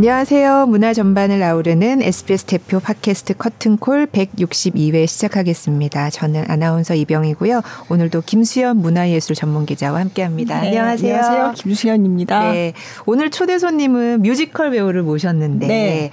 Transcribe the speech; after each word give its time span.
안녕하세요. 0.00 0.64
문화 0.64 0.94
전반을 0.94 1.42
아우르는 1.42 2.00
SBS 2.00 2.46
대표 2.46 2.80
팟캐스트 2.80 3.34
커튼콜 3.36 4.06
162회 4.06 5.06
시작하겠습니다. 5.06 6.08
저는 6.08 6.46
아나운서 6.48 6.94
이병이고요. 6.94 7.60
오늘도 7.90 8.22
김수현 8.24 8.78
문화예술 8.78 9.36
전문 9.36 9.66
기자와 9.66 10.00
함께합니다. 10.00 10.62
네, 10.62 10.68
안녕하세요. 10.68 11.16
안녕하세요. 11.16 11.52
김수현입니다. 11.54 12.50
네, 12.50 12.72
오늘 13.04 13.30
초대 13.30 13.58
손님은 13.58 14.22
뮤지컬 14.22 14.70
배우를 14.70 15.02
모셨는데 15.02 15.66
네. 15.66 16.10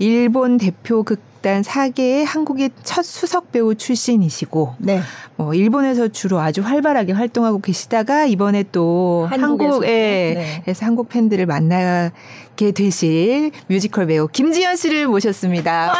일본 0.00 0.56
대표 0.58 1.04
극단 1.04 1.62
사계의 1.62 2.24
한국의 2.24 2.70
첫 2.82 3.04
수석 3.04 3.52
배우 3.52 3.76
출신이시고 3.76 4.74
네. 4.78 5.00
뭐 5.36 5.54
일본에서 5.54 6.08
주로 6.08 6.40
아주 6.40 6.60
활발하게 6.62 7.12
활동하고 7.12 7.60
계시다가 7.60 8.26
이번에 8.26 8.64
또 8.72 9.28
한국에서. 9.30 9.74
한국에 9.74 9.86
네. 9.86 10.60
그래서 10.64 10.84
한국 10.84 11.08
팬들을 11.08 11.46
만나 11.46 12.10
게 12.58 12.72
되실 12.72 13.52
뮤지컬 13.68 14.08
배우 14.08 14.26
김지현 14.26 14.74
씨를 14.74 15.06
모셨습니다. 15.06 15.92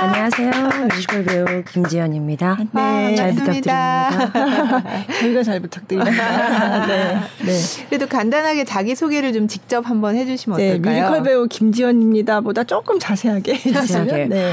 안녕하세요. 0.00 0.86
뮤지컬 0.88 1.24
배우 1.24 1.64
김지연입니다. 1.64 2.56
네. 2.72 3.16
잘 3.16 3.34
반갑습니다. 3.34 4.08
부탁드립니다. 4.10 4.82
저희가 5.20 5.42
잘 5.42 5.60
부탁드립니다. 5.60 6.12
네. 6.86 7.20
네. 7.44 7.52
그래도 7.88 8.06
간단하게 8.06 8.64
자기 8.64 8.94
소개를 8.94 9.32
좀 9.32 9.48
직접 9.48 9.90
한번 9.90 10.14
해주시면 10.14 10.58
네, 10.58 10.70
어떨까요? 10.70 11.02
뮤지컬 11.02 11.22
배우 11.24 11.48
김지연입니다. 11.48 12.40
보다 12.42 12.62
조금 12.62 13.00
자세하게 13.00 13.58
자세하게. 13.72 14.12
해주시면. 14.12 14.28
네. 14.28 14.52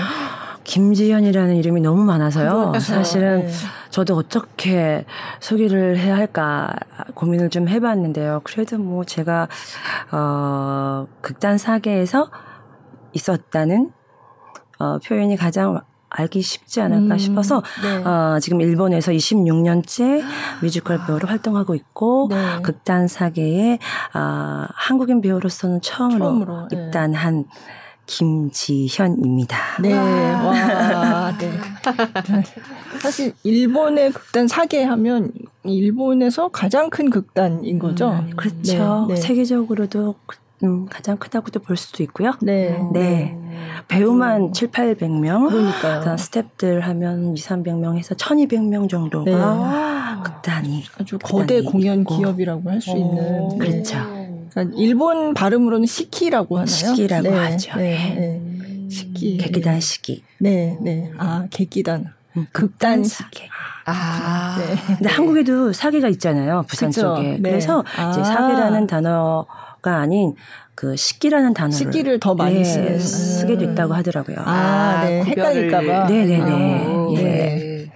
김지연이라는 0.63 1.55
이름이 1.58 1.81
너무 1.81 2.03
많아서요. 2.03 2.70
그렇죠. 2.71 2.80
사실은 2.80 3.45
네. 3.45 3.52
저도 3.90 4.16
어떻게 4.16 5.05
소개를 5.40 5.98
해야 5.98 6.15
할까 6.15 6.74
고민을 7.13 7.49
좀 7.49 7.68
해봤는데요. 7.68 8.41
그래도 8.43 8.77
뭐 8.77 9.04
제가 9.04 9.48
어 10.12 11.07
극단 11.21 11.57
사계에서 11.57 12.29
있었다는 13.13 13.91
어 14.79 14.99
표현이 14.99 15.37
가장 15.37 15.82
알기 16.13 16.41
쉽지 16.41 16.80
않을까 16.82 17.15
음, 17.15 17.18
싶어서 17.18 17.63
네. 17.82 18.04
어, 18.04 18.37
지금 18.40 18.62
일본에서 18.62 19.12
26년째 19.12 20.24
뮤지컬 20.62 21.04
배우로 21.05 21.27
활동하고 21.27 21.74
있고 21.76 22.27
네. 22.30 22.62
극단 22.62 23.07
사계에 23.07 23.80
아, 24.13 24.68
한국인 24.76 25.21
배우로서는 25.21 25.82
처음으로, 25.82 26.20
처음으로, 26.20 26.68
네. 26.70 26.77
입단한 26.77 27.46
김지현입니다. 28.05 29.57
네, 29.82 29.93
와, 29.93 31.35
네. 31.37 31.51
사실 33.01 33.34
일본의 33.43 34.12
극단 34.12 34.48
사계 34.48 34.84
하면 34.84 35.32
일본에서 35.63 36.49
가장 36.49 36.90
큰 36.90 37.09
극단인 37.09 37.79
거죠. 37.79 38.24
그렇죠. 38.35 39.05
네, 39.07 39.15
네. 39.15 39.21
세계적으로도 39.21 40.15
음, 40.63 40.85
가장 40.87 41.18
크다고도 41.18 41.59
볼 41.59 41.76
수도 41.76 42.04
있고요. 42.04 42.34
네. 42.41 42.77
네. 42.93 43.37
배우만 43.87 44.54
7, 44.54 44.70
800명. 44.71 45.49
그러니까요. 45.49 46.15
스탭들 46.15 46.79
하면 46.81 47.35
2, 47.35 47.41
300명 47.41 47.98
해서 47.98 48.15
1200명 48.15 48.90
정도가 48.90 50.15
네. 50.15 50.24
극단이 50.24 50.84
아주 50.99 51.18
극단이 51.18 51.41
거대 51.41 51.62
공연 51.63 52.01
있고. 52.01 52.18
기업이라고 52.18 52.70
할 52.70 52.79
수 52.79 52.91
있는. 52.91 53.49
네. 53.49 53.57
그렇죠. 53.57 53.98
그러니까 54.54 54.77
일본 54.77 55.34
발음으로는 55.34 55.85
시키라고 55.87 56.57
하나요? 56.57 56.65
시키라고 56.68 57.29
네, 57.29 57.37
하죠. 57.37 57.77
네, 57.77 58.15
네. 58.15 58.90
시키. 58.90 59.37
객기단 59.37 59.79
시기. 59.79 60.23
네, 60.40 60.77
네. 60.82 61.12
아, 61.18 61.48
객기단. 61.49 62.13
음, 62.37 62.48
극단 62.51 63.04
사계. 63.04 63.48
아, 63.85 64.57
네. 64.59 64.75
근데 64.97 65.09
한국에도 65.09 65.72
사계가 65.74 66.07
있잖아요. 66.09 66.66
부산 66.68 66.90
그쵸. 66.90 67.16
쪽에. 67.16 67.38
네. 67.40 67.50
그래서 67.50 67.84
이제 68.12 68.22
아. 68.22 68.24
사계라는 68.24 68.88
단어가 68.88 69.97
아닌 69.97 70.34
그 70.75 70.96
식기라는 70.96 71.53
단어를 71.53 71.78
식기를 71.78 72.20
더 72.20 72.34
많이 72.34 72.56
네, 72.56 72.64
쓰는. 72.64 73.00
쓰게 73.00 73.58
됐다고 73.58 73.94
하더라고요. 73.94 74.38
아, 74.40 75.03
네. 75.06 75.22
구별을- 75.24 75.28
헷갈릴까봐. 75.28 76.08
네네네. 76.08 76.85
아, 76.88 77.08
예. 77.18 77.22
네. 77.24 77.91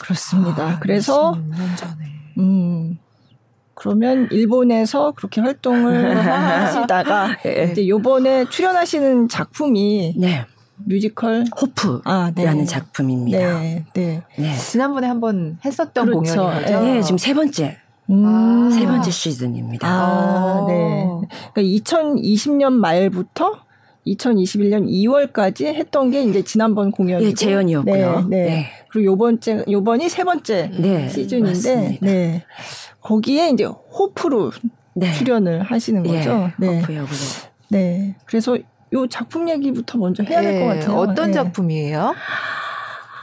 그렇습니다. 0.00 0.78
그래서, 0.80 1.32
26년 1.32 1.76
전에. 1.76 1.94
음, 2.38 2.98
그러면 3.82 4.28
일본에서 4.30 5.12
그렇게 5.12 5.40
활동을 5.40 6.16
하시다가, 6.24 7.36
네. 7.42 7.70
이제 7.72 7.88
요번에 7.88 8.44
출연하시는 8.48 9.28
작품이 9.28 10.14
네. 10.18 10.46
뮤지컬, 10.76 11.44
호프라는 11.60 12.02
아, 12.04 12.32
네. 12.34 12.64
작품입니다. 12.64 13.38
네, 13.38 13.84
네. 13.94 14.22
네. 14.38 14.56
지난번에 14.56 15.08
한번 15.08 15.58
했었던 15.64 16.06
그렇죠. 16.06 16.34
공연인 16.34 16.62
거죠? 16.62 16.80
네, 16.80 17.02
지금 17.02 17.18
세 17.18 17.34
번째, 17.34 17.78
음. 18.08 18.70
세 18.70 18.86
번째 18.86 19.10
시즌입니다. 19.10 19.88
아, 19.88 20.64
네. 20.68 21.04
그러니까 21.52 21.62
2020년 21.62 22.72
말부터 22.74 23.62
2021년 24.06 24.88
2월까지 24.88 25.66
했던 25.66 26.10
게 26.10 26.22
이제 26.22 26.42
지난번 26.42 26.90
공연이고 26.90 27.30
예, 27.30 27.34
재연이었고요. 27.34 28.26
네, 28.28 28.36
네. 28.36 28.44
네. 28.44 28.66
그리고 28.90 29.12
요번째 29.12 29.64
요번이 29.70 30.08
세 30.08 30.24
번째 30.24 30.70
네, 30.76 31.08
시즌인데 31.08 31.48
맞습니다. 31.50 32.06
네. 32.06 32.44
거기에 33.02 33.50
이제 33.50 33.64
호프로 33.64 34.52
네. 34.94 35.12
출연을 35.12 35.62
하시는 35.62 36.02
거죠. 36.02 36.30
예, 36.30 36.52
네. 36.58 36.80
호프 36.80 36.94
역으로. 36.94 37.18
네. 37.70 38.16
그래서 38.26 38.56
요 38.92 39.06
작품 39.08 39.48
얘기부터 39.48 39.98
먼저 39.98 40.22
해야 40.22 40.40
될것 40.40 40.74
네, 40.74 40.80
같아요. 40.80 40.98
어떤 40.98 41.26
네. 41.28 41.32
작품이에요? 41.32 42.14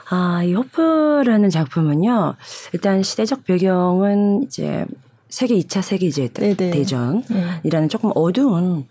아, 0.09 0.43
이 0.43 0.53
호프라는 0.53 1.49
작품은요. 1.49 2.35
일단 2.73 3.03
시대적 3.03 3.43
배경은 3.43 4.43
이제 4.43 4.85
세계 5.29 5.55
2차 5.59 5.83
세계제 5.83 6.29
네네. 6.29 6.55
대전이라는 6.55 7.61
네. 7.63 7.87
조금 7.87 8.11
어두운 8.15 8.87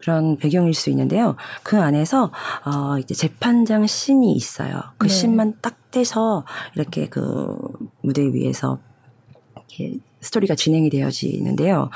그런 0.00 0.36
배경일 0.38 0.72
수 0.72 0.88
있는데요. 0.90 1.36
그 1.62 1.80
안에서 1.80 2.30
어 2.64 2.98
이제 2.98 3.14
재판장 3.14 3.86
씬이 3.86 4.32
있어요. 4.32 4.80
그 4.96 5.06
네. 5.06 5.12
씬만 5.12 5.58
딱 5.60 5.90
떼서 5.90 6.44
이렇게 6.74 7.08
그 7.08 7.56
무대 8.02 8.22
위에서 8.22 8.78
이렇게 9.54 9.98
스토리가 10.24 10.54
진행이 10.54 10.90
되어지는데요. 10.90 11.90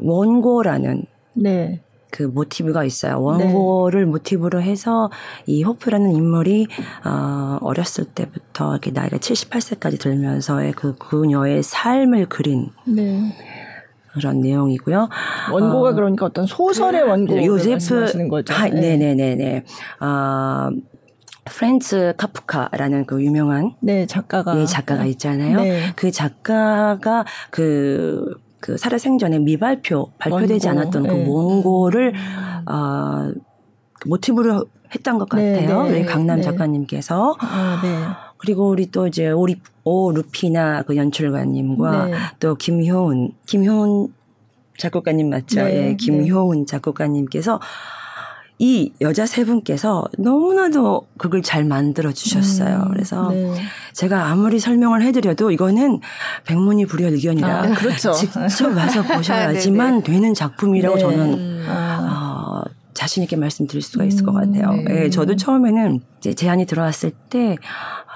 원고라는 0.00 1.04
네. 1.34 1.80
그 2.10 2.22
모티브가 2.22 2.84
있어요. 2.84 3.20
원고를 3.20 4.06
모티브로 4.06 4.62
해서 4.62 5.10
이 5.46 5.64
호프라는 5.64 6.12
인물이 6.12 6.68
어, 7.04 7.58
어렸을 7.60 8.04
때부터 8.04 8.72
이렇게 8.72 8.92
나이가 8.92 9.16
78세까지 9.16 10.00
들면서의 10.00 10.72
그 10.72 10.94
그녀의 10.96 11.64
삶을 11.64 12.26
그린 12.26 12.68
네. 12.86 13.32
그런 14.12 14.40
내용이고요. 14.40 15.08
원고가 15.50 15.88
어, 15.88 15.92
그러니까 15.92 16.26
어떤 16.26 16.46
소설의 16.46 17.02
원고 17.02 17.44
요세프 17.44 17.72
말씀하시는 17.72 18.28
거죠. 18.28 18.54
아, 18.54 18.68
네 18.68 18.96
네 18.96 19.14
네네. 19.14 19.64
아 19.98 20.70
프란츠 21.44 22.14
카프카라는 22.16 23.06
그 23.06 23.22
유명한 23.22 23.74
네, 23.80 24.06
작가가 24.06 24.58
예, 24.58 24.64
작가가 24.64 25.04
있잖아요. 25.04 25.60
네. 25.60 25.92
그 25.94 26.10
작가가 26.10 27.24
그, 27.50 28.34
그 28.60 28.76
살아생전에 28.78 29.38
미발표, 29.40 30.12
발표되지 30.18 30.68
원고, 30.68 30.80
않았던 30.80 31.02
네. 31.02 31.08
그 31.08 31.30
원고를, 31.30 32.14
어, 32.66 33.32
그 34.00 34.08
모티브로 34.08 34.64
했던 34.94 35.18
것 35.18 35.28
네, 35.30 35.52
같아요. 35.52 35.82
네, 35.84 35.90
우리 35.90 36.06
강남 36.06 36.36
네. 36.36 36.42
작가님께서. 36.42 37.36
아, 37.38 37.80
네. 37.82 37.98
그리고 38.38 38.68
우리 38.68 38.90
또 38.90 39.06
이제 39.06 39.30
오리, 39.30 39.60
오 39.84 40.12
루피나 40.12 40.82
그 40.82 40.96
연출가님과 40.96 42.06
네. 42.06 42.14
또 42.40 42.54
김효은, 42.54 43.32
김효은 43.46 44.08
작곡가님 44.78 45.30
맞죠? 45.30 45.64
네, 45.64 45.90
예, 45.90 45.96
김효은 45.96 46.66
작곡가님께서 46.66 47.60
이 48.58 48.92
여자 49.00 49.26
세 49.26 49.44
분께서 49.44 50.04
너무나도 50.16 51.08
그걸 51.18 51.42
잘 51.42 51.64
만들어 51.64 52.12
주셨어요. 52.12 52.84
음, 52.84 52.88
그래서 52.90 53.30
네. 53.30 53.52
제가 53.92 54.26
아무리 54.26 54.60
설명을 54.60 55.02
해드려도 55.02 55.50
이거는 55.50 56.00
백문이 56.46 56.86
불여일견이다. 56.86 57.62
아, 57.62 57.74
그렇죠. 57.74 58.12
직접 58.14 58.76
와서 58.76 59.02
보셔야지만 59.12 60.02
되는 60.02 60.34
작품이라고 60.34 60.94
네. 60.94 61.00
저는 61.00 61.32
음. 61.34 61.66
아, 61.68 62.62
어, 62.64 62.70
자신 62.94 63.24
있게 63.24 63.34
말씀드릴 63.34 63.82
수가 63.82 64.04
있을 64.04 64.24
것 64.24 64.32
같아요. 64.32 64.70
네. 64.70 65.04
예, 65.04 65.10
저도 65.10 65.34
처음에는 65.34 66.00
이제 66.18 66.32
제안이 66.32 66.66
들어왔을 66.66 67.10
때 67.28 67.56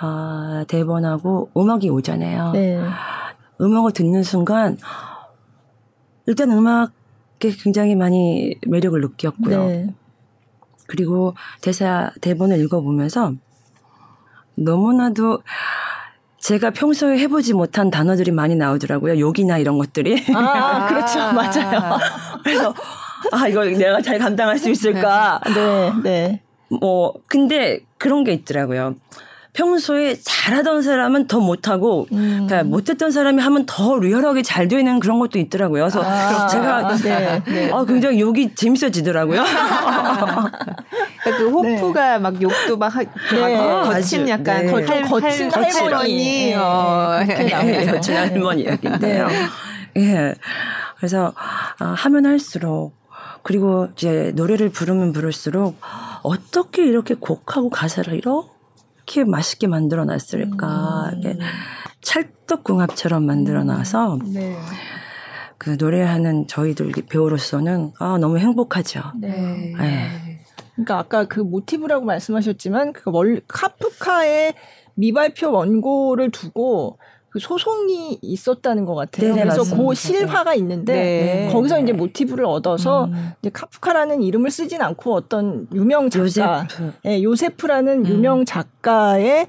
아, 0.01 0.65
대본하고 0.69 1.51
음악이 1.57 1.91
오잖아요. 1.91 2.53
네. 2.53 2.81
음악을 3.61 3.91
듣는 3.91 4.23
순간 4.23 4.79
일단 6.27 6.53
음악에 6.53 7.51
굉장히 7.61 7.97
많이 7.97 8.55
매력을 8.69 9.01
느꼈고요. 9.01 9.95
네. 10.89 10.95
그리고 10.95 11.35
대사 11.61 12.11
대본을 12.21 12.59
읽어보면서 12.61 13.35
너무나도 14.57 15.43
제가 16.39 16.71
평소에 16.71 17.19
해보지 17.19 17.53
못한 17.53 17.91
단어들이 17.91 18.31
많이 18.31 18.57
나오더라고요. 18.57 19.19
욕이나 19.19 19.59
이런 19.59 19.79
것들이. 19.79 20.25
아, 20.35 20.87
그렇죠. 20.89 21.19
맞아요. 21.33 21.99
그래서 22.43 22.75
아 23.33 23.49
이거 23.49 23.65
내가 23.65 24.01
잘 24.01 24.19
감당할 24.19 24.59
수 24.59 24.71
있을까? 24.71 25.41
네, 25.55 25.93
네. 26.03 26.43
뭐 26.81 27.15
근데 27.27 27.81
그런 27.99 28.25
게 28.25 28.33
있더라고요. 28.33 28.97
평소에 29.59 30.17
잘하던 30.23 30.83
사람은 30.83 31.27
더 31.27 31.41
못하고 31.41 32.07
음. 32.13 32.47
그러니까 32.47 32.63
못했던 32.63 33.11
사람이 33.11 33.43
하면 33.43 33.67
더 33.67 33.99
리얼하게 33.99 34.43
잘 34.43 34.69
되는 34.69 35.01
그런 35.01 35.19
것도 35.19 35.41
있더라고요. 35.41 35.83
그래서 35.83 36.01
아, 36.01 36.47
제가 36.47 36.95
네, 36.99 37.43
네. 37.45 37.73
아, 37.73 37.85
굉장히 37.85 38.21
욕이 38.21 38.55
재밌어지더라고요. 38.55 39.43
그러니까 39.43 41.39
그 41.39 41.51
호프가 41.51 42.21
막 42.21 42.41
욕도 42.41 42.77
막 42.77 42.95
하, 42.95 43.01
네. 43.03 43.57
막 43.57 43.91
거친 43.91 44.23
아주, 44.23 44.31
약간 44.31 44.67
네. 44.67 44.73
할, 44.73 44.87
좀 44.87 45.03
거친 45.09 45.51
할, 45.51 45.65
할머니. 45.65 46.51
네, 46.51 46.55
어. 46.55 47.19
여친 47.89 48.15
할머니 48.15 48.65
얘기인데요. 48.65 49.27
예. 49.97 50.35
그래서 50.99 51.33
아, 51.81 51.85
하면 51.99 52.27
할수록 52.27 52.93
그리고 53.43 53.89
이제 53.97 54.31
노래를 54.37 54.69
부르면 54.69 55.13
부를수록 55.13 55.81
어떻게 56.23 56.87
이렇게 56.87 57.15
곡하고 57.15 57.71
가사를 57.71 58.15
이렇 58.15 58.58
게 59.09 59.25
맛있게 59.25 59.67
만들어 59.67 60.05
놨을까. 60.05 61.11
음. 61.15 61.19
이게 61.19 61.39
찰떡궁합처럼 62.03 63.25
만들어 63.25 63.65
놔서 63.65 64.19
네. 64.33 64.57
그 65.57 65.77
노래하는 65.79 66.47
저희들 66.47 66.93
배우로서는 67.09 67.93
아, 67.99 68.19
너무 68.19 68.39
행복하죠. 68.39 69.01
네. 69.21 69.75
네. 69.79 70.41
그러니까 70.75 70.99
아까 70.99 71.25
그 71.25 71.41
모티브라고 71.41 72.05
말씀하셨지만 72.05 72.93
그 72.93 73.11
월, 73.11 73.41
카프카의 73.49 74.55
미발표 74.95 75.51
원고를 75.51 76.31
두고 76.31 76.99
그 77.31 77.39
소송이 77.39 78.19
있었다는 78.23 78.87
것 78.87 78.95
같아요. 78.95 79.29
네네, 79.35 79.43
그래서 79.45 79.59
맞습니다. 79.59 79.87
그 79.89 79.95
실화가 79.95 80.55
있는데 80.55 80.93
네. 80.93 81.49
거기서 81.53 81.81
이제 81.81 81.93
모티브를 81.93 82.45
얻어서 82.47 83.05
음. 83.05 83.33
이제 83.41 83.51
카프카라는 83.51 84.23
이름을 84.23 84.51
쓰진 84.51 84.81
않고 84.81 85.15
어떤 85.15 85.67
유명 85.75 86.09
작가, 86.09 86.25
요세프. 86.25 86.93
예, 87.07 87.23
요세프라는 87.23 88.07
음. 88.07 88.07
유명 88.07 88.45
작가의 88.47 89.49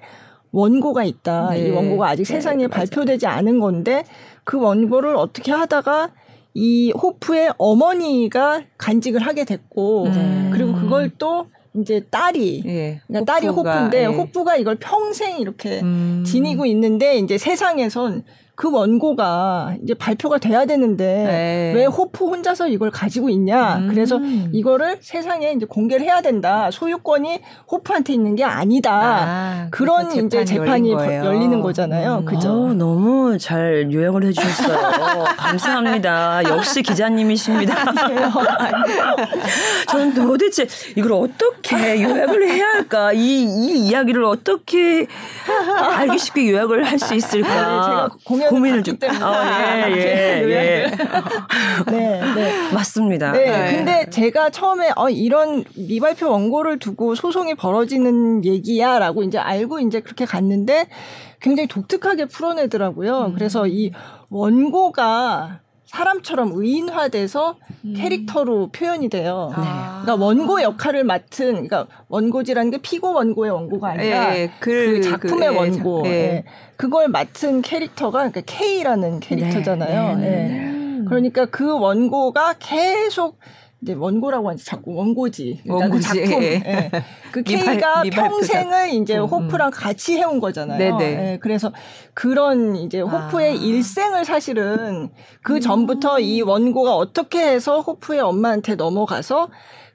원고가 0.51 1.03
있다. 1.03 1.51
네. 1.51 1.67
이 1.67 1.71
원고가 1.71 2.09
아직 2.09 2.23
네, 2.23 2.33
세상에. 2.33 2.67
발표되지 2.67 3.27
않은 3.27 3.59
건데 3.59 4.03
그 4.43 4.59
원고를 4.59 5.15
어떻게 5.15 5.51
하다가 5.51 6.11
이 6.55 6.91
호프의 6.91 7.53
어머니가 7.57 8.63
간직을 8.77 9.21
하게 9.21 9.45
됐고 9.45 10.09
네. 10.13 10.49
그리고 10.51 10.73
그걸 10.73 11.11
또 11.17 11.47
이제 11.75 12.01
딸이 12.09 12.63
예. 12.65 13.01
그러니까 13.07 13.33
딸이 13.33 13.47
호프가, 13.47 13.73
호프인데 13.73 14.01
예. 14.01 14.05
호프가 14.05 14.57
이걸 14.57 14.77
평생 14.79 15.39
이렇게 15.39 15.81
음. 15.81 16.23
지니고 16.25 16.65
있는데 16.65 17.17
이제 17.17 17.37
세상에선 17.37 18.23
그 18.59 18.69
원고가 18.69 19.75
이제 19.81 19.93
발표가 19.93 20.37
돼야 20.37 20.65
되는데 20.65 21.05
네. 21.05 21.71
왜 21.73 21.85
호프 21.85 22.25
혼자서 22.25 22.67
이걸 22.67 22.91
가지고 22.91 23.29
있냐? 23.29 23.77
음. 23.77 23.87
그래서 23.87 24.19
이거를 24.51 24.97
세상에 24.99 25.53
이제 25.53 25.65
공개를 25.65 26.05
해야 26.05 26.19
된다. 26.19 26.69
소유권이 26.69 27.39
호프한테 27.71 28.11
있는 28.11 28.35
게 28.35 28.43
아니다. 28.43 28.91
아, 28.91 29.67
그런 29.71 30.09
그래서 30.09 30.25
이제 30.25 30.43
재판이 30.43 30.91
열린 30.91 30.97
거예요. 30.97 31.23
열리는 31.23 31.61
거잖아요. 31.61 32.17
음. 32.17 32.25
그죠? 32.25 32.49
어, 32.49 32.73
너무 32.73 33.37
잘 33.37 33.87
요약을 33.93 34.25
해주셨어요. 34.25 35.23
감사합니다. 35.39 36.43
역시 36.43 36.81
기자님이십니다. 36.81 37.85
저는 39.87 40.13
도대체 40.15 40.67
이걸 40.97 41.13
어떻게 41.13 42.03
요약을 42.03 42.49
해야 42.49 42.65
할까? 42.73 43.13
이, 43.13 43.45
이 43.45 43.87
이야기를 43.87 44.25
어떻게 44.25 45.07
알기 45.95 46.19
쉽게 46.19 46.51
요약을 46.51 46.83
할 46.83 46.99
수 46.99 47.15
있을까? 47.15 47.47
제가 47.49 48.09
공연을 48.25 48.48
고민을 48.49 48.77
봤기 48.79 48.91
좀. 48.91 48.97
때문에. 48.99 49.23
아, 49.23 49.89
예, 49.89 49.93
예, 49.95 50.49
예. 50.49 50.91
네, 51.91 52.21
네. 52.35 52.71
맞습니다. 52.73 53.31
네, 53.31 53.45
네. 53.45 53.75
근데 53.77 54.09
제가 54.09 54.49
처음에 54.49 54.91
어 54.95 55.09
이런 55.09 55.63
미발표 55.75 56.29
원고를 56.29 56.79
두고 56.79 57.15
소송이 57.15 57.55
벌어지는 57.55 58.45
얘기야라고 58.45 59.23
이제 59.23 59.37
알고 59.37 59.79
이제 59.79 59.99
그렇게 60.01 60.25
갔는데 60.25 60.87
굉장히 61.41 61.67
독특하게 61.67 62.25
풀어내더라고요. 62.25 63.33
그래서 63.35 63.67
이 63.67 63.91
원고가 64.29 65.61
사람처럼 65.89 66.51
의인화돼서 66.53 67.55
캐릭터로 67.95 68.69
표현이 68.71 69.09
돼요. 69.09 69.51
아. 69.55 70.01
그러니까 70.03 70.23
원고 70.23 70.61
역할을 70.61 71.03
맡은 71.03 71.67
그러니까 71.67 71.87
원고지라는 72.09 72.69
게 72.69 72.77
피고 72.77 73.13
원고의 73.13 73.51
원고가 73.51 73.89
아니라 73.89 74.35
예, 74.35 74.41
예. 74.41 74.51
그 74.59 74.69
글, 74.69 75.01
작품의 75.01 75.47
그, 75.47 75.53
예, 75.53 75.57
원고 75.57 76.03
예. 76.05 76.09
예. 76.09 76.43
그걸 76.75 77.07
맡은 77.07 77.63
캐릭터가 77.63 78.29
그러니까 78.29 78.41
K라는 78.45 79.19
캐릭터잖아요. 79.19 80.17
네, 80.17 80.21
네, 80.21 80.29
네, 80.29 80.53
예. 80.53 80.69
음. 80.69 81.05
그러니까 81.07 81.45
그 81.45 81.79
원고가 81.79 82.55
계속 82.59 83.39
이제 83.81 83.93
원고라고 83.93 84.49
하지 84.49 84.65
자꾸 84.65 84.93
원고지. 84.93 85.61
원고지, 85.65 86.07
그 86.09 86.19
작품. 86.25 86.43
예. 86.43 86.47
예. 86.65 86.91
그 87.31 87.43
미발- 87.43 87.75
K가 87.77 88.01
미발표 88.03 88.29
평생을 88.29 88.89
이제 88.89 89.13
작품. 89.15 89.45
호프랑 89.45 89.71
같이 89.71 90.17
해온 90.17 90.39
거잖아요. 90.41 90.77
네네. 90.77 91.31
예. 91.33 91.37
그래서 91.41 91.71
그런 92.13 92.75
이제 92.75 92.99
호프의 92.99 93.51
아. 93.51 93.53
일생을 93.55 94.25
사실은 94.25 95.09
그 95.43 95.55
음. 95.55 95.59
전부터 95.61 96.19
이 96.19 96.41
원고가 96.41 96.95
어떻게 96.95 97.41
해서 97.41 97.79
호프의 97.79 98.19
엄마한테 98.19 98.75
넘어가서 98.75 99.49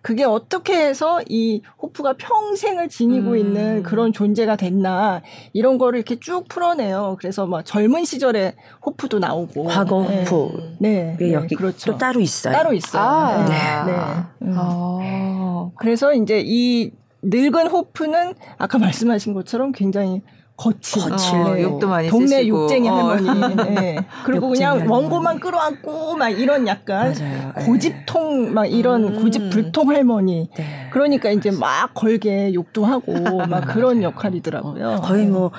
그게 0.04 0.22
어떻게 0.22 0.76
해서 0.76 1.22
이 1.30 1.62
호프가 1.80 2.16
평생을 2.18 2.90
지니고 2.90 3.30
음. 3.30 3.36
있는 3.38 3.82
그런 3.82 4.12
존재가 4.12 4.56
됐나 4.56 5.22
이런 5.54 5.78
거를 5.78 5.98
이렇게 5.98 6.20
쭉 6.20 6.46
풀어내요. 6.46 7.16
그래서 7.18 7.46
막 7.46 7.64
젊은 7.64 8.04
시절에 8.04 8.54
호프도 8.84 9.18
나오고 9.18 9.64
과거 9.64 10.06
네. 10.06 10.24
호프. 10.24 10.76
네, 10.80 11.16
게 11.18 11.28
네, 11.28 11.32
여기 11.32 11.54
그렇죠. 11.54 11.92
또 11.92 11.96
따로 11.96 12.20
있어요. 12.20 12.52
따로 12.52 12.74
있어요. 12.74 13.02
아. 13.02 13.44
네. 13.46 13.92
네. 13.92 13.98
음. 14.42 14.54
어. 14.58 15.72
그래서 15.78 16.12
이제 16.12 16.42
이 16.44 16.90
늙은 17.22 17.68
호프는 17.68 18.34
아까 18.58 18.76
말씀하신 18.76 19.32
것처럼 19.32 19.72
굉장히 19.72 20.20
거친, 20.56 21.02
거칠고. 21.02 21.44
어, 21.44 21.60
욕도 21.60 21.88
많이 21.88 22.08
동네 22.08 22.26
쓰시고. 22.38 22.62
욕쟁이 22.62 22.88
어. 22.88 22.94
할머니. 22.94 23.56
네. 23.56 23.96
그리고 24.24 24.50
그냥 24.50 24.78
할머니. 24.80 24.90
원고만 24.90 25.40
끌어안고 25.40 26.16
막 26.16 26.28
이런 26.28 26.66
약간 26.68 27.12
맞아요. 27.12 27.52
예. 27.58 27.64
고집통 27.64 28.54
막 28.54 28.66
이런 28.66 29.04
음. 29.08 29.20
고집 29.20 29.50
불통 29.50 29.90
할머니. 29.90 30.48
네. 30.56 30.88
그러니까 30.92 31.30
이제 31.30 31.50
막 31.50 31.92
걸게 31.94 32.54
욕도 32.54 32.84
하고 32.84 33.12
막 33.48 33.62
그런 33.66 34.02
역할이더라고요. 34.02 35.00
거의 35.02 35.26
뭐 35.26 35.50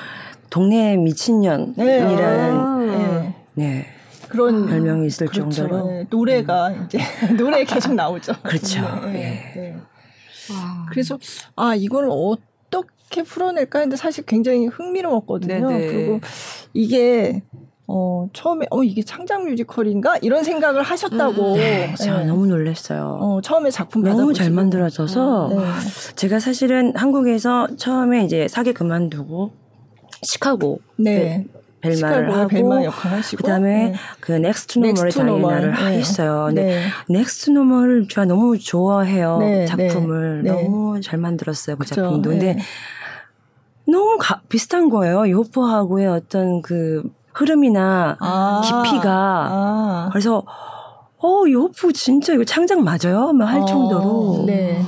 동네 0.49 0.95
미친년이라는 0.95 2.57
아. 2.57 2.77
네. 2.79 3.35
네. 3.55 3.85
그런 4.29 4.65
별명이 4.65 5.07
있을 5.07 5.27
그렇죠. 5.27 5.49
정도로 5.51 5.87
네. 5.87 6.05
노래가 6.09 6.71
이제 6.71 6.99
노래 7.37 7.63
계속 7.65 7.93
나오죠. 7.93 8.33
그렇죠. 8.43 8.81
네. 9.05 9.53
예. 9.55 9.59
네. 9.59 9.75
와. 10.51 10.85
그래서 10.89 11.17
아 11.55 11.75
이걸 11.75 12.07
어 12.09 12.35
떻게 13.05 13.23
풀어낼까 13.23 13.79
했는데 13.79 13.97
사실 13.97 14.25
굉장히 14.25 14.67
흥미로웠거든요. 14.67 15.69
네네. 15.69 15.87
그리고 15.87 16.19
이게 16.73 17.43
어 17.87 18.27
처음에 18.33 18.65
어 18.71 18.83
이게 18.83 19.03
창작 19.03 19.45
뮤지컬인가 19.45 20.17
이런 20.17 20.43
생각을 20.43 20.81
하셨다고. 20.81 21.55
네, 21.55 21.93
제가 21.95 22.19
네. 22.19 22.25
너무 22.25 22.47
놀랐어요. 22.47 23.17
어 23.21 23.41
처음에 23.41 23.69
작품 23.69 24.03
너무 24.03 24.33
잘. 24.33 24.49
만들어져서 24.49 25.49
네. 25.51 26.15
제가 26.15 26.39
사실은 26.39 26.95
한국에서 26.95 27.67
처음에 27.77 28.25
이제 28.25 28.47
사계 28.47 28.73
그만두고 28.73 29.51
시카고 30.23 30.79
네. 30.97 31.45
벨마를 31.89 32.33
하고 32.37 32.47
벨마 32.47 32.81
그다음에 33.37 33.89
네. 33.89 33.93
그 34.19 34.31
Next 34.33 34.79
Normal의. 34.79 35.11
다이애나를 35.11 35.73
네. 35.91 35.97
했어요. 35.99 36.43
근데 36.47 36.63
네. 36.63 36.81
Next 37.09 37.51
Normal을 37.51 38.07
제가 38.07 38.25
너무 38.25 38.57
좋아해요. 38.57 39.37
네, 39.39 39.65
작품을 39.65 40.43
네, 40.43 40.51
네. 40.51 40.63
너무 40.63 40.99
잘 41.01 41.19
만들었어요. 41.19 41.75
그 41.77 41.83
그죠. 41.83 41.95
작품도. 41.95 42.29
근데 42.29 42.53
네. 42.55 42.61
너무 43.87 44.17
가- 44.19 44.41
비슷한 44.49 44.89
거예요. 44.89 45.29
호프하고의 45.29 46.07
어떤 46.07 46.61
그 46.61 47.03
흐름이나 47.33 48.17
아. 48.19 48.61
깊이가 48.63 49.09
아. 49.11 50.09
그래서 50.11 50.43
어 51.21 51.43
호프 51.49 51.91
진짜 51.91 52.33
이거 52.33 52.43
창작 52.43 52.81
맞아요? 52.81 53.31
막할 53.33 53.61
어, 53.61 53.65
정도로 53.65 54.43
네. 54.47 54.81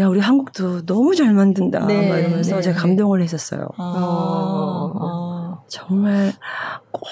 야 0.00 0.06
우리 0.06 0.20
한국도 0.20 0.86
너무 0.86 1.14
잘 1.16 1.32
만든다 1.32 1.86
네, 1.86 2.08
막 2.08 2.18
이러면서 2.18 2.56
네. 2.56 2.62
제가 2.62 2.78
감동을 2.80 3.20
했었어요. 3.22 3.66
아. 3.76 4.92
어. 4.94 5.37
아. 5.68 5.70
정말 5.70 6.32
꼭 6.90 7.06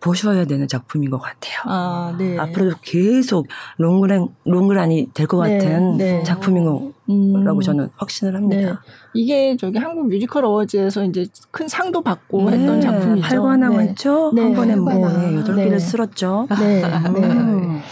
보셔야 0.00 0.46
되는 0.46 0.66
작품인 0.66 1.10
것 1.10 1.18
같아요. 1.18 1.60
아, 1.64 2.16
네. 2.18 2.38
앞으로도 2.38 2.76
계속 2.80 3.46
롱그란 3.76 4.28
롱그란이 4.44 5.10
될것 5.12 5.46
네, 5.46 5.58
같은 5.58 5.96
네. 5.98 6.22
작품인 6.22 6.64
거라고 6.64 7.58
음. 7.58 7.60
저는 7.60 7.90
확신을 7.96 8.32
네. 8.32 8.38
합니다. 8.38 8.82
이게 9.12 9.56
저기 9.58 9.78
한국 9.78 10.08
뮤지컬 10.08 10.46
어워즈에서 10.46 11.04
이제 11.04 11.26
큰 11.50 11.68
상도 11.68 12.00
받고 12.02 12.50
네, 12.50 12.58
했던 12.58 12.80
작품이죠. 12.80 13.28
팔관왕 13.28 13.76
네. 13.76 13.88
했죠. 13.88 14.32
네, 14.34 14.42
한 14.42 14.54
번에 14.54 14.76
뭐 14.76 14.90
팔관왕. 14.90 15.20
네, 15.20 15.36
여덟 15.36 15.56
네. 15.56 15.64
개를 15.64 15.78
쓸었죠. 15.80 16.46
네, 16.58 16.80
네. 16.82 16.98
음. 17.08 17.82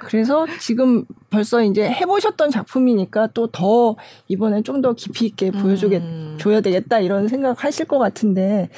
그래서 0.00 0.46
지금 0.60 1.04
벌써 1.30 1.62
이제 1.62 1.88
해보셨던 1.88 2.50
작품이니까 2.50 3.28
또 3.28 3.46
더 3.48 3.96
이번에 4.28 4.62
좀 4.62 4.82
더 4.82 4.92
깊이 4.92 5.26
있게 5.26 5.50
보여주겠, 5.50 6.02
음. 6.02 6.36
줘야 6.40 6.60
되겠다 6.60 6.98
이런 7.00 7.28
생각 7.28 7.62
하실 7.64 7.86
것 7.86 7.98
같은데, 7.98 8.68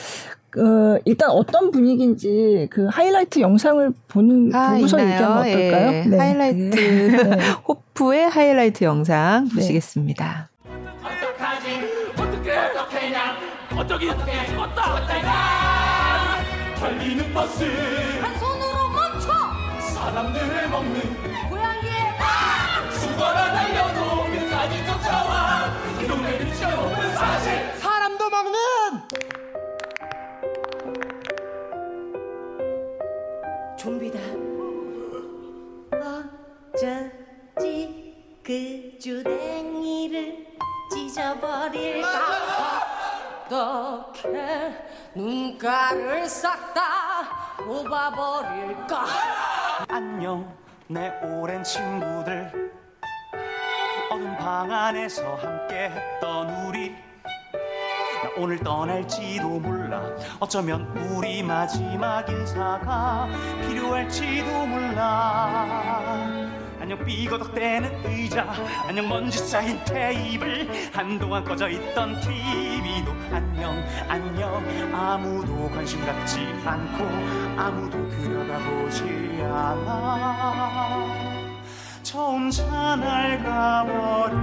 어, 0.59 0.99
일단 1.05 1.31
어떤 1.31 1.71
분위기인지 1.71 2.69
그 2.71 2.87
하이라이트 2.87 3.41
영상을 3.41 3.93
보는, 4.09 4.55
아, 4.55 4.75
보고서 4.75 4.99
있나요? 5.01 5.15
얘기하면 5.15 5.39
어떨까요? 5.39 5.93
예. 5.93 6.05
네. 6.07 6.17
하이라이트 6.19 6.77
네. 6.77 7.37
호프의 7.69 8.29
하이라이트 8.29 8.85
영상 8.85 9.49
보시겠습니다. 9.49 10.49
어떡하지 13.75 14.11
어떻게 14.11 14.47
죽었다 14.47 15.07
내가 15.07 15.31
달리는 16.79 17.33
버스 17.33 17.65
한 18.23 18.39
손으로 18.39 18.89
멈춰 18.89 19.29
사람들을 19.95 20.56
먹는 20.77 21.49
고양이의 21.49 22.13
죽어라 23.01 23.53
달려도 23.53 24.25
끝까지 24.25 24.85
쫓아와 24.87 25.73
이 26.03 26.07
동네를 26.07 26.53
지켜먹는 26.53 27.15
사실. 27.15 27.73
사람도 27.79 28.29
먹는! 28.29 28.57
좀비다. 33.79 34.19
어쩌지? 36.75 38.15
그 38.43 38.99
주댕이를 39.01 40.47
찢어버릴까? 40.93 42.07
어떻게 43.47 44.75
눈가를 45.15 46.29
싹 46.29 46.75
다 46.75 47.57
뽑아버릴까? 47.65 49.07
안녕 49.89 50.53
내 50.89 51.11
오랜 51.21 51.65
친구들. 51.65 52.71
어두운 54.09 54.37
방 54.37 54.71
안에서 54.71 55.35
함께 55.35 55.91
했던 55.91 56.49
우리. 56.65 56.91
나 56.93 58.31
오늘 58.37 58.57
떠날지도 58.59 59.59
몰라. 59.59 60.01
어쩌면 60.39 60.83
우리 60.97 61.43
마지막 61.43 62.29
인사가 62.29 63.29
필요할지도 63.67 64.67
몰라 64.67 66.07
안녕 66.87 67.05
삐거덕대는 67.05 68.05
의자 68.05 68.47
안녕 68.87 69.09
먼지 69.09 69.39
쌓인 69.39 69.83
테이블 69.85 70.69
한동안 70.93 71.45
꺼져 71.45 71.69
있던 71.69 72.21
TV도 72.21 73.11
안녕 73.33 73.85
안녕. 74.09 74.95
아무도 74.95 75.69
관심 75.71 76.07
갖지 76.07 76.47
않고 76.65 77.05
아무도 77.61 78.09
들여다보지 78.09 79.03
않아. 79.43 81.07
저 82.05 82.21
혼자 82.21 82.65
낡아버린 82.95 84.37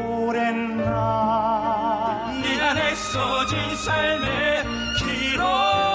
오랜 0.00 0.78
날네 0.78 2.60
안에 2.62 2.96
써진 2.96 3.76
삶의 3.76 4.64
기록 4.98 5.93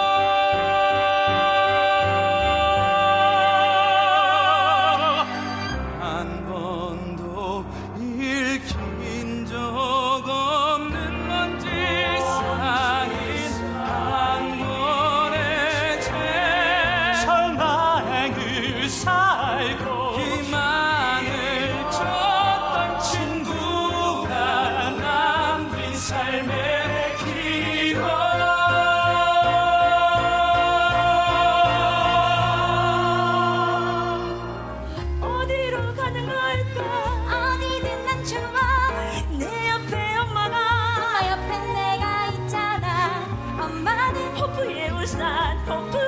호프의 45.18 45.99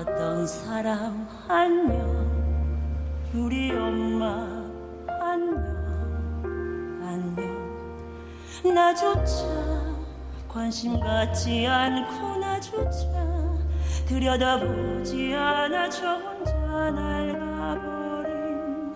아팠던 0.00 0.46
사람 0.46 1.28
안녕. 1.48 2.30
우리 3.34 3.70
엄마 3.72 4.46
안녕. 5.20 5.58
안녕. 7.02 8.74
나조차 8.74 9.44
관심 10.48 10.98
갖지 10.98 11.66
않고 11.66 12.38
나조차 12.38 13.06
들여다보지 14.06 15.34
않아. 15.34 15.90
저 15.90 16.14
혼자 16.16 16.54
낡아버린 16.90 18.94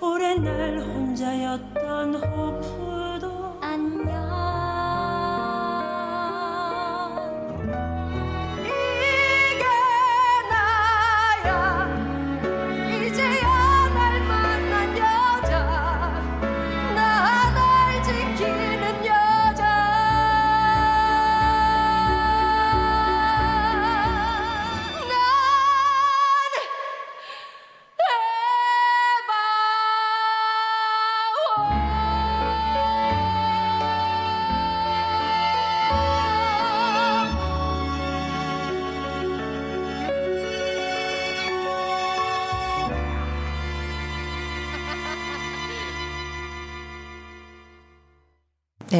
오랜 0.00 0.42
날 0.42 0.78
혼자였던 0.78 2.14
호프 2.16 2.83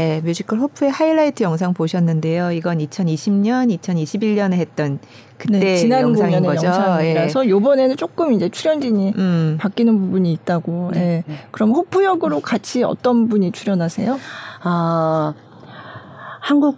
네, 0.04 0.20
뮤지컬 0.20 0.58
호프의 0.58 0.90
하이라이트 0.90 1.42
영상 1.44 1.72
보셨는데요. 1.72 2.52
이건 2.52 2.78
2020년, 2.78 3.74
2021년에 3.78 4.52
했던 4.52 4.98
그때 5.38 5.58
네, 5.58 5.76
지난 5.76 6.02
영상인 6.02 6.42
거죠. 6.42 6.66
영상이라서 6.66 7.48
요번에는 7.48 7.96
조금 7.96 8.32
이제 8.32 8.50
출연진이 8.50 9.06
예. 9.06 9.12
음. 9.16 9.56
바뀌는 9.58 9.98
부분이 9.98 10.30
있다고. 10.32 10.90
네, 10.92 11.24
예. 11.26 11.34
그럼 11.50 11.70
호프 11.70 12.04
역으로 12.04 12.40
같이 12.40 12.82
어떤 12.82 13.28
분이 13.28 13.52
출연하세요? 13.52 14.18
아, 14.62 15.34
한국 16.40 16.76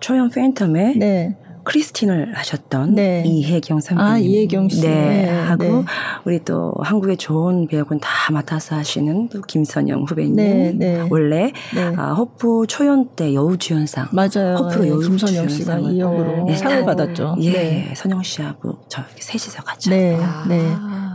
초연 0.00 0.30
팬텀의 0.30 0.98
네. 0.98 1.38
크리스틴을 1.64 2.34
하셨던 2.36 2.94
네. 2.94 3.22
이혜경 3.26 3.80
선배님. 3.80 4.12
아, 4.12 4.18
이혜경 4.18 4.68
씨. 4.68 4.82
네, 4.82 4.88
네, 5.26 5.30
하고 5.30 5.64
네. 5.64 5.84
우리 6.24 6.38
또 6.44 6.72
한국의 6.82 7.16
좋은 7.16 7.66
배역은 7.66 8.00
다 8.00 8.32
맡아서 8.32 8.76
하시는 8.76 9.28
또 9.30 9.40
김선영 9.42 10.04
후배님. 10.08 10.36
네, 10.36 10.72
네. 10.76 11.06
원래 11.10 11.52
네. 11.74 11.82
아, 11.96 12.12
호프 12.12 12.66
초연 12.68 13.08
때 13.16 13.34
여우주연상. 13.34 14.08
맞아요. 14.12 14.56
허프로 14.56 14.84
예, 14.84 14.88
여우 14.90 15.00
김선영 15.00 15.48
씨가 15.48 15.78
이 15.80 15.98
역으로 15.98 16.44
네, 16.46 16.54
상을 16.56 16.80
다- 16.80 16.84
받았죠. 16.86 17.36
예, 17.40 17.52
네. 17.52 17.92
선영 17.96 18.22
씨하고 18.22 18.78
저 18.88 19.02
셋이서 19.16 19.62
같이. 19.62 19.90
네, 19.90 20.18
아. 20.20 20.44
네. 20.48 20.60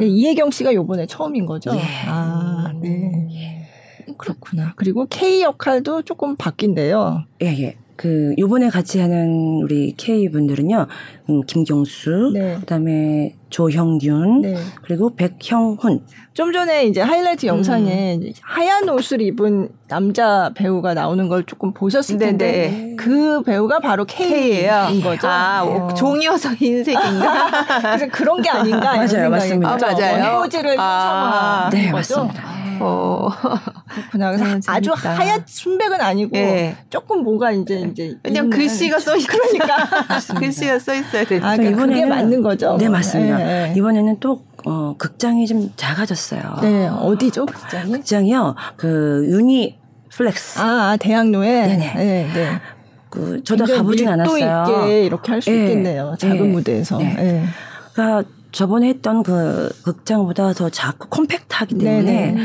예, 0.01 0.05
이혜경 0.07 0.51
씨가 0.51 0.73
요번에 0.73 1.05
처음인 1.05 1.45
거죠? 1.45 1.71
예. 1.75 1.81
아, 2.07 2.71
네. 2.81 3.67
그렇구나. 4.17 4.73
그리고 4.75 5.05
K 5.09 5.43
역할도 5.43 6.01
조금 6.01 6.35
바뀐대요. 6.35 7.23
예, 7.43 7.47
예. 7.61 7.75
그 7.99 8.33
요번에 8.37 8.69
같이 8.69 9.01
하는 9.01 9.59
우리 9.61 9.93
K 9.97 10.29
분들은요. 10.29 10.87
음, 11.31 11.41
김경수, 11.45 12.31
네. 12.33 12.55
그다음에 12.61 13.35
조형균, 13.49 14.39
네. 14.39 14.55
그리고 14.83 15.13
백형훈. 15.15 16.05
좀 16.33 16.53
전에 16.53 16.85
이제 16.85 17.01
하이라이트 17.01 17.47
영상에 17.47 18.17
이제 18.21 18.31
하얀 18.41 18.87
옷을 18.87 19.19
입은 19.21 19.67
남자 19.89 20.49
배우가 20.55 20.93
나오는 20.93 21.27
걸 21.27 21.43
조금 21.43 21.73
보셨을 21.73 22.17
네, 22.19 22.27
텐데 22.27 22.45
네. 22.69 22.95
그 22.95 23.43
배우가 23.43 23.79
바로 23.79 24.05
K예요. 24.05 24.85
K인 24.87 25.01
거죠. 25.01 25.27
아, 25.27 25.65
어. 25.65 25.93
종이어서 25.93 26.51
흰색인가? 26.55 27.81
그래서 27.81 28.07
그런 28.13 28.41
게 28.41 28.49
아닌가 28.49 28.95
맞아요, 28.95 29.29
맞습니다. 29.29 29.73
아, 29.73 29.77
맞아요? 29.77 30.35
원포즈를 30.37 30.79
아, 30.79 31.65
아, 31.65 31.69
네. 31.69 31.91
맞습니다. 31.91 32.58
어. 32.81 33.29
그렇구나. 33.89 34.31
그래서 34.31 34.45
아, 34.67 34.75
아주. 34.75 34.91
하얀 34.95 35.43
순백은 35.45 35.99
아니고 36.01 36.37
예. 36.37 36.75
조금 36.89 37.23
뭐가 37.23 37.51
이제 37.51 37.79
이제 37.91 38.15
왜냐면 38.23 38.49
있는- 38.51 38.55
글씨가 38.55 38.99
써있 38.99 39.25
그러니까 39.27 39.87
글씨가 40.39 40.79
써 40.79 40.93
있어야 40.95 41.23
돼. 41.25 41.39
아, 41.41 41.55
또 41.55 41.63
그러니까 41.63 41.85
그게 41.87 42.05
맞는 42.05 42.41
거죠. 42.41 42.77
네, 42.77 42.89
맞습니다. 42.89 43.39
예, 43.41 43.69
예. 43.69 43.73
이번에는 43.75 44.19
또 44.19 44.43
어, 44.65 44.95
극장이 44.97 45.47
좀 45.47 45.71
작아졌어요. 45.75 46.57
네, 46.61 46.87
어디죠, 46.87 47.45
극장이? 47.45 47.91
극장이요. 47.91 48.55
그 48.75 49.25
유니플렉스. 49.29 50.59
아, 50.59 50.91
아, 50.91 50.97
대학로에. 50.97 51.67
네네. 51.67 51.93
네, 51.95 52.29
네. 52.33 52.59
그 53.09 53.41
저도 53.43 53.65
가보진 53.65 54.07
않았어요. 54.07 54.65
있게 54.85 55.05
이렇게 55.05 55.31
할수 55.31 55.49
예. 55.51 55.61
있겠네요. 55.63 56.15
작은 56.19 56.35
예. 56.37 56.41
무대에서. 56.41 56.97
네. 56.97 57.15
예. 57.19 57.43
그러니까 57.93 58.29
저번에 58.51 58.89
했던 58.89 59.23
그 59.23 59.69
극장보다 59.83 60.53
더 60.53 60.69
작고 60.69 61.09
compact하기 61.09 61.77
때문에 61.77 62.31
네네. 62.31 62.37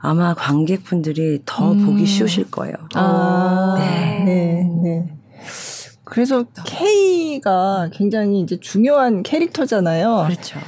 아마 0.00 0.34
관객분들이 0.34 1.40
더 1.46 1.72
음. 1.72 1.86
보기 1.86 2.06
쉬우실 2.06 2.50
거예요. 2.50 2.74
아, 2.94 3.74
네. 3.78 4.22
네, 4.24 4.70
네. 4.82 5.16
그래서 6.04 6.44
K가 6.64 7.88
굉장히 7.92 8.40
이제 8.40 8.58
중요한 8.60 9.22
캐릭터잖아요. 9.22 10.26
그렇죠. 10.28 10.60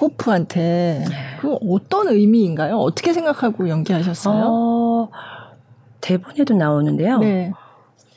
호프한테. 0.00 1.04
그 1.40 1.56
어떤 1.70 2.08
의미인가요? 2.08 2.76
어떻게 2.76 3.12
생각하고 3.12 3.68
연기하셨어요? 3.68 4.44
어, 4.48 5.08
대본에도 6.00 6.54
나오는데요. 6.54 7.18
네. 7.18 7.52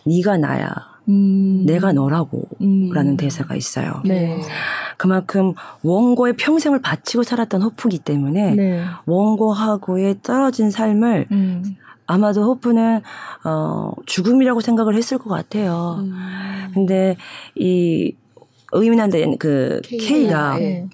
네가 0.05 0.37
나야, 0.37 0.73
음. 1.09 1.65
내가 1.65 1.91
너라고. 1.91 2.47
음. 2.61 2.91
라는 2.91 3.17
대사가 3.17 3.55
있어요. 3.55 4.01
네. 4.05 4.39
그만큼 4.97 5.53
원고에 5.81 6.33
평생을 6.33 6.81
바치고 6.81 7.23
살았던 7.23 7.61
호프기 7.61 7.99
때문에 7.99 8.55
네. 8.55 8.83
원고하고의 9.05 10.17
떨어진 10.23 10.71
삶을 10.71 11.27
음. 11.31 11.75
아마도 12.05 12.43
호프는 12.43 13.01
어, 13.45 13.91
죽음이라고 14.05 14.61
생각을 14.61 14.95
했을 14.95 15.17
것 15.17 15.29
같아요. 15.29 15.97
음. 15.99 16.71
근데 16.73 17.17
이 17.55 18.15
의민한데 18.71 19.35
그 19.39 19.81
K가 19.83 20.57
네. 20.57 20.87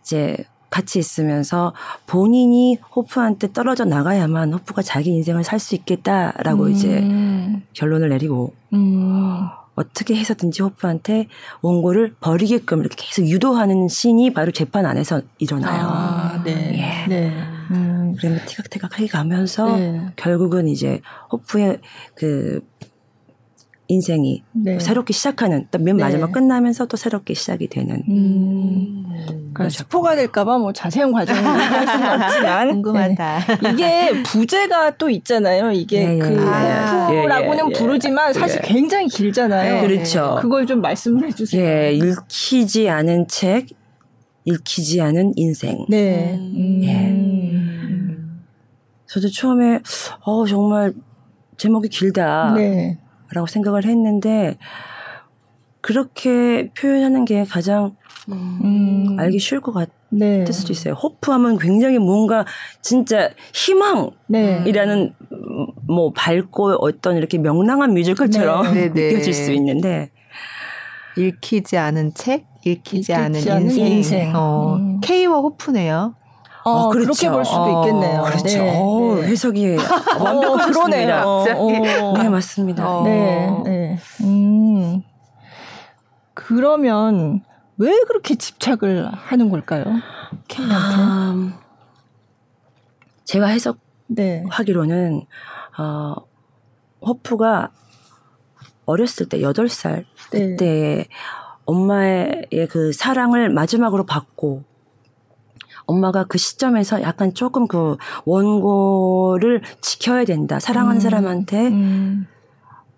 이제 0.00 0.36
같이 0.70 0.98
있으면서 0.98 1.74
본인이 2.06 2.78
호프한테 2.94 3.52
떨어져 3.52 3.84
나가야만 3.84 4.52
호프가 4.52 4.82
자기 4.82 5.10
인생을 5.10 5.44
살 5.44 5.60
수 5.60 5.74
있겠다라고 5.74 6.68
이제 6.68 7.00
음. 7.00 7.62
결론을 7.74 8.08
내리고 8.08 8.54
음. 8.72 9.46
어떻게 9.74 10.14
해서든지 10.14 10.62
호프한테 10.62 11.26
원고를 11.60 12.14
버리게끔 12.20 12.80
이렇게 12.80 12.96
계속 12.98 13.28
유도하는 13.28 13.88
신이 13.88 14.32
바로 14.32 14.52
재판 14.52 14.86
안에서 14.86 15.22
일어나요. 15.38 15.88
아, 15.88 16.42
네. 16.44 17.06
네. 17.08 17.32
음. 17.70 18.14
그러면 18.18 18.40
티각태각 18.46 18.94
하게 18.94 19.06
가면서 19.06 19.76
네. 19.76 20.06
결국은 20.16 20.68
이제 20.68 21.00
호프의 21.32 21.80
그 22.14 22.60
인생이 23.90 24.44
네. 24.52 24.78
새롭게 24.78 25.12
시작하는 25.12 25.66
또맨 25.72 25.96
네. 25.96 26.04
마지막 26.04 26.30
끝나면서 26.30 26.86
또 26.86 26.96
새롭게 26.96 27.34
시작이 27.34 27.66
되는 27.66 28.02
음. 28.08 29.04
그러니까 29.52 29.68
스포가 29.68 30.14
될까봐 30.14 30.58
뭐 30.58 30.72
자세한 30.72 31.10
수는 31.10 31.26
없지만 32.22 32.70
궁금하다. 32.70 33.38
네. 33.62 33.70
이게 33.72 34.22
부제가 34.22 34.96
또 34.96 35.10
있잖아요. 35.10 35.72
이게 35.72 36.04
예, 36.06 36.14
예, 36.14 36.18
그 36.18 36.28
예. 36.32 37.16
호프라고는 37.16 37.64
예, 37.66 37.68
예, 37.68 37.78
부르지만 37.78 38.32
사실 38.32 38.60
예. 38.62 38.68
굉장히 38.68 39.08
길잖아요. 39.08 39.80
그렇죠. 39.82 40.38
그걸 40.40 40.66
좀 40.66 40.80
말씀을 40.80 41.26
해주세요. 41.26 41.60
예, 41.60 41.92
읽히지 41.92 42.88
않은 42.88 43.26
책, 43.26 43.66
읽히지 44.44 45.00
않은 45.00 45.32
인생. 45.34 45.84
네. 45.88 46.34
음. 46.34 46.82
음. 46.84 48.42
저도 49.06 49.28
처음에 49.28 49.80
어 50.20 50.46
정말 50.46 50.94
제목이 51.56 51.88
길다 51.88 52.54
라고 53.32 53.46
네. 53.46 53.52
생각을 53.52 53.84
했는데 53.84 54.58
그렇게 55.80 56.70
표현하는 56.78 57.24
게 57.24 57.44
가장 57.44 57.96
음. 58.28 59.16
알기 59.18 59.38
쉬울 59.38 59.60
것 59.60 59.72
같을 59.72 59.92
네. 60.10 60.44
수도 60.50 60.72
있어요. 60.72 60.94
호프하면 60.94 61.58
굉장히 61.58 61.98
뭔가 61.98 62.44
진짜 62.82 63.30
희망이라는 63.54 64.14
네. 64.28 65.14
음, 65.32 65.66
뭐 65.86 66.12
밝고 66.12 66.76
어떤 66.80 67.16
이렇게 67.16 67.38
명랑한 67.38 67.94
뮤지컬처럼 67.94 68.74
네, 68.74 68.92
네. 68.92 69.12
느껴질 69.12 69.32
수 69.32 69.52
있는데 69.52 70.10
읽히지 71.16 71.76
않은 71.76 72.14
책, 72.14 72.46
읽히지, 72.64 72.96
읽히지 72.96 73.14
않은 73.14 73.50
않은 73.50 73.62
인생. 73.62 73.86
인생. 73.86 74.32
어, 74.34 74.76
음. 74.76 75.00
K와 75.00 75.38
호프네요. 75.38 76.14
어, 76.64 76.70
어, 76.70 76.88
그렇죠. 76.90 77.12
그렇게 77.12 77.30
볼 77.30 77.44
수도 77.44 77.60
어, 77.62 77.82
있겠네요. 77.84 78.22
그렇죠. 78.22 78.44
네. 78.46 78.78
어, 78.78 79.14
네. 79.16 79.26
해석이 79.28 79.76
어, 80.18 80.24
완벽하셨습니다. 80.24 81.22
그러네요. 81.24 82.04
어. 82.04 82.18
네 82.18 82.28
맞습니다. 82.28 82.88
어. 82.88 83.02
네, 83.04 83.62
네. 83.64 83.98
음. 84.22 85.02
그러면 86.34 87.42
왜 87.76 87.98
그렇게 88.06 88.34
집착을 88.34 89.10
하는 89.12 89.50
걸까요? 89.50 89.84
캔한테. 90.48 91.02
음, 91.02 91.54
제가 93.24 93.46
네. 94.08 94.42
해석하기로는 94.48 95.22
어, 95.78 96.14
호프가 97.00 97.70
어렸을 98.84 99.28
때 99.28 99.38
8살 99.38 100.04
네. 100.32 100.56
때 100.56 101.06
엄마의 101.64 102.48
그 102.70 102.92
사랑을 102.92 103.48
마지막으로 103.50 104.04
받고 104.04 104.64
엄마가 105.90 106.24
그 106.24 106.38
시점에서 106.38 107.02
약간 107.02 107.34
조금 107.34 107.66
그 107.66 107.96
원고를 108.24 109.62
지켜야 109.80 110.24
된다. 110.24 110.58
사랑하는 110.58 110.98
음. 110.98 111.00
사람한테 111.00 111.68
음. 111.68 112.26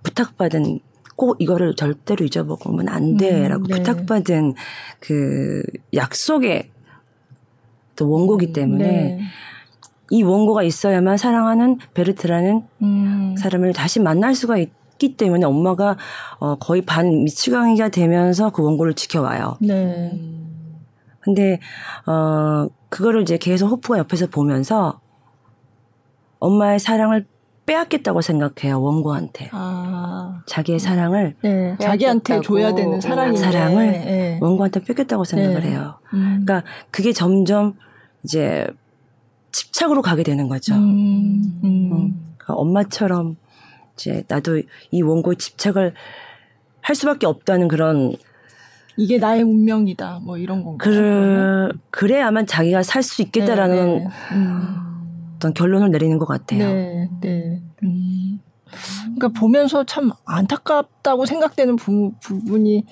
부탁받은 0.02 0.81
꼭 1.16 1.37
이거를 1.38 1.74
절대로 1.76 2.24
잊어먹으면 2.24 2.88
안 2.88 3.16
돼라고 3.16 3.64
음, 3.64 3.68
네. 3.68 3.74
부탁받은 3.76 4.55
그 5.00 5.62
약속의 5.94 6.70
또 7.96 8.11
원고기 8.11 8.52
때문에 8.52 8.85
네. 8.85 9.20
이 10.11 10.22
원고가 10.22 10.62
있어야만 10.62 11.16
사랑하는 11.16 11.78
베르트라는 11.94 12.62
음. 12.83 13.35
사람을 13.38 13.72
다시 13.72 14.00
만날 14.00 14.35
수가 14.35 14.59
있기 14.59 15.16
때문에 15.16 15.46
엄마가 15.46 15.96
어 16.38 16.57
거의 16.57 16.83
반 16.83 17.24
미치광이가 17.24 17.90
되면서 17.90 18.50
그 18.50 18.62
원고를 18.62 18.94
지켜와요. 18.94 19.57
네. 19.61 20.12
근데 21.20 21.61
어 22.07 22.68
그거를 22.92 23.22
이제 23.22 23.38
계속 23.38 23.68
호프가 23.68 23.98
옆에서 24.00 24.26
보면서 24.26 25.00
엄마의 26.40 26.78
사랑을 26.78 27.26
빼앗겠다고 27.64 28.20
생각해요 28.20 28.83
원고한테 28.83 29.48
아. 29.52 30.42
자기의 30.46 30.78
사랑을 30.78 31.35
네. 31.42 31.74
자기한테. 31.81 32.42
줘야 32.42 32.74
되는 32.74 33.00
사랑인데. 33.00 33.40
사랑을 33.40 33.92
네. 33.92 34.38
원고한테 34.42 34.81
뺏겼다고 34.81 35.24
생각을 35.24 35.62
네. 35.62 35.70
해요. 35.70 36.00
음. 36.12 36.44
그러니까 36.44 36.64
그게 36.90 37.12
점점 37.12 37.74
이제 38.24 38.66
집착으로 39.52 40.02
가게 40.02 40.22
되는 40.22 40.48
거죠. 40.48 40.74
음. 40.74 41.61
음. 41.64 41.92
음. 41.92 42.35
그러니까 42.37 42.55
엄마처럼 42.55 43.37
이제 43.94 44.22
나도 44.28 44.61
이 44.90 45.00
원고에 45.00 45.37
집착을 45.37 45.94
할 46.83 46.94
수밖에 46.94 47.26
없다는 47.26 47.68
그런 47.68 48.12
이게 48.96 49.18
나의 49.18 49.42
운명이다. 49.42 50.20
뭐 50.22 50.37
이런 50.37 50.62
건가요? 50.64 50.78
그 50.78 51.78
그래야만 51.90 52.46
자기가 52.46 52.83
살 52.83 53.02
수 53.02 53.22
있겠다라는 53.22 53.76
네, 53.76 54.05
네. 54.05 54.09
음. 54.33 54.76
어떤 55.37 55.55
결론을 55.55 55.90
내리는 55.90 56.18
것 56.18 56.26
같아요. 56.26 56.66
네, 56.68 57.09
네. 57.20 57.62
음. 57.83 58.40
그러니까 59.16 59.28
보면서 59.28 59.85
참 59.85 60.11
안타깝다고 60.24 61.26
생각되는 61.26 61.76
부, 61.76 62.12
부분이 62.20 62.85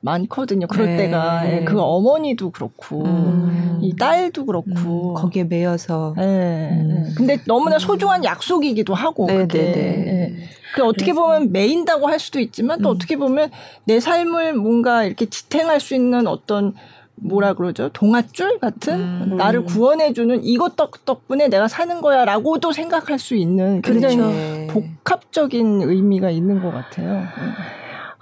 많거든요. 0.00 0.66
그럴 0.66 0.86
네. 0.86 0.96
때가 0.96 1.52
예, 1.52 1.64
그 1.64 1.80
어머니도 1.80 2.50
그렇고 2.50 3.04
음. 3.04 3.78
이 3.82 3.96
딸도 3.96 4.42
음, 4.42 4.46
그렇고 4.46 5.14
거기에 5.14 5.44
매여서 5.44 6.14
예, 6.18 6.22
음. 6.22 7.04
예. 7.06 7.14
근데 7.16 7.38
너무나 7.46 7.78
소중한 7.78 8.24
약속이기도 8.24 8.94
하고 8.94 9.26
네, 9.26 9.38
그게 9.38 9.58
네, 9.58 9.72
네. 9.72 10.06
예. 10.06 10.34
그 10.74 10.84
어떻게 10.84 11.12
보면 11.12 11.50
매인다고 11.52 12.06
할 12.06 12.20
수도 12.20 12.38
있지만 12.40 12.80
또 12.82 12.90
음. 12.90 12.94
어떻게 12.94 13.16
보면 13.16 13.50
내 13.86 14.00
삶을 14.00 14.54
뭔가 14.54 15.04
이렇게 15.04 15.26
지탱할 15.26 15.80
수 15.80 15.94
있는 15.94 16.26
어떤 16.26 16.74
뭐라 17.20 17.54
그러죠 17.54 17.88
동아줄 17.92 18.60
같은 18.60 19.00
음. 19.00 19.36
나를 19.36 19.64
구원해주는 19.64 20.44
이것 20.44 20.76
덕, 20.76 21.04
덕분에 21.04 21.48
내가 21.48 21.66
사는 21.66 22.00
거야라고도 22.00 22.70
생각할 22.70 23.18
수 23.18 23.34
있는 23.34 23.82
굉장히 23.82 24.16
그렇죠. 24.16 24.32
네. 24.32 24.66
복합적인 24.68 25.82
의미가 25.82 26.30
있는 26.30 26.62
것 26.62 26.70
같아요. 26.70 27.24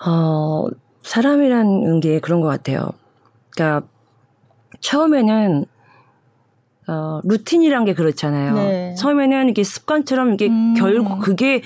어, 0.07 0.67
사람이라는 1.07 2.01
게 2.01 2.19
그런 2.19 2.41
것 2.41 2.49
같아요. 2.49 2.91
그러니까 3.51 3.87
처음에는 4.81 5.65
어, 6.89 7.21
루틴이란 7.25 7.85
게 7.85 7.95
그렇잖아요. 7.95 8.55
네. 8.55 8.95
처음에는 8.95 9.49
이게 9.49 9.63
습관처럼 9.65 10.35
이게 10.35 10.49
음. 10.49 10.75
결국 10.77 11.21
그게 11.21 11.63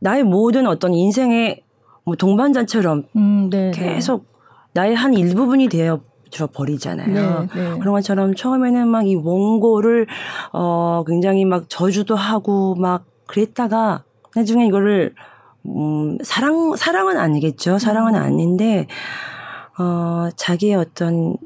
나의 0.00 0.24
모든 0.24 0.66
어떤 0.66 0.94
인생의 0.94 1.62
뭐 2.04 2.16
동반자처럼 2.16 3.04
음, 3.16 3.50
네, 3.50 3.70
네. 3.70 3.94
계속 3.94 4.26
나의 4.72 4.94
한 4.94 5.14
일부분이 5.14 5.68
되어 5.68 6.00
버리잖아요. 6.52 7.08
네, 7.08 7.48
네. 7.54 7.78
그런 7.78 7.94
것처럼 7.94 8.34
처음에는 8.34 8.86
막 8.88 9.06
이 9.06 9.14
원고를 9.14 10.06
어 10.52 11.02
굉장히 11.06 11.46
막 11.46 11.64
저주도 11.68 12.14
하고 12.14 12.74
막 12.74 13.04
그랬다가 13.26 14.04
나중에 14.36 14.66
이거를 14.66 15.14
음 15.66 16.18
사랑 16.22 16.76
사랑은 16.76 17.18
아니겠죠. 17.18 17.78
사랑은 17.78 18.14
음. 18.14 18.20
아닌데 18.20 18.86
어 19.78 20.28
자기의 20.36 20.76
어떤 20.76 21.36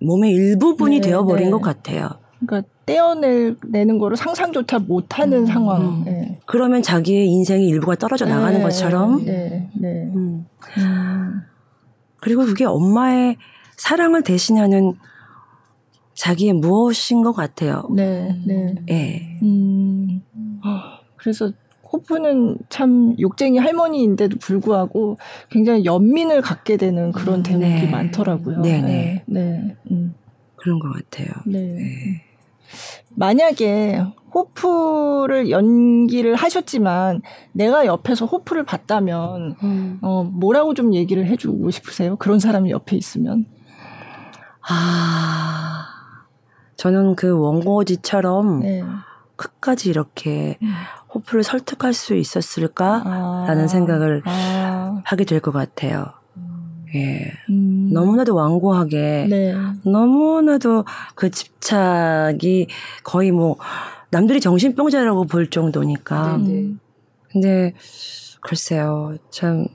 몸의 0.00 0.32
일부분이 0.32 1.00
네, 1.00 1.08
되어 1.08 1.24
버린 1.24 1.46
네. 1.46 1.50
것 1.50 1.60
같아요. 1.60 2.08
그러니까 2.40 2.68
떼어내는 2.86 3.98
거를 3.98 4.16
상상조차 4.16 4.78
못하는 4.78 5.38
음, 5.40 5.46
상황. 5.46 5.82
음. 5.82 6.04
네. 6.04 6.40
그러면 6.46 6.82
자기의 6.82 7.26
인생의 7.28 7.66
일부가 7.66 7.96
떨어져 7.96 8.26
나가는 8.26 8.58
네, 8.58 8.62
것처럼 8.62 9.24
네, 9.24 9.68
네. 9.74 9.88
음. 10.14 10.46
음. 10.78 11.42
그리고 12.20 12.44
그게 12.44 12.64
엄마의 12.64 13.36
사랑을 13.76 14.22
대신하는 14.22 14.94
자기의 16.14 16.54
무엇인 16.54 17.22
것 17.22 17.32
같아요. 17.32 17.88
네, 17.94 18.34
네. 18.46 18.74
예. 18.90 19.38
음. 19.42 20.22
아, 20.62 21.00
그래서 21.16 21.52
호프는 21.96 22.58
참 22.68 23.14
욕쟁이 23.18 23.58
할머니인데도 23.58 24.38
불구하고 24.38 25.16
굉장히 25.50 25.84
연민을 25.84 26.42
갖게 26.42 26.76
되는 26.76 27.12
그런 27.12 27.36
음, 27.36 27.42
대목이 27.42 27.86
네. 27.86 27.90
많더라고요. 27.90 28.60
네, 28.60 28.82
네, 28.82 29.22
네. 29.26 29.76
음, 29.90 30.14
그런 30.56 30.78
것 30.78 30.92
같아요. 30.92 31.28
네. 31.46 32.22
만약에 33.14 34.02
호프를 34.34 35.50
연기를 35.50 36.34
하셨지만 36.34 37.22
내가 37.52 37.86
옆에서 37.86 38.26
호프를 38.26 38.64
봤다면 38.64 39.56
어, 40.02 40.24
뭐라고 40.24 40.74
좀 40.74 40.94
얘기를 40.94 41.24
해주고 41.26 41.70
싶으세요? 41.70 42.16
그런 42.16 42.38
사람이 42.38 42.70
옆에 42.70 42.96
있으면. 42.96 43.46
아, 44.68 45.86
저는 46.76 47.14
그 47.14 47.38
원고지처럼 47.38 48.60
네. 48.60 48.82
끝까지 49.36 49.90
이렇게 49.90 50.58
음. 50.62 50.72
호프를 51.14 51.42
설득할 51.44 51.92
수 51.92 52.14
있었을까? 52.14 53.02
아. 53.04 53.44
라는 53.46 53.68
생각을 53.68 54.22
아. 54.24 55.00
하게 55.04 55.24
될 55.24 55.40
것 55.40 55.52
같아요. 55.52 56.06
예. 56.94 57.32
음. 57.50 57.90
너무나도 57.92 58.34
완고하게, 58.34 59.26
네. 59.28 59.54
너무나도 59.84 60.84
그 61.14 61.30
집착이 61.30 62.68
거의 63.02 63.32
뭐, 63.32 63.56
남들이 64.10 64.40
정신병자라고 64.40 65.24
볼 65.26 65.50
정도니까. 65.50 66.36
네, 66.38 66.44
네. 66.44 66.52
음. 66.60 66.80
근데, 67.30 67.74
글쎄요, 68.40 69.16
참. 69.30 69.66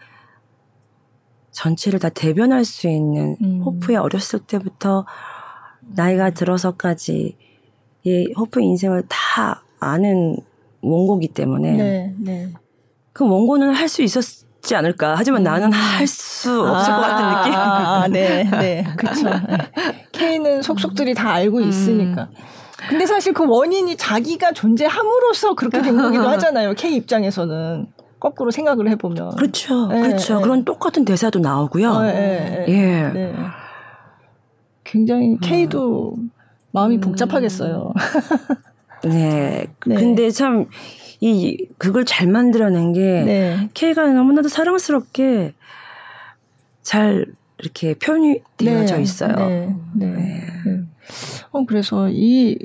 전체를 1.53 1.99
다 1.99 2.09
대변할 2.09 2.65
수 2.65 2.87
있는 2.89 3.37
음. 3.41 3.61
호프의 3.63 3.97
어렸을 3.97 4.39
때부터 4.39 5.05
나이가 5.95 6.31
들어서까지 6.31 7.37
이 8.03 8.33
호프의 8.37 8.65
인생을 8.67 9.03
다 9.07 9.63
아는 9.79 10.35
원고기 10.81 11.29
때문에 11.29 11.71
네, 11.71 12.13
네. 12.19 12.49
그 13.13 13.23
원고는 13.25 13.73
할 13.73 13.87
수 13.87 14.01
있었지 14.01 14.75
않을까. 14.75 15.15
하지만 15.15 15.43
나는 15.43 15.71
할 15.71 16.07
수 16.07 16.61
없을 16.61 16.93
것 16.93 17.01
같은 17.01 17.29
느낌. 17.29 17.53
음. 17.53 17.57
아, 17.57 18.01
아, 18.03 18.07
네, 18.07 18.43
네. 18.43 18.49
네. 18.59 18.83
K는 20.11 20.61
속속들이 20.61 21.13
다 21.13 21.31
알고 21.33 21.57
음. 21.59 21.69
있으니까. 21.69 22.29
근데 22.89 23.05
사실 23.05 23.31
그 23.33 23.45
원인이 23.47 23.95
자기가 23.95 24.51
존재함으로써 24.51 25.53
그렇게 25.55 25.81
된 25.81 25.95
거기도 25.95 26.27
하잖아요. 26.31 26.73
K 26.73 26.95
입장에서는. 26.95 27.87
거꾸로 28.23 28.51
생각을 28.51 28.89
해보면. 28.91 29.35
그렇죠. 29.35 29.87
네, 29.87 30.01
그렇죠. 30.01 30.37
네. 30.37 30.43
그런 30.43 30.63
똑같은 30.63 31.03
대사도 31.03 31.39
나오고요. 31.39 31.91
어, 31.91 32.05
예, 32.05 32.65
예. 32.69 32.73
예. 32.73 33.11
네. 33.13 33.35
굉장히 34.85 35.37
K도 35.41 36.15
마음이 36.71 37.01
복잡하겠어요. 37.01 37.91
네. 39.03 39.67
네. 39.85 39.95
근데 39.95 40.31
참, 40.31 40.67
이, 41.19 41.67
그걸 41.77 42.05
잘 42.05 42.27
만들어낸 42.27 42.93
게, 42.93 43.01
네. 43.25 43.69
K가 43.73 44.13
너무나도 44.13 44.47
사랑스럽게 44.47 45.53
잘 46.81 47.25
이렇게 47.57 47.93
표현이 47.93 48.39
되어져 48.55 48.99
있어요. 48.99 49.35
네. 49.95 50.47
네. 51.03 51.15
네. 51.15 51.37
네. 51.41 51.45
어, 51.51 51.65
그래서 51.67 52.09
이, 52.09 52.57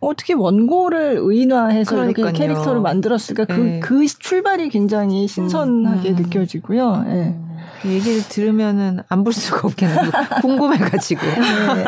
어떻게 0.00 0.34
원고를 0.34 1.18
의인화해서 1.20 1.96
이렇게 2.04 2.22
그러니까요. 2.22 2.32
캐릭터를 2.32 2.80
만들었을까? 2.80 3.44
그, 3.46 3.52
네. 3.52 3.80
그 3.80 4.06
출발이 4.06 4.68
굉장히 4.68 5.26
신선하게 5.26 6.10
음. 6.10 6.16
느껴지고요. 6.16 7.04
예. 7.08 7.34
그 7.82 7.88
얘기를 7.90 8.22
들으면은 8.22 9.00
안 9.08 9.22
볼 9.22 9.32
수가 9.32 9.68
없겠네요. 9.68 10.10
궁금해가지고. 10.40 11.20
네. 11.26 11.84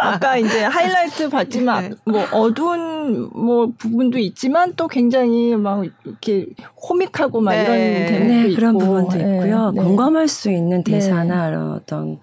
아까 0.00 0.36
이제 0.38 0.62
하이라이트 0.64 1.28
봤지만 1.28 1.90
네. 1.90 1.96
뭐 2.04 2.24
어두운 2.32 3.28
뭐 3.34 3.72
부분도 3.76 4.18
있지만 4.18 4.74
또 4.76 4.88
굉장히 4.88 5.54
막 5.56 5.84
이렇게 6.04 6.46
코믹하고 6.76 7.40
막 7.40 7.52
네. 7.52 7.62
이런 7.62 8.06
대목도 8.06 8.32
네, 8.34 8.46
있고 8.48 8.54
그런 8.56 8.78
부분도 8.78 9.16
네, 9.16 9.36
있고요. 9.36 9.70
네. 9.72 9.82
공감할 9.82 10.28
수 10.28 10.50
있는 10.50 10.82
네. 10.84 10.92
대사나 10.92 11.74
어떤 11.76 12.18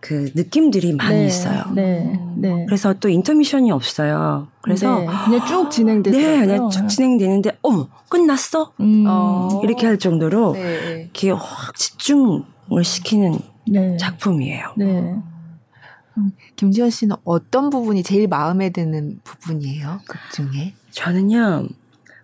그 0.00 0.30
느낌들이 0.34 0.94
많이 0.94 1.20
네, 1.20 1.26
있어요. 1.26 1.64
네, 1.74 2.18
네. 2.36 2.64
그래서 2.66 2.94
또 2.94 3.08
인터미션이 3.08 3.70
없어요. 3.70 4.48
그래서 4.62 5.00
네, 5.00 5.06
그냥 5.06 5.46
쭉 5.46 5.70
진행되더라고요. 5.70 6.40
네, 6.40 6.46
그냥 6.46 6.70
쭉 6.70 6.88
진행되는데 6.88 7.58
어머 7.62 7.88
끝났어 8.08 8.72
음, 8.80 9.04
어. 9.06 9.60
이렇게 9.62 9.86
할 9.86 9.98
정도로 9.98 10.54
네. 10.54 11.02
이렇게 11.02 11.30
확 11.30 11.76
집중을 11.76 12.82
시키는 12.82 13.38
네. 13.68 13.96
작품이에요. 13.98 14.72
네. 14.76 15.16
김지현 16.56 16.90
씨는 16.90 17.16
어떤 17.24 17.70
부분이 17.70 18.02
제일 18.02 18.28
마음에 18.28 18.70
드는 18.70 19.20
부분이에요? 19.24 20.00
극 20.06 20.18
중에? 20.32 20.74
저는요 20.90 21.66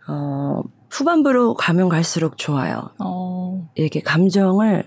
어, 0.09 0.63
후반부로 0.91 1.55
가면 1.55 1.89
갈수록 1.89 2.37
좋아요. 2.39 2.91
어. 2.99 3.69
이렇게 3.75 4.01
감정을 4.01 4.85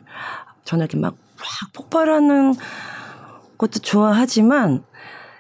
저는 0.66 0.86
이렇게 0.86 0.98
막 0.98 1.16
확 1.42 1.74
폭발하는 1.74 2.54
것도 3.58 3.80
좋아하지만 3.80 4.84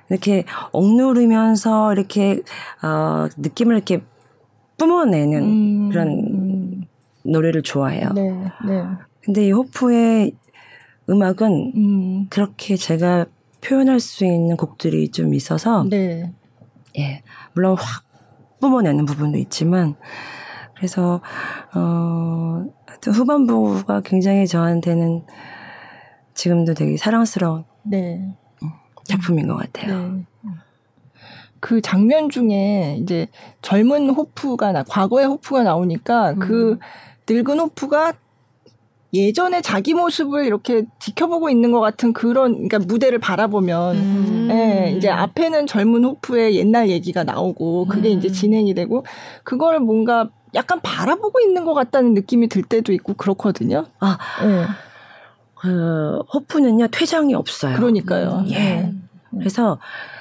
이렇게 0.09 0.45
억누르면서 0.71 1.93
이렇게 1.93 2.41
어, 2.83 3.27
느낌을 3.37 3.75
이렇게 3.75 4.01
뿜어내는 4.77 5.43
음, 5.43 5.89
그런 5.89 6.07
음, 6.07 6.83
노래를 7.23 7.61
좋아해요. 7.61 8.09
네, 8.13 8.31
네. 8.65 8.83
근데 9.21 9.47
이 9.47 9.51
호프의 9.51 10.33
음악은 11.09 11.73
음, 11.75 12.27
그렇게 12.29 12.75
제가 12.75 13.25
표현할 13.61 13.99
수 13.99 14.25
있는 14.25 14.55
곡들이 14.57 15.09
좀 15.09 15.33
있어서 15.33 15.85
네. 15.89 16.33
예 16.97 17.23
물론 17.53 17.75
확 17.77 18.03
뿜어내는 18.61 19.05
부분도 19.05 19.37
있지만 19.37 19.95
그래서 20.75 21.21
어 21.75 22.65
하여튼 22.85 23.13
후반부가 23.13 24.01
굉장히 24.01 24.47
저한테는 24.47 25.23
지금도 26.39 26.73
되게 26.73 26.95
사랑스러운 26.95 27.65
네. 27.83 28.33
작품인 29.03 29.47
것 29.47 29.57
같아요. 29.57 30.13
네. 30.13 30.23
그 31.59 31.81
장면 31.81 32.29
중에 32.29 32.97
이제 33.01 33.27
젊은 33.61 34.09
호프가 34.09 34.71
나, 34.71 34.83
과거의 34.83 35.27
호프가 35.27 35.63
나오니까 35.63 36.35
그 36.35 36.79
늙은 37.29 37.59
호프가 37.59 38.13
예전에 39.11 39.61
자기 39.61 39.93
모습을 39.93 40.45
이렇게 40.45 40.85
지켜보고 40.99 41.49
있는 41.49 41.73
것 41.73 41.81
같은 41.81 42.13
그런 42.13 42.53
그러니까 42.53 42.79
무대를 42.79 43.19
바라보면 43.19 43.95
음. 43.97 44.47
예, 44.49 44.93
이제 44.95 45.09
앞에는 45.09 45.67
젊은 45.67 46.05
호프의 46.05 46.55
옛날 46.55 46.89
얘기가 46.89 47.25
나오고 47.25 47.87
그게 47.87 48.13
음. 48.13 48.17
이제 48.17 48.29
진행이 48.29 48.75
되고 48.75 49.03
그거를 49.43 49.81
뭔가 49.81 50.29
약간 50.55 50.79
바라보고 50.81 51.41
있는 51.41 51.65
것 51.65 51.73
같다는 51.73 52.13
느낌이 52.13 52.47
들 52.47 52.63
때도 52.63 52.93
있고 52.93 53.15
그렇거든요. 53.15 53.87
아, 53.99 54.17
예. 54.45 54.88
그 55.61 56.19
호프는요 56.33 56.87
퇴장이 56.87 57.33
없어요. 57.33 57.75
그러니까요. 57.75 58.45
예. 58.49 58.91
그래서 59.31 59.77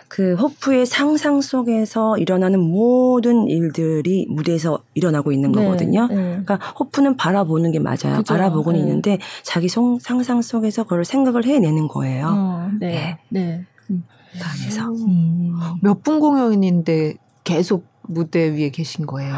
그 0.09 0.35
호프의 0.37 0.87
상상 0.87 1.41
속에서 1.41 2.17
일어나는 2.19 2.61
모든 2.61 3.47
일들이 3.47 4.27
무대에서 4.31 4.79
일어나고 4.95 5.33
있는 5.33 5.53
네, 5.53 5.63
거거든요. 5.65 6.07
네. 6.09 6.15
그러니까 6.15 6.57
호프는 6.79 7.17
바라보는 7.17 7.73
게 7.73 7.79
맞아요. 7.79 8.19
그죠. 8.19 8.35
바라보고는 8.35 8.81
네. 8.81 8.87
있는데 8.87 9.19
자기 9.43 9.69
송- 9.69 9.99
상상 9.99 10.41
속에서 10.43 10.85
그걸 10.85 11.05
생각을 11.05 11.45
해내는 11.45 11.89
거예요. 11.89 12.27
어, 12.29 12.71
네. 12.81 13.19
네. 13.29 13.65
음. 13.91 14.05
그 14.33 14.39
안에서. 14.45 14.89
음. 14.91 15.55
몇분 15.83 16.21
공연인데 16.21 17.15
계속 17.45 17.87
무대 18.03 18.49
위에 18.51 18.71
계신 18.71 19.07
거예요? 19.07 19.35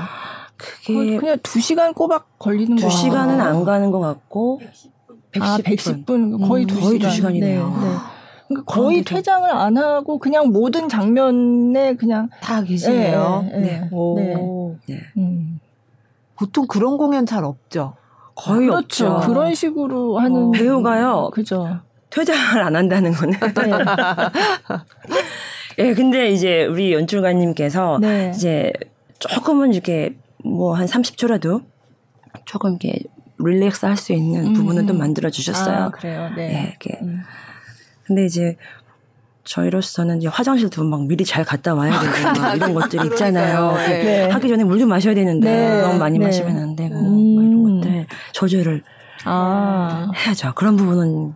그게 0.56 1.16
그냥 1.16 1.38
두 1.42 1.58
시간 1.60 1.94
꼬박 1.94 2.38
걸리는 2.38 2.76
두 2.76 2.84
거. 2.84 2.90
시간은 2.90 3.40
안 3.40 3.64
가는 3.64 3.90
것 3.90 3.98
같고 4.00 4.58
110 4.58 4.90
분. 5.32 5.42
아, 5.42 5.58
110분 5.58 6.46
거의 6.48 6.64
음, 6.64 6.66
두 6.66 6.80
거의 6.80 6.92
시간. 6.98 7.10
두 7.10 7.16
시간이네요. 7.16 7.68
네, 7.68 7.74
네. 7.88 7.96
그러니까 8.48 8.72
거의. 8.74 9.04
퇴장을 9.04 9.48
안 9.50 9.76
하고 9.78 10.18
그냥 10.18 10.48
모든 10.50 10.88
장면에 10.88 11.94
그냥 11.96 12.28
다 12.40 12.62
계시네요. 12.62 13.44
네, 13.52 13.60
네. 13.60 13.88
오. 13.92 14.76
네. 14.88 15.00
음. 15.18 15.60
보통 16.36 16.66
그런 16.66 16.96
공연 16.96 17.26
잘 17.26 17.44
없죠. 17.44 17.94
거의 18.34 18.66
그렇죠. 18.68 19.08
없죠. 19.12 19.28
그런 19.28 19.54
식으로 19.54 20.18
하는 20.18 20.48
어. 20.48 20.50
배우가요. 20.50 21.30
그죠. 21.32 21.80
퇴장을 22.10 22.60
안 22.62 22.74
한다는 22.74 23.12
거는. 23.12 23.38
네. 23.38 23.70
예, 25.78 25.94
근데 25.94 26.30
이제 26.30 26.64
우리 26.66 26.92
연출가님께서 26.92 27.98
네. 28.00 28.32
이제 28.34 28.72
조금은 29.18 29.72
이렇게 29.74 30.16
뭐 30.44 30.74
한 30.74 30.86
30초라도 30.86 31.62
조금 32.46 32.70
이렇게 32.80 33.00
릴렉스 33.44 33.86
할 33.86 33.96
수 33.96 34.12
있는 34.12 34.48
음, 34.48 34.52
부분은 34.54 34.86
또 34.86 34.94
음. 34.94 34.98
만들어 34.98 35.30
주셨어요. 35.30 35.76
아, 35.84 35.90
그래요. 35.90 36.30
예, 36.32 36.40
네. 36.48 36.66
이렇게. 36.68 36.98
음. 37.02 37.20
근데 38.04 38.24
이제 38.26 38.56
저희로서는 39.44 40.18
이제 40.18 40.28
화장실도 40.28 40.84
막 40.84 41.06
미리 41.06 41.24
잘 41.24 41.44
갔다 41.44 41.74
와야 41.74 41.92
되고 41.98 42.40
막 42.40 42.54
이런 42.54 42.74
것들 42.74 43.04
있잖아요. 43.06 43.72
그러니까요. 43.72 43.88
이렇게 43.94 44.04
네. 44.04 44.28
하기 44.30 44.48
전에 44.48 44.64
물 44.64 44.78
좀 44.78 44.88
마셔야 44.88 45.14
되는데 45.14 45.50
네. 45.50 45.80
너무 45.82 45.98
많이 45.98 46.18
네. 46.18 46.26
마시면 46.26 46.56
안 46.56 46.76
되고 46.76 46.94
음. 46.94 47.34
막 47.36 47.44
이런 47.44 47.80
것들 47.80 48.06
조절을 48.32 48.82
아. 49.24 50.10
해야죠. 50.14 50.52
그런 50.54 50.76
부분은 50.76 51.34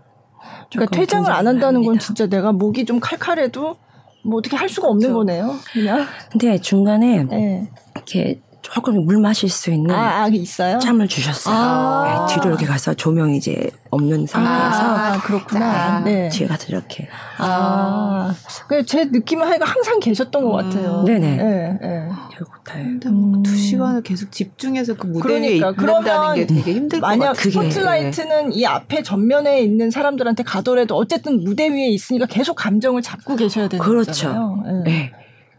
그러니까 0.71 0.97
퇴장을 0.97 1.31
안 1.31 1.47
한다는 1.47 1.81
건 1.83 1.91
합니다. 1.91 2.05
진짜 2.05 2.27
내가 2.27 2.53
목이 2.53 2.85
좀 2.85 3.01
칼칼해도 3.01 3.77
뭐 4.25 4.39
어떻게 4.39 4.57
할 4.57 4.69
수가 4.69 4.89
없는 4.89 5.01
그렇죠. 5.13 5.19
거네요. 5.19 5.55
그냥. 5.73 6.07
근데 6.31 6.59
중간에 6.59 7.25
네. 7.25 7.69
이렇게 7.95 8.41
조금 8.65 9.05
물 9.05 9.19
마실 9.19 9.51
수 9.51 9.71
있는 9.71 9.95
아, 9.95 10.23
아, 10.23 10.29
있어요? 10.29 10.79
짬을 10.79 11.07
주셨어요. 11.07 11.55
아. 11.55 12.27
네, 12.27 12.35
뒤로 12.35 12.49
이렇게 12.49 12.65
가서 12.65 12.95
조명이 12.95 13.37
이제 13.37 13.71
없는 13.91 14.27
상태에서 14.27 14.97
아, 14.97 15.21
그렇구나. 15.23 16.01
네. 16.01 16.31
뒤에 16.31 16.47
가서 16.47 16.67
이렇게 16.69 17.07
아, 17.37 18.35
그제 18.67 19.05
느낌은 19.05 19.47
하여가 19.47 19.67
항상 19.67 20.01
계셨던 20.01 20.45
것 20.45 20.59
음. 20.59 20.71
같아요. 20.71 21.03
네네. 21.03 21.37
네, 21.37 21.79
네. 21.81 22.09
결국 22.33 22.65
다 22.65 22.75
근데 22.75 23.11
뭐 23.11 23.37
음. 23.37 23.43
두 23.43 23.55
시간을 23.55 24.03
계속 24.03 24.33
집중해서 24.33 24.95
그 24.95 25.07
무대 25.09 25.35
위에 25.35 25.59
그러니까. 25.59 25.69
있는다는 25.71 26.35
게 26.35 26.47
그러면 26.47 26.47
되게 26.47 26.73
힘들 26.73 27.01
것 27.01 27.07
만약 27.07 27.37
같아요. 27.37 27.51
스포트라이트는 27.53 28.53
이 28.55 28.65
앞에 28.65 29.03
전면에 29.03 29.61
있는 29.61 29.91
사람들한테 29.91 30.43
가더라도 30.43 30.97
어쨌든 30.97 31.45
무대 31.45 31.69
위에 31.69 31.89
있으니까 31.89 32.25
계속 32.27 32.55
감정을 32.55 33.03
잡고 33.03 33.37
계셔야 33.37 33.69
되는 33.69 33.85
그렇죠. 33.85 34.29
거잖아요. 34.29 34.63
네. 34.87 34.91
네. 34.91 35.13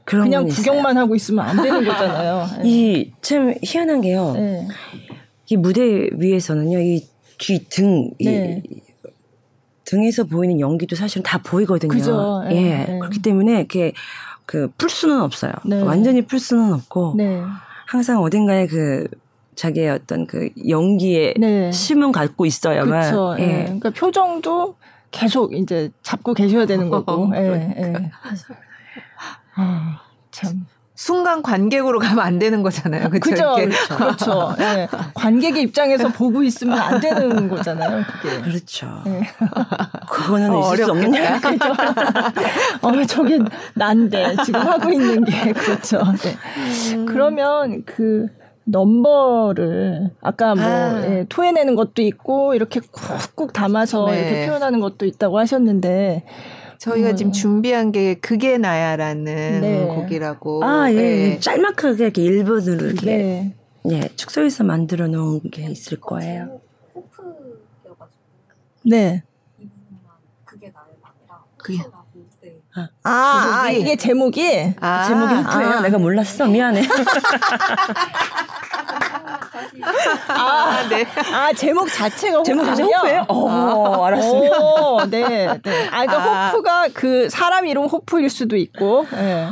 그런 0.06 0.26
그냥 0.26 0.44
건 0.44 0.52
있어요. 0.52 0.64
구경만 0.64 0.98
하고 0.98 1.16
있으면 1.16 1.46
안 1.46 1.62
되는 1.62 1.84
거잖아요. 1.84 2.48
네. 2.64 2.70
이참 3.20 3.54
희한한 3.62 4.02
게요. 4.02 4.34
네. 4.34 4.68
이 5.50 5.58
무대 5.58 6.10
위에서는요. 6.14 6.80
이 6.80 7.16
뒤 7.38 7.66
등, 7.70 8.12
이 8.20 8.26
네. 8.26 8.62
등에서 9.86 10.24
보이는 10.24 10.60
연기도 10.60 10.96
사실은 10.96 11.24
다 11.24 11.38
보이거든요. 11.44 11.92
그죠. 11.94 12.44
예, 12.50 12.56
예. 12.56 12.86
예. 12.90 13.00
그렇기 13.00 13.22
때문에 13.22 13.54
이렇게 13.60 13.94
그풀 14.46 14.90
수는 14.90 15.22
없어요. 15.22 15.52
네. 15.66 15.82
완전히 15.82 16.24
풀 16.24 16.40
수는 16.40 16.74
없고 16.74 17.16
네. 17.18 17.42
항상 17.86 18.22
어딘가에 18.22 18.68
그 18.68 19.08
자기의 19.56 19.90
어떤 19.92 20.26
그 20.26 20.50
연기에 20.68 21.36
네. 21.38 21.72
심은 21.72 22.12
갖고 22.12 22.46
있어야만. 22.46 23.12
그렇죠. 23.12 23.36
예. 23.40 23.44
예. 23.60 23.64
그러니까 23.66 23.92
표정도 23.92 24.76
계속 25.12 25.54
이제 25.54 25.92
잡고 26.02 26.34
계셔야 26.34 26.66
되는 26.66 26.90
거고. 26.90 27.32
예, 27.36 27.42
그러니까. 27.42 27.82
예. 28.04 28.12
아, 29.56 30.00
참. 30.32 30.66
순간 30.98 31.42
관객으로 31.42 32.00
가면 32.00 32.26
안 32.26 32.40
되는 32.40 32.64
거잖아요. 32.64 33.10
그쵸? 33.10 33.30
그죠. 33.30 33.56
이렇게. 33.60 33.76
그렇죠. 33.96 34.56
예. 34.60 34.88
관객의 35.14 35.64
입장에서 35.64 36.08
보고 36.08 36.42
있으면 36.42 36.80
안 36.80 37.02
되는 37.02 37.50
거잖아요. 37.50 38.02
그게. 38.22 38.42
그렇죠. 38.42 38.88
예. 39.08 39.22
그거는 40.10 40.52
어, 40.52 40.74
있을 40.74 40.86
수 40.86 40.92
없는 40.92 41.14
일. 41.14 41.42
그죠. 41.42 41.74
어, 42.82 43.06
저게 43.06 43.40
난데 43.74 44.38
지금 44.46 44.62
하고 44.62 44.90
있는 44.90 45.26
게 45.26 45.52
그렇죠. 45.52 46.02
네. 46.24 46.38
음. 46.96 47.06
그러면 47.06 47.84
그 47.86 48.28
넘버를 48.64 50.12
아까 50.22 50.56
뭐 50.56 50.64
아. 50.64 51.04
예, 51.04 51.26
토해내는 51.28 51.76
것도 51.76 52.02
있고 52.04 52.56
이렇게 52.56 52.80
쿡쿡 52.80 53.52
담아서 53.54 54.06
네. 54.08 54.20
이렇게 54.20 54.48
표현하는 54.48 54.80
것도 54.80 55.06
있다고 55.06 55.40
하셨는데 55.40 56.24
저희가 56.80 57.12
음. 57.12 57.16
지금 57.16 57.32
준비한 57.32 57.92
게 57.92 58.16
그게 58.16 58.58
나야라는 58.58 59.62
네. 59.62 59.86
곡이라고. 59.86 60.64
아, 60.64 60.92
예. 60.92 60.96
예. 60.96 61.40
짤막하게 61.40 62.04
이렇게 62.04 62.22
일부들을 62.24 62.92
이렇게 62.92 63.06
네. 63.06 63.56
예, 63.92 64.10
축소해서 64.16 64.64
만들어 64.64 65.08
놓은 65.08 65.42
게 65.52 65.70
있을 65.70 66.00
거예요. 66.00 66.62
네. 68.84 69.24
그게. 71.56 71.82
아, 72.76 72.90
아 73.04 73.68
제목이? 73.68 73.82
이게 73.82 73.96
제목이 73.96 74.74
아, 74.82 75.08
제목이 75.08 75.34
호프예요? 75.34 75.70
아. 75.70 75.82
내가 75.82 75.98
몰랐어. 75.98 76.46
미안해. 76.46 76.82
아, 80.28 80.88
네. 80.90 81.06
아 81.34 81.54
제목 81.54 81.92
자체가 81.92 82.44
제목 82.44 82.66
자체 82.66 82.84
호프군요. 82.84 82.98
호프예요? 82.98 83.26
어, 83.28 84.06
알았습니다. 84.06 84.60
오, 84.60 85.06
네, 85.10 85.60
네. 85.64 85.88
아, 85.88 86.06
그러니까 86.06 86.18
아. 86.18 86.50
호프가 86.50 86.90
그 86.94 87.30
사람 87.30 87.66
이름 87.68 87.86
호프일 87.86 88.30
수도 88.30 88.56
있고, 88.56 89.06
예. 89.14 89.50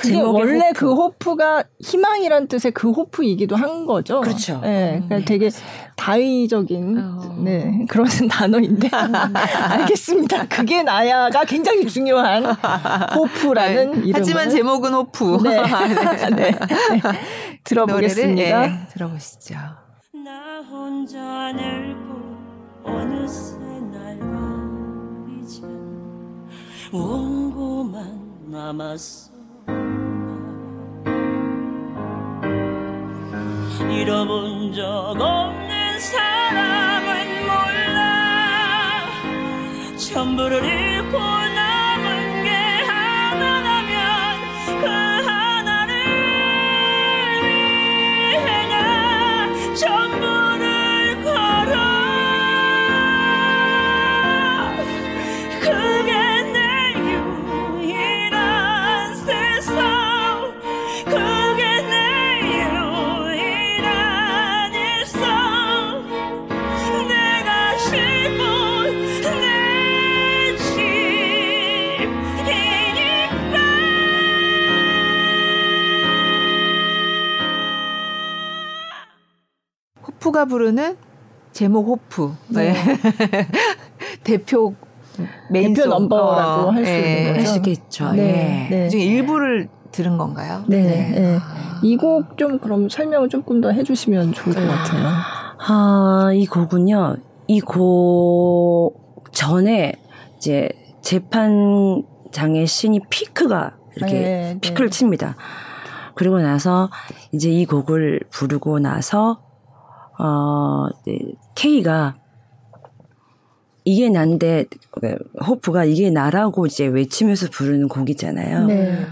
그게 0.00 0.14
제목에 0.14 0.38
원래 0.40 0.66
호프. 0.68 0.78
그 0.78 0.94
호프가 0.94 1.64
희망이란 1.80 2.48
뜻의 2.48 2.72
그 2.72 2.90
호프이기도 2.90 3.54
한 3.54 3.84
거죠. 3.86 4.20
그렇죠. 4.22 4.60
예. 4.64 5.02
그러니까 5.06 5.28
되게 5.28 5.50
다의적인 5.96 6.98
어. 6.98 7.36
네 7.44 7.84
그런 7.88 8.06
단어인데 8.28 8.88
알겠습니다. 8.92 10.46
그게 10.48 10.82
나야가 10.82 11.44
굉장히 11.44 11.86
중요한 11.86 12.46
호프라는 13.14 13.90
이름. 13.98 14.04
네. 14.04 14.12
하지만 14.14 14.48
제목은 14.48 14.94
호프. 14.94 15.40
네. 15.44 15.60
네. 15.60 16.30
네. 16.30 16.50
네. 16.50 16.52
들어보겠습니다. 17.64 18.56
노래를, 18.58 18.74
예, 18.82 18.88
들어보시죠. 18.92 19.54
나 20.24 20.60
혼자 20.70 21.52
늙고 21.52 22.90
어느새 22.90 23.56
낡아 23.92 25.42
이제 25.42 25.62
원고만 26.90 28.50
남았어 28.50 29.29
잃어본 33.88 34.72
적 34.74 34.84
없는 35.18 35.98
사람은 36.00 37.46
몰라. 37.46 39.06
전부를 39.96 40.64
잃고 40.64 41.39
부르는 80.50 80.96
제목 81.52 81.86
호프. 81.86 82.32
네. 82.48 82.74
대표 84.24 84.74
메인 85.50 85.74
대표 85.74 85.88
송. 85.88 86.08
넘버라고 86.08 86.70
할수 86.72 86.90
있는 86.92 87.08
예. 87.08 87.24
거죠. 87.28 87.38
할수 87.40 87.56
있겠죠. 87.56 88.12
네, 88.12 88.68
예. 88.70 88.74
네. 88.74 88.84
그중에 88.84 89.04
일부를 89.04 89.68
들은 89.92 90.18
건가요? 90.18 90.62
네. 90.68 90.82
네. 90.82 91.38
이곡 91.82 92.36
좀 92.36 92.58
그럼 92.58 92.88
설명을 92.88 93.28
조금 93.28 93.60
더 93.60 93.70
해주시면 93.70 94.32
좋을 94.32 94.54
것 94.54 94.60
같아요. 94.66 95.08
아, 95.66 96.30
이 96.34 96.46
곡은요, 96.46 97.16
이 97.48 97.60
곡 97.60 98.94
전에 99.32 99.92
이제 100.36 100.68
재판장의 101.02 102.66
신이 102.66 103.00
피크가 103.10 103.76
이렇게 103.96 104.12
네, 104.14 104.20
네. 104.54 104.58
피크를 104.60 104.90
칩니다. 104.90 105.36
그리고 106.14 106.40
나서 106.40 106.90
이제 107.32 107.50
이 107.50 107.64
곡을 107.66 108.20
부르고 108.30 108.78
나서, 108.78 109.42
어, 110.20 110.88
네, 111.06 111.18
K가 111.54 112.16
이게 113.84 114.10
난데, 114.10 114.66
호프가 115.46 115.84
이게 115.84 116.10
나라고 116.10 116.66
이제 116.66 116.86
외치면서 116.86 117.48
부르는 117.50 117.88
곡이잖아요. 117.88 118.66
네. 118.66 119.06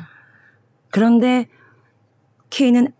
그런데 0.90 1.49
K는 2.51 2.92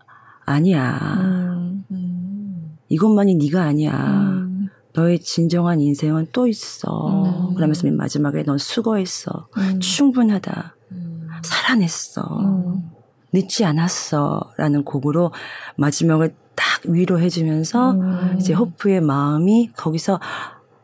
아니야. 0.45 0.97
음, 1.21 1.85
음. 1.91 2.77
이것만이 2.89 3.35
네가 3.35 3.61
아니야. 3.61 3.93
음, 3.93 4.69
너의 4.93 5.19
진정한 5.19 5.79
인생은 5.79 6.27
또 6.31 6.47
있어. 6.47 7.49
음. 7.49 7.55
그러면서 7.55 7.85
맨 7.85 7.95
마지막에 7.95 8.43
넌 8.43 8.57
수고했어. 8.57 9.47
음, 9.57 9.79
충분하다. 9.79 10.75
음. 10.91 11.27
살아냈어. 11.43 12.21
음, 12.39 12.89
늦지 13.31 13.63
않았어. 13.63 14.53
라는 14.57 14.83
곡으로 14.83 15.31
마지막을 15.77 16.33
딱 16.59 16.81
위로해주면서 16.83 17.91
음. 17.91 18.35
이제 18.37 18.53
호프의 18.53 18.99
마음이 18.99 19.71
거기서 19.77 20.19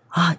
아, 0.09 0.35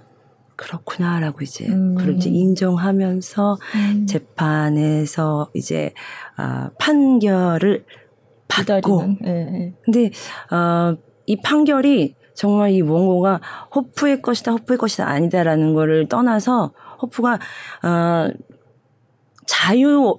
그렇구나라고 0.56 1.42
이제 1.42 1.66
음. 1.66 1.94
그걸 1.94 2.16
이제 2.16 2.30
인정하면서 2.30 3.58
음. 3.74 4.06
재판에서 4.06 5.50
이제 5.52 5.92
아, 6.36 6.70
판결을 6.78 7.84
받고 8.48 9.16
예. 9.26 9.74
근데 9.84 10.10
어, 10.50 10.96
이 11.26 11.36
판결이 11.42 12.14
정말 12.32 12.70
이 12.70 12.80
원고가 12.80 13.40
호프의 13.74 14.22
것이다, 14.22 14.52
호프의 14.52 14.78
것이다 14.78 15.06
아니다라는 15.06 15.74
거를 15.74 16.08
떠나서 16.08 16.72
호프가 17.02 17.34
어, 17.82 18.30
자유 19.46 20.18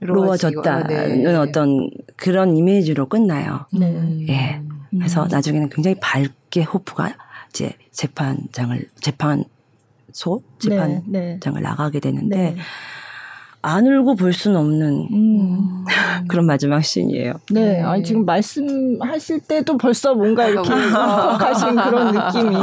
로워졌다는 0.00 1.22
네. 1.22 1.34
어떤 1.34 1.90
그런 2.16 2.56
이미지로 2.56 3.08
끝나요. 3.08 3.66
네. 3.72 4.26
예. 4.28 4.62
그래서 4.90 5.24
음. 5.24 5.28
나중에는 5.28 5.68
굉장히 5.68 5.96
밝게 6.00 6.62
호프가 6.62 7.14
이제 7.50 7.72
재판장을 7.92 8.88
재판소 9.00 10.42
재판장을 10.58 11.02
네, 11.06 11.38
네. 11.42 11.60
나가게 11.60 12.00
되는데 12.00 12.36
네. 12.36 12.56
안 13.60 13.86
울고 13.86 14.14
볼 14.14 14.32
수는 14.32 14.56
없는 14.56 15.08
음. 15.12 15.84
그런 16.28 16.46
마지막 16.46 16.82
씬이에요. 16.82 17.34
네, 17.50 17.82
아니 17.82 18.04
지금 18.04 18.24
말씀하실 18.24 19.40
때도 19.40 19.76
벌써 19.78 20.14
뭔가 20.14 20.46
이렇게 20.46 20.72
울컥하신 20.72 21.76
그런 21.76 22.12
느낌이. 22.12 22.54
예. 22.54 22.60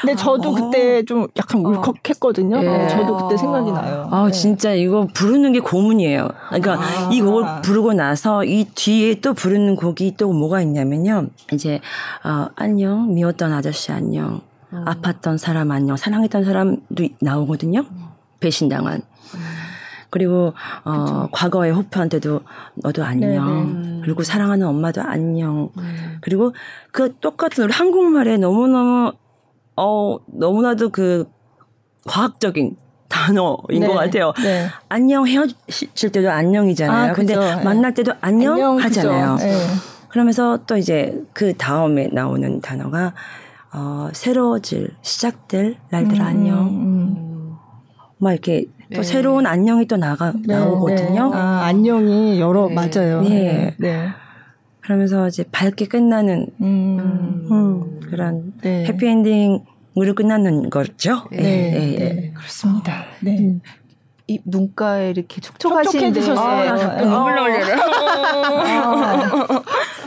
근데 0.00 0.16
저도 0.16 0.52
그때 0.52 1.04
좀 1.04 1.26
약간 1.36 1.64
울컥했거든요. 1.64 2.58
예. 2.58 2.62
네, 2.62 2.88
저도 2.88 3.16
그때 3.16 3.36
생각이 3.36 3.70
나요. 3.70 4.08
아 4.10 4.26
네. 4.26 4.32
진짜 4.32 4.72
이거 4.72 5.06
부르는 5.14 5.52
게 5.52 5.60
고문이에요. 5.60 6.28
그러니까 6.48 6.74
아. 6.74 7.10
이 7.12 7.20
곡을 7.20 7.62
부르고 7.62 7.92
나서 7.92 8.44
이 8.44 8.64
뒤에 8.74 9.20
또 9.20 9.32
부르는 9.32 9.76
곡이 9.76 10.16
또 10.16 10.32
뭐가 10.32 10.60
있냐면요. 10.60 11.28
이제 11.52 11.80
어, 12.24 12.48
안녕 12.56 13.14
미웠던 13.14 13.52
아저씨 13.52 13.92
안녕 13.92 14.40
아팠던 14.72 15.38
사람 15.38 15.70
안녕 15.70 15.96
사랑했던 15.96 16.44
사람도 16.44 17.04
나오거든요. 17.20 17.84
배신당한. 18.40 19.02
그리고 20.16 20.54
어, 20.86 21.28
과거의 21.30 21.72
호프한테도 21.72 22.40
너도 22.76 23.04
안녕. 23.04 23.82
네, 23.82 24.00
그리고 24.02 24.22
사랑하는 24.22 24.66
엄마도 24.66 25.02
안녕. 25.02 25.68
그리고 26.22 26.54
그 26.90 27.14
똑같은 27.18 27.64
우리 27.64 27.72
한국말에 27.74 28.38
너무너무 28.38 29.12
어 29.76 30.16
너무나도 30.26 30.88
그 30.88 31.30
과학적인 32.06 32.76
단어인 33.10 33.80
네, 33.80 33.86
것 33.86 33.92
같아요. 33.92 34.32
네. 34.42 34.68
안녕 34.88 35.26
헤어질 35.26 36.10
때도 36.10 36.30
안녕이잖아요. 36.30 37.10
아, 37.10 37.12
근데. 37.12 37.34
예. 37.34 37.62
만날 37.62 37.92
때도 37.92 38.12
안녕, 38.22 38.54
안녕, 38.54 38.78
하잖아요. 38.78 39.36
예. 39.40 39.54
그러면서 40.08 40.60
또 40.66 40.78
이제 40.78 41.22
그 41.34 41.52
다음에 41.58 42.08
나오는 42.10 42.62
단어가 42.62 43.12
어, 43.74 44.08
새로워질 44.14 44.96
시작될 45.02 45.76
날들 45.90 46.22
안녕. 46.22 46.68
음, 46.68 47.56
막 48.16 48.32
이렇게 48.32 48.64
또 48.94 49.00
네. 49.00 49.02
새로운 49.02 49.46
안녕이 49.46 49.86
또 49.86 49.96
나가 49.96 50.32
네, 50.44 50.54
나오거든요. 50.54 51.30
네. 51.30 51.36
아, 51.36 51.64
안녕이 51.64 52.40
여러 52.40 52.68
네. 52.68 52.74
맞아요. 52.74 53.22
네. 53.22 53.74
네. 53.78 54.08
그러면서 54.80 55.26
이제 55.26 55.44
밝게 55.50 55.86
끝나는 55.86 56.46
음. 56.60 57.46
음, 57.50 58.00
그런 58.08 58.52
네. 58.62 58.84
해피엔딩으로 58.84 60.14
끝나는 60.14 60.70
거죠. 60.70 61.24
네. 61.32 61.42
예, 61.42 61.76
예, 61.76 61.92
예. 61.94 61.98
네. 61.98 62.32
그렇습니다. 62.34 63.04
네. 63.20 63.58
이 64.28 64.40
눈가에 64.44 65.10
이렇게 65.10 65.40
촉촉하신데 65.40 66.20
촉촉해지셨어요. 66.20 66.48
아, 66.48 66.64
나 66.64 66.76
잠깐 66.76 67.08
눈물 67.08 67.34
나오려요. 67.34 67.76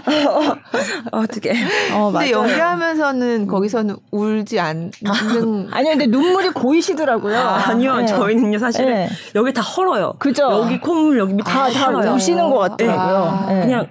어떻게? 1.12 1.54
어, 1.94 2.12
근데. 2.12 2.32
연기하면서는 2.32 3.48
거기서는 3.48 3.96
울지 4.12 4.60
않는 4.60 4.92
아니요, 5.72 5.92
근데 5.92 6.08
눈물이 6.08 6.50
고이시더라고요. 6.50 7.38
아 7.38 7.74
니요, 7.74 7.98
네. 7.98 8.06
저희는요 8.06 8.58
사실 8.60 8.88
은 8.88 8.94
네. 8.94 9.10
여기 9.36 9.54
다 9.54 9.62
헐어요. 9.62 10.14
그죠? 10.20 10.44
여기 10.44 10.80
콧물 10.80 11.20
여기 11.20 11.34
밑에 11.34 11.50
다, 11.50 11.66
다, 11.66 11.72
다 11.72 11.86
헐어요. 11.86 12.14
우시는 12.14 12.50
것 12.50 12.58
같더라고요. 12.60 13.18
아, 13.18 13.54
네. 13.54 13.62
그냥 13.62 13.88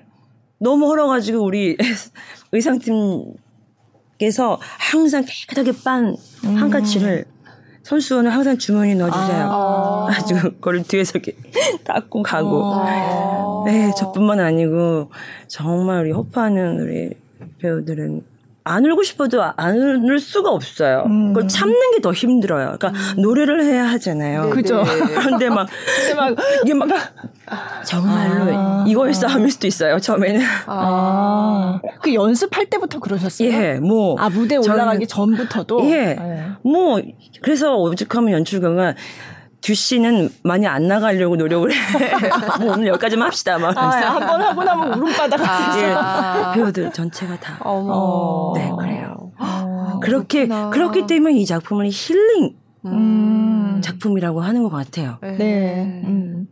너무 0.59 0.87
헐어가지고 0.87 1.43
우리 1.43 1.77
의상팀 2.53 3.35
께서 4.19 4.59
항상 4.61 5.25
깨끗하게 5.25 5.73
빤 5.85 6.17
음. 6.45 6.57
한가치를 6.57 7.25
선수는 7.89 8.31
항상 8.31 8.59
주머니에 8.59 8.95
넣어주세요. 8.97 9.49
아. 9.51 10.07
아. 10.11 10.25
주 10.25 10.35
그걸 10.35 10.83
뒤에서 10.83 11.13
이렇게 11.19 11.35
닦고 11.85 12.23
가고. 12.23 12.61
어. 12.65 13.65
네, 13.65 13.91
저뿐만 13.97 14.41
아니고 14.41 15.11
정말 15.47 16.03
우리 16.03 16.13
호파하는 16.13 16.81
우리 16.81 17.15
배우들은 17.59 18.23
안 18.65 18.85
울고 18.85 19.03
싶어도 19.03 19.43
안 19.57 19.77
울 20.05 20.21
수가 20.21 20.51
없어요. 20.51 21.05
음. 21.07 21.29
그걸 21.33 21.49
참는 21.49 21.75
게 21.95 22.01
더 22.03 22.13
힘들어요. 22.13 22.77
그러니까 22.79 22.93
노래를 23.17 23.65
해야 23.65 23.85
하잖아요. 23.91 24.51
그죠. 24.51 24.85
그런데 25.19 25.49
막 25.49 25.69
이게 26.65 26.75
막 26.75 26.89
정말로 27.85 28.53
아. 28.55 28.85
이거의 28.87 29.15
싸움일 29.15 29.51
수도 29.51 29.67
있어요. 29.67 29.99
처음에는 29.99 30.41
아, 30.67 31.81
그 32.03 32.13
연습할 32.15 32.67
때부터 32.67 32.99
그러셨어요? 33.01 33.49
예, 33.49 33.75
뭐 33.75 34.17
아, 34.19 34.29
무대 34.29 34.57
저는- 34.59 34.71
올라가기 34.75 35.07
전부터도? 35.07 35.85
예. 35.91 36.15
네. 36.15 36.49
뭐 36.63 37.01
그래서 37.43 37.75
오죽하면 37.77 38.33
연출가가 38.33 38.95
듀 39.61 39.75
씨는 39.75 40.31
많이 40.45 40.67
안 40.67 40.87
나가려고 40.87 41.37
노력을 41.37 41.71
해. 41.71 41.77
뭐 42.65 42.75
오늘 42.75 42.89
여기까지만 42.89 43.27
합시다. 43.27 43.59
막 43.59 43.77
아, 43.77 43.89
한번 43.91 44.43
하고 44.43 44.65
나면 44.65 44.95
울음바닥 44.95 45.41
예, 45.41 45.95
아. 45.95 46.53
배우들 46.55 46.93
전체가 46.93 47.39
다 47.41 47.59
어머. 47.61 48.53
네, 48.57 48.71
그래요. 48.79 49.33
어. 49.39 49.99
그렇게 50.03 50.47
그렇구나. 50.47 50.71
그렇기 50.71 51.07
때문에 51.07 51.35
이 51.37 51.47
작품을 51.47 51.89
힐링 51.91 52.55
음. 52.87 53.81
작품이라고 53.83 54.41
하는 54.41 54.63
것 54.63 54.71
같아요. 54.71 55.19
네. 55.23 56.03
음. 56.05 56.47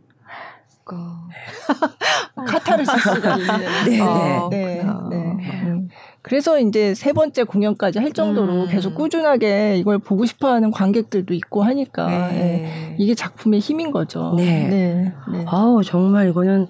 카타르시스가 2.45 3.37
있는. 3.37 3.59
네, 3.85 3.99
어, 4.01 4.47
네. 4.49 4.81
그렇구나. 4.81 5.07
네. 5.09 5.16
음. 6.27 6.29
그래서 6.29 6.59
이제 6.59 6.93
세 6.93 7.13
번째 7.13 7.43
공연까지 7.43 7.99
할 7.99 8.11
정도로 8.11 8.63
음. 8.63 8.67
계속 8.67 8.95
꾸준하게 8.95 9.77
이걸 9.77 9.97
보고 9.97 10.25
싶어 10.25 10.49
하는 10.49 10.71
관객들도 10.71 11.33
있고 11.33 11.63
하니까 11.63 12.31
예. 12.33 12.37
네. 12.37 12.95
이게 12.99 13.15
작품의 13.15 13.59
힘인 13.59 13.91
거죠. 13.91 14.33
네. 14.37 14.67
네. 14.67 15.13
네. 15.31 15.45
아우 15.47 15.83
정말 15.83 16.29
이거는 16.29 16.67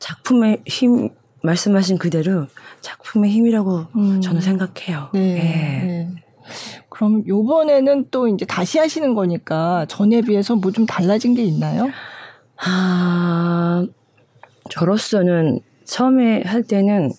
작품의 0.00 0.62
힘 0.66 1.10
말씀하신 1.42 1.98
그대로 1.98 2.46
작품의 2.80 3.30
힘이라고 3.30 3.86
음. 3.96 4.20
저는 4.20 4.40
생각해요. 4.40 5.08
네. 5.14 5.20
예. 5.20 5.86
네. 5.86 6.08
그럼 6.88 7.22
요번에는 7.28 8.06
또 8.10 8.26
이제 8.26 8.44
다시 8.44 8.78
하시는 8.78 9.14
거니까 9.14 9.86
전에 9.88 10.20
비해서 10.22 10.56
뭐 10.56 10.72
좀 10.72 10.86
달라진 10.86 11.34
게 11.34 11.42
있나요? 11.44 11.88
아, 12.56 13.86
저로서는 14.70 15.60
처음에 15.84 16.42
할 16.42 16.62
때는 16.64 17.10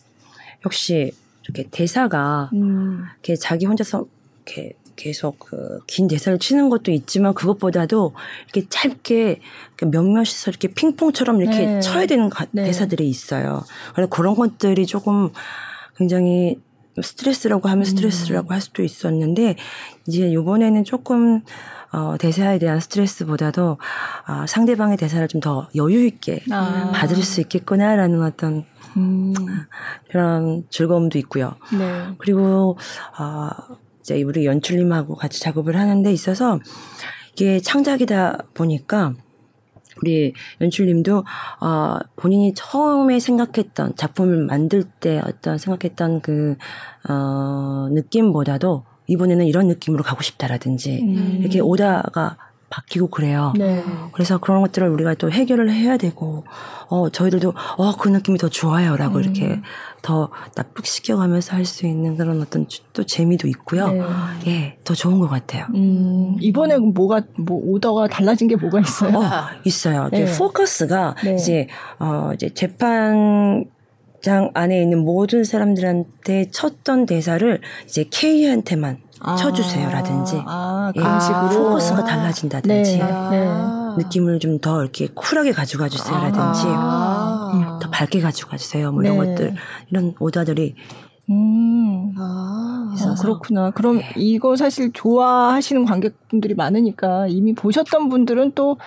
역시 0.66 1.14
이렇게 1.54 1.68
대사가 1.72 2.50
음. 2.54 3.04
이렇게 3.16 3.36
자기 3.36 3.66
혼자서 3.66 4.06
이렇게 4.46 4.74
계속 4.96 5.40
그 5.40 5.80
긴 5.88 6.08
대사를 6.08 6.38
치는 6.40 6.70
것도 6.70 6.92
있지만 6.92 7.34
그것보다도 7.34 8.14
이렇게 8.54 8.68
짧게 8.70 9.40
몇몇에서 9.88 10.52
이렇게 10.52 10.68
핑퐁처럼 10.68 11.42
이렇게 11.42 11.66
네. 11.66 11.80
쳐야 11.80 12.06
되는 12.06 12.30
가- 12.30 12.46
네. 12.52 12.66
대사들이 12.66 13.08
있어요. 13.10 13.64
그래서 13.96 14.10
그런 14.10 14.36
것들이 14.36 14.86
조금 14.86 15.30
굉장히 15.98 16.60
스트레스라고 17.02 17.70
하면 17.70 17.86
스트레스라고 17.86 18.54
할 18.54 18.60
수도 18.62 18.84
있었는데 18.84 19.56
이제 20.08 20.34
요번에는 20.34 20.84
조금 20.84 21.42
어, 21.92 22.18
대사에 22.20 22.60
대한 22.60 22.80
스트레스보다도 22.80 23.78
아, 24.26 24.46
상대방의 24.48 24.98
대사를 24.98 25.28
좀 25.30 25.40
더 25.42 25.70
여유 25.76 26.06
있게 26.06 26.42
아. 26.52 26.92
받을 26.94 27.16
수 27.24 27.40
있겠구나라는 27.42 28.22
어떤 28.22 28.66
음. 28.98 29.34
그런 30.10 30.66
즐거움도 30.70 31.18
있고요. 31.20 31.56
네. 31.78 32.16
그리고 32.18 32.78
아 33.16 33.52
이제 34.00 34.22
우리 34.24 34.46
연출님하고 34.46 35.16
같이 35.16 35.40
작업을 35.42 35.78
하는 35.78 36.04
데 36.04 36.12
있어서 36.12 36.60
이게 37.34 37.60
창작이다 37.60 38.38
보니까 38.54 39.14
우리 40.02 40.34
연출님도 40.62 41.24
어, 41.62 41.98
본인이 42.16 42.54
처음에 42.56 43.20
생각했던 43.20 43.96
작품을 43.96 44.46
만들 44.46 44.84
때 44.84 45.22
어떤 45.24 45.58
생각했던 45.58 46.22
그 46.22 46.56
어, 47.10 47.90
느낌보다도 47.92 48.86
이번에는 49.08 49.46
이런 49.46 49.68
느낌으로 49.68 50.04
가고 50.04 50.22
싶다라든지 50.22 51.02
음. 51.02 51.38
이렇게 51.42 51.60
오다가 51.60 52.38
바뀌고 52.70 53.08
그래요. 53.08 53.54
네. 53.58 53.84
그래서 54.14 54.38
그런 54.38 54.62
것들을 54.62 54.88
우리가 54.90 55.16
또 55.16 55.32
해결을 55.32 55.72
해야 55.72 55.98
되고, 55.98 56.46
어, 56.90 57.10
저희들도, 57.10 57.54
어, 57.78 57.98
그 57.98 58.10
느낌이 58.10 58.38
더 58.38 58.48
좋아요. 58.50 58.96
라고 58.96 59.18
음. 59.18 59.24
이렇게 59.24 59.60
더 60.02 60.30
납득시켜가면서 60.56 61.56
할 61.56 61.66
수 61.66 61.86
있는 61.88 62.16
그런 62.16 62.42
어떤 62.42 62.68
주- 62.68 62.82
또 62.94 63.04
재미도 63.06 63.48
있고요. 63.48 63.88
네. 63.92 64.02
예, 64.48 64.78
더 64.84 64.94
좋은 64.94 65.20
것 65.20 65.28
같아요. 65.28 65.66
음, 65.76 66.36
이번에 66.40 66.78
뭐가 66.78 67.22
뭐 67.38 67.60
오더가 67.66 68.08
달라진 68.08 68.48
게 68.48 68.56
뭐가 68.56 68.80
있어요? 68.80 69.18
어, 69.18 69.24
있어요. 69.66 70.10
네. 70.12 70.26
포커스가 70.38 71.16
네. 71.24 71.36
이제, 71.36 71.68
어, 72.00 72.32
이제 72.34 72.50
재판 72.50 73.66
장 74.22 74.52
안에 74.54 74.82
있는 74.82 75.00
모든 75.06 75.44
사람들한테 75.46 76.50
쳤던 76.52 77.06
대사를 77.06 77.62
이제 77.86 78.04
K한테만 78.12 78.98
쳐주세요라든지, 79.38 80.44
아, 80.46 80.92
예, 80.96 81.00
그런 81.00 81.20
식으로 81.20 81.50
포커스가 81.50 82.04
달라진다든지, 82.04 82.98
네. 82.98 83.04
아. 83.04 83.96
느낌을 83.98 84.40
좀 84.40 84.60
더 84.60 84.82
이렇게 84.82 85.08
쿨하게 85.14 85.52
가져가 85.52 85.88
주세요라든지, 85.90 86.64
아. 86.68 87.80
더 87.82 87.90
밝게 87.90 88.22
가져가 88.22 88.58
주세요. 88.58 88.92
뭐 88.92 89.04
이런 89.04 89.20
네. 89.20 89.26
것들, 89.26 89.56
이런 89.90 90.14
오다들이 90.20 90.76
음. 91.30 92.14
아. 92.18 92.96
어, 93.00 93.16
그렇구나. 93.22 93.72
그럼 93.72 94.02
이거 94.16 94.56
사실 94.56 94.92
좋아하시는 94.92 95.86
관객분들이 95.86 96.56
많으니까 96.56 97.28
이미 97.28 97.54
보셨던 97.54 98.10
분들은 98.10 98.54
또 98.56 98.78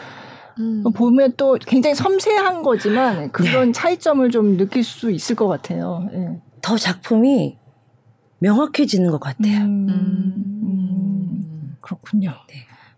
음. 0.59 0.83
보면 0.95 1.35
또 1.37 1.57
굉장히 1.67 1.95
섬세한 1.95 2.63
거지만 2.63 3.31
그런 3.33 3.73
차이점을 3.73 4.29
좀 4.31 4.57
느낄 4.57 4.85
수 4.85 5.11
있을 5.11 5.35
것 5.37 5.47
같아요. 5.49 6.07
예. 6.13 6.41
더 6.61 6.77
작품이 6.77 7.57
명확해지는 8.43 9.11
것 9.11 9.21
같아요. 9.21 9.61
음, 9.63 9.89
음. 9.89 10.35
음, 10.65 11.77
그렇군요. 11.81 12.31
네. 12.49 12.55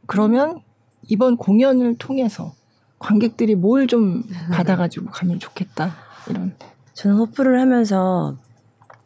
그러면 0.07 0.61
이번 1.09 1.37
공연을 1.37 1.97
통해서 1.99 2.55
관객들이 2.99 3.55
뭘 3.55 3.87
좀 3.87 4.23
받아가지고 4.51 5.11
가면 5.11 5.39
좋겠다. 5.39 5.95
이런. 6.31 6.57
저는 6.95 7.17
호프를 7.19 7.61
하면서 7.61 8.37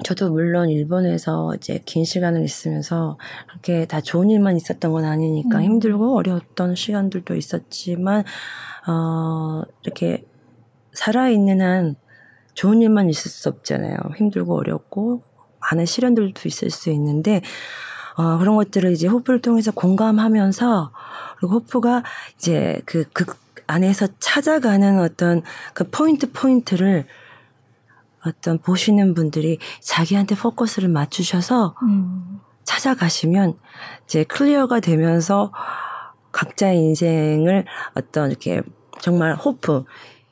저도 0.05 0.31
물론 0.31 0.69
일본에서 0.69 1.55
이제 1.57 1.83
긴 1.85 2.05
시간을 2.05 2.45
있으면서 2.45 3.19
그렇게 3.49 3.87
다 3.87 4.01
좋은 4.01 4.31
일만 4.31 4.57
있었던 4.57 4.93
건 4.93 5.05
아니니까 5.05 5.59
음. 5.59 5.63
힘들고 5.65 6.17
어려웠던 6.17 6.77
시간들도 6.77 7.35
있었지만 7.35 8.23
어 8.87 9.63
이렇게 9.83 10.25
살아 10.93 11.29
있는 11.29 11.61
한 11.61 11.97
좋은 12.55 12.81
일만 12.81 13.11
있을 13.11 13.29
수 13.31 13.49
없잖아요. 13.49 13.97
힘들고 14.17 14.57
어렵고 14.57 15.23
많은 15.61 15.87
시련들도 15.87 16.43
있을 16.47 16.71
수 16.71 16.91
있는데 16.91 17.43
어 18.17 18.39
그런 18.39 18.57
것들을 18.57 18.93
이제 18.93 19.07
호프를 19.07 19.41
통해서 19.41 19.71
공감하면서 19.73 20.93
그리고 21.39 21.55
호프가 21.55 22.03
이제 22.37 22.81
그 22.85 23.05
극 23.13 23.37
안에서 23.69 24.09
찾아가는 24.19 24.99
어떤 24.99 25.43
그 25.75 25.89
포인트 25.89 26.33
포인트를 26.33 27.07
어떤 28.27 28.59
보시는 28.59 29.15
분들이 29.15 29.59
자기한테 29.81 30.35
포커스를 30.35 30.89
맞추셔서 30.89 31.77
음. 31.83 32.41
찾아가시면 32.65 33.59
이제 34.05 34.25
clear가 34.25 34.81
되면서 34.81 35.53
각자의 36.33 36.79
인생을 36.79 37.65
어떤 37.95 38.31
이렇게 38.31 38.63
정말 39.01 39.35
호프, 39.35 39.85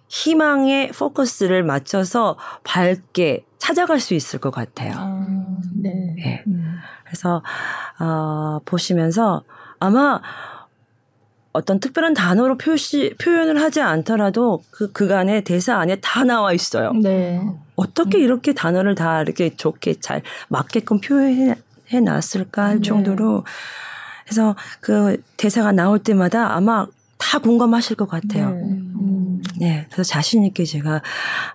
희망의 0.09 0.93
포커스를 0.93 1.63
맞춰서 1.63 2.37
밝게 2.65 3.46
찾아갈 3.59 4.01
수 4.01 4.15
있을 4.15 4.39
것 4.39 4.51
같아요. 4.51 4.93
아, 4.97 5.27
네. 5.75 6.15
네. 6.17 6.45
음. 6.47 6.79
그래서 7.05 7.43
어, 7.99 8.61
보시면서 8.65 9.43
아마 9.79 10.21
어떤 11.53 11.81
특별한 11.81 12.13
단어로 12.13 12.59
표시 12.59 13.15
표현을 13.19 13.61
하지 13.63 13.81
않더라도 13.81 14.63
그 14.71 14.93
그간의 14.93 15.45
대사 15.45 15.79
안에 15.79 15.97
다 16.03 16.23
나와 16.25 16.53
있어요. 16.53 16.93
네. 16.93 17.41
어떻게 17.77 18.19
이렇게 18.19 18.53
단어를 18.53 18.95
다 18.95 19.23
이렇게 19.23 19.55
좋게 19.55 20.01
잘 20.01 20.23
맞게끔 20.49 21.01
표현해 21.01 21.57
놨을까 22.03 22.63
할 22.63 22.77
네. 22.77 22.83
정도로 22.83 23.45
그래서 24.25 24.55
그 24.81 25.23
대사가 25.37 25.73
나올 25.73 25.99
때마다 25.99 26.55
아마 26.55 26.87
다 27.17 27.39
공감하실 27.39 27.97
것 27.97 28.07
같아요. 28.07 28.51
네. 28.51 28.63
네. 29.59 29.79
음. 29.79 29.87
그래서 29.91 30.03
자신 30.03 30.45
있게 30.45 30.65
제가 30.65 31.01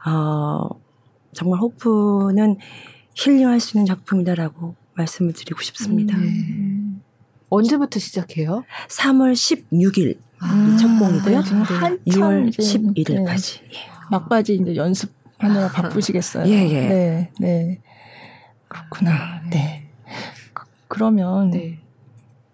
어 0.07 0.69
정말 1.33 1.59
호프는 1.59 2.57
힐링할 3.15 3.59
수 3.59 3.77
있는 3.77 3.85
작품이다라고 3.85 4.75
말씀을 4.93 5.33
드리고 5.33 5.61
싶습니다. 5.61 6.17
음. 6.17 7.01
언제부터 7.49 7.99
시작해요? 7.99 8.63
3월 8.87 9.33
16일 9.33 10.17
아, 10.39 10.77
첫 10.79 10.87
공이고요. 10.97 11.39
네, 11.39 11.43
지금 11.43 11.61
한참 11.61 11.99
2월 12.05 12.47
이제, 12.47 12.63
11일까지. 12.63 13.61
네. 13.61 13.77
막바지 14.09 14.55
이제 14.55 14.75
연습하느라 14.75 15.69
바쁘시겠어요. 15.69 16.47
예, 16.47 16.69
예. 16.69 16.87
네, 16.87 17.31
네. 17.39 17.81
그렇구나. 18.67 19.41
네. 19.49 19.87
그, 20.53 20.65
그러면 20.87 21.51
네. 21.51 21.79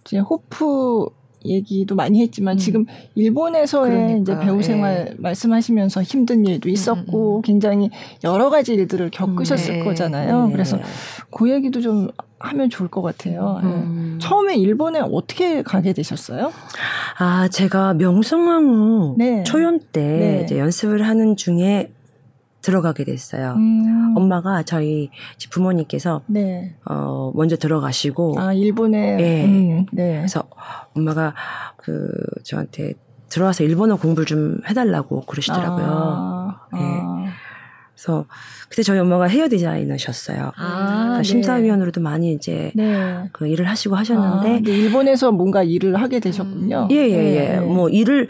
이제 0.02 0.20
호프 0.20 1.10
얘기도 1.46 1.96
많이 1.96 2.22
했지만 2.22 2.56
음. 2.56 2.58
지금 2.58 2.86
일본에서의 3.16 3.92
그러니까, 3.92 4.18
이제 4.34 4.46
배우 4.46 4.58
예. 4.58 4.64
생활 4.64 5.16
말씀하시면서 5.18 6.04
힘든 6.04 6.46
일도 6.46 6.70
있었고 6.70 7.36
음, 7.36 7.40
음. 7.40 7.42
굉장히 7.42 7.90
여러 8.24 8.50
가지 8.50 8.74
일들을 8.74 9.10
겪으셨을 9.12 9.80
네. 9.80 9.84
거잖아요. 9.84 10.48
네. 10.48 10.52
그래서 10.52 10.80
그 11.32 11.50
얘기도 11.50 11.82
좀 11.82 12.10
하면 12.40 12.70
좋을 12.70 12.90
것 12.90 13.02
같아요. 13.02 13.60
예. 13.64 13.68
음. 13.68 14.20
처음에 14.22 14.56
일본에 14.56 15.00
어떻게 15.00 15.64
가게 15.64 15.94
되셨어요? 15.94 16.52
아, 17.18 17.48
제가 17.48 17.96
명성황후 17.96 19.16
네. 19.18 19.44
초연 19.44 19.80
때 19.92 20.02
네. 20.02 20.42
이제 20.44 20.60
연습을 20.60 21.08
하는 21.08 21.36
중에 21.36 21.92
들어가게 22.68 23.06
됐어요. 23.06 23.54
음. 23.56 24.14
엄마가 24.18 24.64
저희 24.64 25.10
집 25.38 25.52
부모님께서 25.52 26.22
네. 26.28 26.76
어 26.84 27.32
먼저 27.34 27.56
들어가시고 27.56 28.38
아 28.38 28.52
일본에 28.52 29.18
예. 29.22 29.46
음, 29.46 29.86
네. 29.94 30.18
그래서 30.18 30.44
엄마가 30.94 31.34
그 31.78 32.12
저한테 32.44 32.94
들어와서 33.30 33.64
일본어 33.64 33.96
공부를 33.96 34.26
좀 34.26 34.60
해달라고 34.70 35.22
그러시더라고요. 35.22 35.86
아, 35.88 36.68
네. 36.74 36.80
아. 36.82 37.26
그래서 37.94 38.26
그때 38.68 38.84
저희 38.84 39.00
엄마가 39.00 39.28
헤어 39.28 39.48
디자이너셨어요. 39.48 40.52
아, 40.58 40.94
그러니까 40.94 41.18
네. 41.20 41.24
심사위원으로도 41.24 42.02
많이 42.02 42.34
이제 42.34 42.74
네. 42.76 43.30
그 43.32 43.48
일을 43.48 43.70
하시고 43.70 43.96
아, 43.96 44.00
하셨는데 44.00 44.56
근데 44.56 44.78
일본에서 44.78 45.32
뭔가 45.32 45.64
일을 45.64 45.96
하게 46.02 46.20
되셨군요. 46.20 46.90
예예예 46.92 47.60
네. 47.60 47.60
뭐 47.62 47.88
일을 47.88 48.28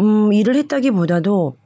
음 0.00 0.32
일을 0.32 0.54
했다기보다도 0.54 1.56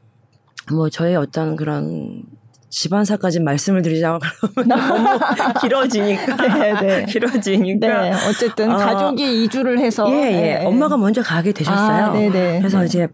뭐 0.72 0.88
저의 0.88 1.16
어떤 1.16 1.56
그런 1.56 2.22
집안사까지 2.70 3.40
말씀을 3.40 3.82
드리자고 3.82 4.18
그러면 4.54 4.78
너무 4.78 5.18
길어지니까 5.60 6.36
네, 6.36 6.72
네. 6.80 7.04
길어지니까 7.06 8.02
네, 8.02 8.12
어쨌든 8.28 8.72
어, 8.72 8.76
가족이 8.76 9.44
이주를 9.44 9.78
해서 9.78 10.10
예 10.10 10.14
예 10.14 10.30
네. 10.58 10.64
엄마가 10.64 10.96
먼저 10.96 11.22
가게 11.22 11.52
되셨어요. 11.52 12.04
아, 12.06 12.12
네네. 12.12 12.58
그래서 12.58 12.80
네. 12.80 12.86
이제 12.86 13.08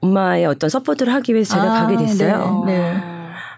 엄마의 0.00 0.46
어떤 0.46 0.70
support를 0.70 1.12
하기 1.14 1.34
위해서 1.34 1.54
제가 1.56 1.64
아, 1.64 1.82
가게 1.82 1.96
됐어요. 1.98 2.64
네. 2.66 2.78
네. 2.78 3.00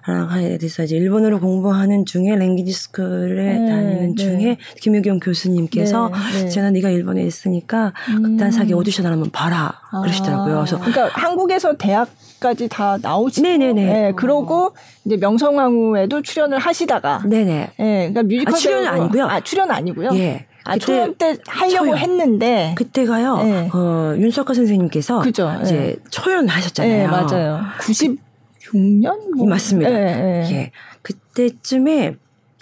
아, 0.04 0.26
가게 0.26 0.58
돼서 0.58 0.82
이제 0.82 0.96
일본어로 0.96 1.38
공부하는 1.38 2.04
중에 2.04 2.34
language 2.34 2.72
school에 2.72 3.34
네, 3.36 3.54
다니는 3.70 4.14
네. 4.16 4.24
중에 4.24 4.56
김유경 4.80 5.20
교수님께서 5.20 6.10
네, 6.32 6.42
네. 6.42 6.48
제가 6.48 6.70
네가 6.70 6.90
일본에 6.90 7.22
있으니까 7.22 7.92
음. 8.08 8.22
극단 8.22 8.53
사계 8.53 8.74
오디션 8.74 9.06
한번 9.06 9.30
봐라 9.30 9.80
그러시더라고요. 10.02 10.56
그래서 10.56 10.80
그러니까 10.80 11.06
한국에서 11.12 11.76
대학 11.76 12.08
까지 12.42 12.68
다 12.68 12.98
나오시고 13.00 13.46
네네네. 13.46 13.84
네, 13.84 14.12
그러고 14.16 14.74
이제 15.04 15.16
명성황후에도 15.16 16.22
출연을 16.22 16.58
하시다가 16.58 17.22
네네. 17.24 17.70
예, 17.78 18.10
그러니까 18.12 18.22
뮤지컬 18.24 18.54
아, 18.54 18.56
출연은 18.56 18.84
배우로- 18.90 19.00
아니고요. 19.00 19.26
아, 19.26 19.40
출연 19.40 19.70
아니고요. 19.70 20.10
예. 20.14 20.46
아, 20.64 20.76
초연 20.78 21.14
때 21.16 21.36
하려고 21.46 21.86
초연. 21.86 21.98
했는데 21.98 22.74
그때가요. 22.76 23.36
네. 23.42 23.70
어, 23.72 24.14
윤석화 24.16 24.54
선생님께서 24.54 25.20
그죠. 25.20 25.52
이제 25.62 25.76
예. 25.76 25.96
초연하셨잖아요. 26.10 26.96
네, 26.98 27.06
맞아요. 27.06 27.60
96년? 27.80 29.36
뭐. 29.36 29.46
맞습니다. 29.46 29.90
예, 29.90 30.44
예. 30.48 30.54
예. 30.54 30.70
그때쯤에 31.02 32.14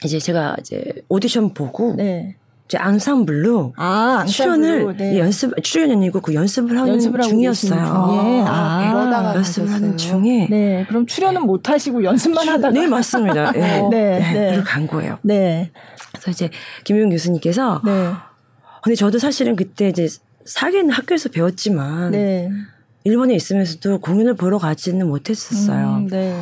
이제 0.05 0.19
제가 0.19 0.57
이제 0.61 0.83
오디션 1.09 1.53
보고 1.55 1.95
네. 1.97 2.37
이제 2.71 2.79
앙상블로 2.79 3.75
아, 3.77 4.25
출연을 4.29 4.97
네. 4.97 5.19
연습 5.19 5.53
출연이 5.61 5.93
아니고 5.93 6.21
그 6.21 6.33
연습을 6.35 6.79
하는 6.79 6.93
연습을 6.93 7.21
중이었어요. 7.21 7.81
중에. 7.81 8.45
아, 8.47 8.93
그러다가 8.93 9.35
연습을 9.35 9.73
하는 9.73 9.91
가셨어요. 9.97 10.23
중에 10.23 10.47
네. 10.49 10.87
그럼 10.89 11.05
출연은 11.05 11.43
못 11.43 11.69
하시고 11.69 12.05
연습만 12.05 12.49
하다가 12.49 12.71
네 12.71 12.87
맞습니다. 12.87 13.51
네, 13.59 13.83
네, 13.91 14.19
네, 14.21 14.33
네. 14.33 14.51
그리고 14.53 14.65
간 14.65 14.87
거예요. 14.87 15.19
네. 15.23 15.73
그래서 16.13 16.31
이제 16.31 16.51
김용 16.85 17.11
교수님께서 17.11 17.83
네. 17.85 18.13
근데 18.85 18.95
저도 18.95 19.19
사실은 19.19 19.57
그때 19.57 19.89
이제 19.89 20.07
사기는 20.45 20.91
학교에서 20.91 21.29
배웠지만 21.29 22.13
네. 22.13 22.51
일본에 23.03 23.35
있으면서도 23.35 23.99
공연을 23.99 24.35
보러 24.35 24.59
가지는 24.59 25.09
못했었어요. 25.09 26.03
음, 26.03 26.07
네. 26.07 26.41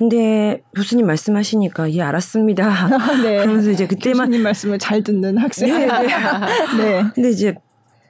근데 0.00 0.62
교수님 0.74 1.06
말씀하시니까 1.06 1.92
예 1.92 2.00
알았습니다. 2.00 2.88
네. 3.22 3.36
그러면서 3.36 3.70
이제 3.70 3.86
그때만 3.86 4.28
교수님 4.28 4.42
말씀을 4.42 4.78
잘 4.78 5.02
듣는 5.02 5.36
학생. 5.36 5.68
네, 5.68 5.86
네. 5.86 6.06
네. 6.78 7.04
근데 7.14 7.28
이제 7.28 7.54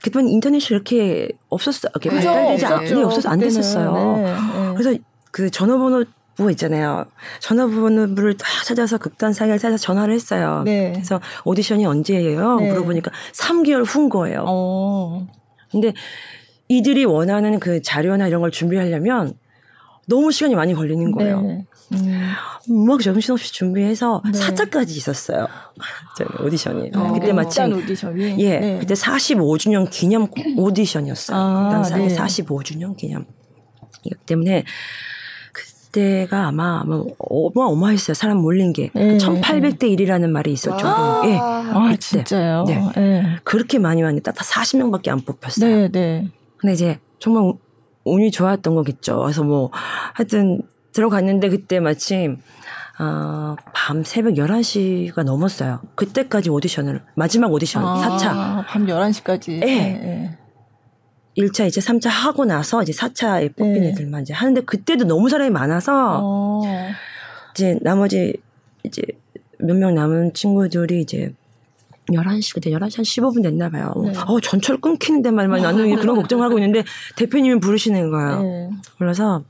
그때만 0.00 0.28
인터넷이 0.28 0.68
이렇게 0.70 1.28
없었어, 1.48 1.88
이렇게 1.88 2.10
그죠, 2.10 2.28
발달되지 2.28 2.66
않. 2.66 2.84
네, 2.84 3.02
없어서 3.02 3.28
안. 3.28 3.40
됐었어요. 3.40 4.16
네, 4.18 4.22
네. 4.22 4.36
그래서 4.76 4.96
그 5.32 5.50
전화번호 5.50 6.04
뭐 6.38 6.48
있잖아요. 6.52 7.06
전화번호를 7.40 8.36
다 8.36 8.46
찾아서 8.64 8.96
극단 8.96 9.32
사이를 9.32 9.58
찾아서 9.58 9.82
전화를 9.82 10.14
했어요. 10.14 10.62
네. 10.64 10.92
그래서 10.92 11.20
오디션이 11.44 11.86
언제예요? 11.86 12.60
네. 12.60 12.68
물어보니까 12.68 13.10
3개월 13.32 13.84
후인 13.84 14.10
거예요. 14.10 14.44
어. 14.46 15.26
근데 15.72 15.92
이들이 16.68 17.04
원하는 17.04 17.58
그 17.58 17.82
자료나 17.82 18.28
이런 18.28 18.42
걸 18.42 18.52
준비하려면 18.52 19.34
너무 20.06 20.32
시간이 20.32 20.54
많이 20.56 20.74
걸리는 20.74 21.12
거예요. 21.12 21.40
네. 21.42 21.66
음. 21.92 22.32
막 22.86 23.00
정신없이 23.00 23.52
준비해서 23.52 24.22
네. 24.24 24.38
4차까지 24.38 24.90
있었어요. 24.90 25.46
오디션이. 26.44 26.90
어. 26.94 27.12
그때 27.12 27.32
마침 27.32 27.72
오디션이. 27.72 28.36
예, 28.38 28.58
네. 28.58 28.78
그때 28.78 28.94
45주년 28.94 29.90
기념 29.90 30.28
오디션이었어요. 30.56 31.36
아, 31.36 31.62
극단사의 31.64 32.08
네. 32.08 32.16
45주년 32.16 32.96
기념. 32.96 33.24
이기 34.04 34.14
때문에 34.26 34.64
그때가 35.52 36.46
아마 36.46 36.80
아마 36.80 37.02
어마어마했어요. 37.18 38.14
사람 38.14 38.38
몰린 38.38 38.72
게. 38.72 38.90
네. 38.94 39.16
1800대 39.18 39.80
1이라는 39.96 40.30
말이 40.30 40.52
있을 40.52 40.70
정도로. 40.78 41.22
예. 41.30 41.38
아, 41.40 41.88
그때. 41.90 41.98
진짜요? 41.98 42.64
네. 42.68 42.80
네. 42.94 43.36
그렇게 43.44 43.78
많이 43.78 44.02
왔는데 44.02 44.30
딱 44.30 44.36
40명밖에 44.36 45.08
안 45.08 45.20
뽑혔어요. 45.22 45.68
네, 45.68 45.88
네. 45.90 46.28
근데 46.56 46.74
이제 46.74 47.00
정말 47.18 47.42
운- 47.42 47.58
운이 48.04 48.30
좋았던 48.30 48.74
거겠죠. 48.74 49.18
그래서 49.22 49.42
뭐 49.42 49.70
하여튼 50.14 50.62
들어갔는데 50.92 51.48
그때 51.48 51.80
마침 51.80 52.38
어, 52.98 53.56
밤 53.72 54.04
새벽 54.04 54.34
11시가 54.34 55.22
넘었어요. 55.22 55.80
그때까지 55.94 56.50
오디션을 56.50 57.02
마지막 57.14 57.50
오디션 57.52 57.82
아, 57.84 57.96
4차. 58.18 58.66
밤 58.66 58.86
11시까지. 58.86 59.62
예. 59.62 60.36
1차, 61.38 61.66
2차, 61.68 61.78
3차 61.80 62.08
하고 62.10 62.44
나서 62.44 62.82
이제 62.82 62.92
4차에 62.92 63.56
뽑힌 63.56 63.80
네. 63.80 63.88
애들만 63.90 64.22
이제 64.22 64.34
하는데 64.34 64.60
그때도 64.62 65.04
너무 65.06 65.28
사람이 65.30 65.48
많아서 65.50 66.18
어. 66.22 66.62
이제 67.54 67.78
나머지 67.82 68.34
이제 68.84 69.02
몇 69.58 69.76
명 69.76 69.94
남은 69.94 70.34
친구들이 70.34 71.00
이제 71.00 71.32
11시, 72.10 72.54
그때 72.54 72.70
11시 72.70 72.96
한 72.96 73.04
15분 73.04 73.42
됐나 73.42 73.70
봐요. 73.70 73.94
네. 74.04 74.12
어, 74.26 74.40
전철 74.40 74.78
끊기는데 74.80 75.30
말만 75.30 75.62
나는 75.62 75.94
그런 75.96 76.16
걱정을 76.16 76.44
하고 76.44 76.58
있는데 76.58 76.82
대표님이 77.16 77.60
부르시는 77.60 78.10
거예요. 78.10 78.42
네. 78.42 78.70
그래서 78.98 79.44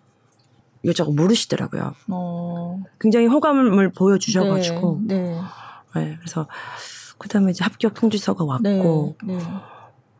이것저것 0.82 1.12
물으시더라고요. 1.12 1.94
어. 2.08 2.82
굉장히 3.00 3.26
호감을 3.26 3.92
보여주셔가지고. 3.92 5.00
네. 5.04 5.18
네. 5.18 5.40
네, 5.94 6.16
그래서 6.20 6.46
그 7.18 7.28
다음에 7.28 7.50
이제 7.50 7.64
합격 7.64 7.94
통지서가 7.94 8.44
왔고, 8.44 9.16
네. 9.24 9.36
네. 9.36 9.44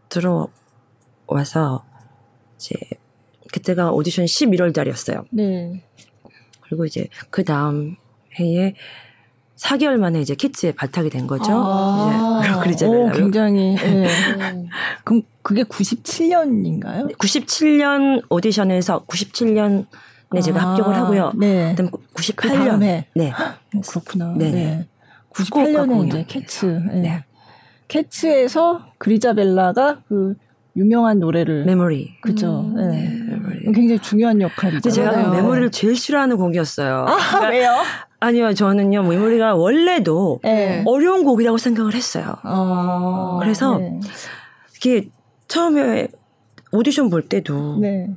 들어와서 0.08 1.84
이제 2.56 2.74
그때가 3.52 3.92
오디션 3.92 4.26
11월 4.26 4.74
달이었어요. 4.74 5.24
네. 5.30 5.84
그리고 6.62 6.84
이제 6.84 7.08
그 7.30 7.44
다음 7.44 7.96
해에 8.38 8.74
4개월 9.56 9.96
만에 9.96 10.20
이제 10.20 10.34
키츠에 10.34 10.72
발탁이 10.72 11.10
된 11.10 11.26
거죠. 11.26 11.52
아. 11.52 12.40
이제 12.42 12.52
그러잖아요. 12.60 13.06
오, 13.06 13.10
굉장히. 13.10 13.76
예. 13.78 14.06
그럼 15.04 15.22
그게 15.42 15.64
97년인가요? 15.64 17.16
97년 17.18 18.24
오디션에서 18.30 19.04
97년 19.06 19.86
에 20.32 20.40
제가 20.40 20.60
합격을 20.60 20.94
하고요. 20.94 21.32
네. 21.36 21.70
그다음 21.70 21.90
그 21.90 21.98
98년. 22.14 22.64
다음에 22.66 23.06
네. 23.14 23.30
어, 23.30 23.80
그렇구나. 23.88 24.34
네. 24.36 24.50
네. 24.50 24.88
후쿠오카 25.34 25.70
98년에 25.70 25.88
공연. 25.88 26.06
이제 26.06 26.24
캐츠. 26.28 26.66
네. 26.66 27.00
네. 27.00 27.24
캐츠에서 27.88 28.82
그리자벨라가 28.98 29.98
그 30.08 30.34
유명한 30.76 31.18
노래를 31.18 31.64
메모리. 31.64 32.20
그죠. 32.20 32.60
음, 32.60 32.76
네. 32.76 33.10
메모리. 33.28 33.72
굉장히 33.72 33.98
중요한 33.98 34.40
역할이죠. 34.40 34.88
제가 34.88 35.10
그 35.10 35.16
그러네요. 35.16 35.42
메모리를 35.42 35.70
제일 35.72 35.96
싫어하는 35.96 36.36
곡이었어요. 36.36 37.06
아, 37.08 37.48
왜요? 37.48 37.70
아니요, 38.20 38.54
저는요, 38.54 39.02
메모리가 39.02 39.56
원래도 39.56 40.38
네. 40.44 40.84
어려운 40.86 41.24
곡이라고 41.24 41.58
생각을 41.58 41.94
했어요. 41.94 42.36
어, 42.44 43.38
그래서 43.40 43.78
네. 43.78 43.98
이게 44.76 45.08
처음에 45.48 46.06
오디션 46.70 47.10
볼 47.10 47.22
때도 47.22 47.78
네. 47.80 48.08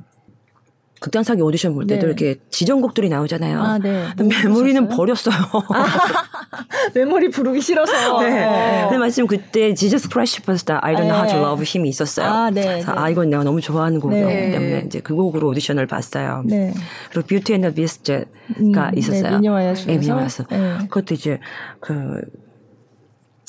극단사기 1.04 1.42
오디션 1.42 1.74
볼 1.74 1.86
때도 1.86 2.00
네. 2.00 2.06
이렇게 2.06 2.36
지정곡들이 2.48 3.10
나오잖아요. 3.10 3.60
아, 3.60 3.78
네. 3.78 4.06
메모리는 4.16 4.88
버렸어요. 4.88 5.34
메모리 6.94 7.28
부르기 7.28 7.60
싫어서. 7.60 8.20
네. 8.22 8.42
어. 8.42 8.88
근데 8.88 8.96
마침 8.96 9.26
그때 9.26 9.74
Jesus 9.74 10.08
Christ 10.08 10.38
Superstar 10.38 10.80
I 10.82 10.94
Don't 10.94 11.02
Know 11.02 11.14
How 11.14 11.28
to 11.28 11.36
네. 11.36 11.44
Love 11.44 11.66
Him이 11.68 11.90
있었어요. 11.90 12.26
아, 12.26 12.50
네, 12.50 12.76
네. 12.76 12.84
아 12.86 13.10
이건 13.10 13.28
내가 13.28 13.44
너무 13.44 13.60
좋아하는 13.60 14.00
곡이었기 14.00 14.34
네. 14.34 14.50
때문에 14.50 14.84
이제 14.86 15.00
그 15.00 15.14
곡으로 15.14 15.48
오디션을 15.48 15.86
봤어요. 15.86 16.42
네. 16.46 16.72
그리고 17.10 17.26
Beauty 17.26 17.54
and 17.54 17.68
the 17.68 17.74
Beast가 17.74 18.88
음, 18.88 18.96
있었어요. 18.96 19.30
네, 19.30 19.36
미녀와 19.36 19.66
야수에서. 19.66 19.86
네, 19.90 19.98
미녀와 19.98 20.22
야수. 20.22 20.44
네. 20.48 20.78
그것도 20.88 21.12
이제 21.12 21.38
그 21.80 22.22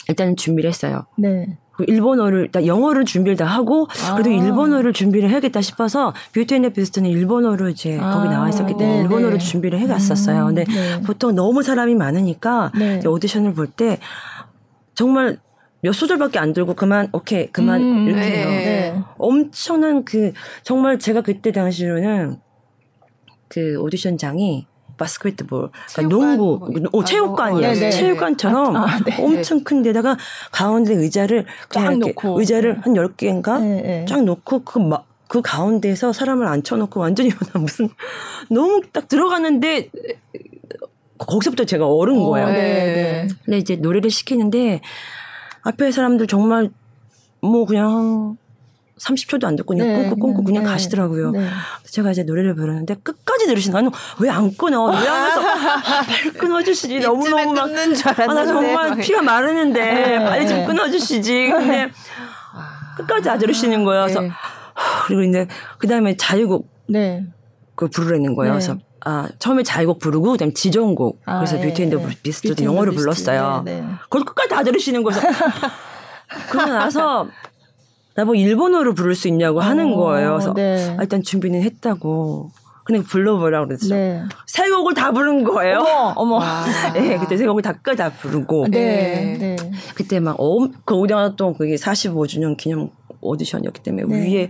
일단 0.10 0.36
준비를 0.36 0.70
했어요. 0.70 1.06
네. 1.18 1.58
그 1.78 1.84
일본어를 1.88 2.52
나 2.52 2.66
영어를 2.66 3.06
준비를 3.06 3.36
다 3.38 3.46
하고 3.46 3.88
그래도 4.16 4.30
아. 4.30 4.34
일본어를 4.34 4.94
준비를 4.94 5.30
해야겠다 5.30 5.62
싶어서 5.62 6.14
Beauty 6.34 6.56
and 6.56 6.63
the 6.63 6.70
Beast는 6.70 7.10
일본어로 7.10 7.70
이제 7.70 7.98
아, 8.00 8.16
거기 8.16 8.30
나와 8.30 8.50
있었기 8.50 8.74
때문에 8.78 8.98
네, 8.98 9.02
일본어로 9.04 9.32
네. 9.32 9.38
준비를 9.38 9.80
해갔었어요. 9.80 10.46
근데 10.46 10.64
네. 10.66 11.02
보통 11.02 11.36
너무 11.36 11.64
사람이 11.64 11.96
많으니까 11.96 12.72
네. 12.78 13.02
오디션을 13.06 13.54
볼 13.54 13.68
때 13.76 14.00
정말 14.94 15.38
몇 15.82 15.92
소절밖에 15.92 16.40
안 16.40 16.54
들고 16.54 16.74
그만 16.76 17.10
오케이 17.12 17.48
그만 17.52 17.82
음, 17.82 18.08
이렇게 18.08 18.22
네. 18.22 18.38
해요. 18.38 18.48
네. 18.50 19.04
엄청난 19.18 20.06
그 20.06 20.32
정말 20.64 20.98
제가 20.98 21.22
그때 21.22 21.52
당시로는 21.52 22.38
그 23.50 23.78
오디션장이 23.80 24.68
바스켓볼, 24.98 25.70
그러니까 25.94 26.16
농구, 26.16 26.58
뭐, 26.60 26.90
어, 26.94 27.02
아, 27.02 27.06
체육관이에요. 27.06 27.74
네, 27.74 27.80
네. 27.80 27.90
체육관처럼 27.90 28.76
아, 28.76 29.00
네. 29.00 29.22
엄청 29.22 29.64
큰 29.64 29.82
데다가 29.82 30.18
가운데 30.52 30.94
의자를 30.94 31.46
쫙 31.70 31.92
이렇게 31.92 32.12
놓고. 32.14 32.40
의자를 32.40 32.80
한 32.82 32.94
10개인가 32.94 33.60
네, 33.62 33.82
네. 33.82 34.06
쫙 34.08 34.24
놓고 34.24 34.64
그, 34.64 34.80
마, 34.80 35.04
그 35.28 35.42
가운데에서 35.42 36.14
사람을 36.14 36.48
앉혀놓고 36.48 37.00
완전히 37.00 37.30
나 37.54 37.60
무슨 37.60 37.90
너무 38.50 38.82
딱 38.92 39.08
들어갔는데 39.08 39.90
거기서부터 41.18 41.66
제가 41.66 41.88
얼은 41.88 42.18
어, 42.20 42.30
거예요. 42.30 42.48
네, 42.48 42.54
네. 42.54 43.28
근데 43.44 43.58
이제 43.58 43.76
노래를 43.76 44.10
시키는데 44.10 44.82
앞에 45.62 45.92
사람들 45.92 46.28
정말 46.28 46.70
뭐 47.42 47.66
그냥 47.66 48.38
30초도 49.00 49.46
안 49.46 49.56
듣고 49.56 49.76
그냥 49.76 49.88
네, 49.88 50.10
꽁꽁 50.10 50.44
그냥 50.44 50.64
네. 50.64 50.70
가시더라고요. 50.70 51.32
네. 51.32 51.50
제가 51.90 52.12
이제 52.12 52.24
노래를 52.24 52.56
부르는데 52.56 52.96
끝까지 53.04 53.46
들으시는 53.46 53.74
거예요. 53.74 53.92
왜안 54.20 54.56
끊어? 54.56 54.86
왜 54.86 54.96
하면서 54.96 55.42
빨리 56.06 56.32
끊어주시지. 56.32 57.00
너무너무 57.00 57.54
막. 57.54 57.66
끊는 57.66 57.94
줄 57.94 58.08
아, 58.10 58.14
나 58.14 58.24
알았는데. 58.24 58.48
정말 58.54 58.98
피가 58.98 59.22
마르는데 59.22 59.82
네, 59.82 60.20
빨리 60.24 60.48
좀 60.48 60.60
네. 60.60 60.66
끊어주시지. 60.66 61.50
근데 61.50 61.92
끝까지 62.98 63.30
안 63.30 63.38
들으시는 63.40 63.84
거예요. 63.84 64.04
그래서 64.04 64.22
네. 64.22 64.32
그리고 65.08 65.24
이제 65.24 65.48
그 65.78 65.88
다음에 65.88 66.16
자유곡 66.16 66.68
네. 66.88 67.26
그 67.76 67.88
부르라는 67.90 68.36
거예요. 68.36 68.54
네. 68.54 68.60
그래서 68.60 68.78
아 69.04 69.28
처음에 69.40 69.64
자유곡 69.64 70.00
부르고 70.00 70.32
그다음 70.32 70.54
지정곡 70.54 71.22
아, 71.26 71.40
그래서 71.40 71.60
예, 71.60 71.68
Beauty 71.68 71.84
and 71.84 71.93
the 71.93 72.02
예. 72.02 72.08
Beast도 72.24 72.56
Beast. 72.56 72.92
불렀어요. 72.96 73.62
네, 73.66 73.82
네. 73.82 73.88
그걸 74.04 74.24
끝까지 74.24 74.50
다 74.50 74.64
들으시는 74.64 75.04
거예요. 75.04 75.22
그러고 76.50 76.72
나서 76.72 77.28
나뭐 78.16 78.36
일본어로 78.36 78.94
부를 78.94 79.14
수 79.16 79.28
있냐고 79.28 79.60
하는 79.60 79.94
어, 79.94 79.98
거예요. 79.98 80.32
그래서 80.34 80.54
네. 80.54 80.96
아, 80.98 81.04
일단 81.04 81.22
준비는 81.22 81.62
했다고. 81.62 82.52
그냥 82.86 83.02
불러보라 83.02 83.66
그랬죠. 83.66 83.96
네. 83.96 84.22
세 84.46 84.70
곡을 84.70 84.94
다 84.94 85.12
부른 85.12 85.44
거예요. 85.44 85.80
어머, 85.80 86.38
어머. 86.38 86.40
네, 86.94 87.18
그때 87.18 87.36
세 87.36 87.48
곡을 87.48 87.64
다까지 87.64 87.98
다 87.98 88.12
부르고. 88.12 88.68
네. 88.70 89.38
네. 89.40 89.56
그때 89.96 90.20
막, 90.20 90.36
엄, 90.38 90.72
거기다가 90.86 91.36
또 91.36 91.54
그게 91.54 91.76
45주년 91.76 92.56
기념 92.56 92.92
오디션이었기 93.22 93.82
때문에 93.82 94.06
네. 94.06 94.34
위에 94.36 94.50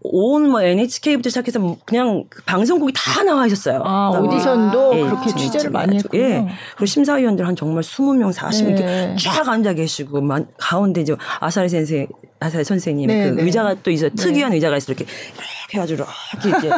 온 0.00 0.48
뭐 0.50 0.62
NHK부터 0.62 1.28
시작해서 1.28 1.58
뭐 1.58 1.76
그냥 1.84 2.24
그 2.30 2.42
방송국이 2.44 2.92
다 2.94 3.22
나와 3.24 3.46
있었어요. 3.46 3.82
아, 3.84 4.10
그러니까 4.12 4.36
오디션도 4.36 4.96
예, 4.96 5.02
그렇게 5.02 5.30
재밌- 5.30 5.38
취재를 5.42 5.70
많이 5.70 5.96
했군요. 5.96 6.22
예. 6.22 6.46
그리고 6.76 6.86
심사위원들 6.86 7.46
한 7.46 7.56
정말 7.56 7.82
20명, 7.82 8.32
40명 8.32 8.74
네. 8.76 9.02
이렇게 9.12 9.16
쫙 9.18 9.48
앉아 9.48 9.72
계시고 9.74 10.20
만- 10.20 10.46
가운데 10.56 11.00
이제 11.00 11.14
아사리 11.40 11.68
선생 11.68 12.06
아사리 12.40 12.62
선생님의 12.64 13.16
네, 13.16 13.30
그 13.30 13.34
네. 13.36 13.42
의자가 13.42 13.74
또 13.82 13.90
있어 13.90 14.06
요 14.06 14.10
특이한 14.16 14.52
의자가 14.52 14.76
있어 14.76 14.92
이렇게 14.92 15.04
이렇게 15.34 15.76
해가지고 15.76 16.04
이렇게 16.44 16.58
이제 16.68 16.70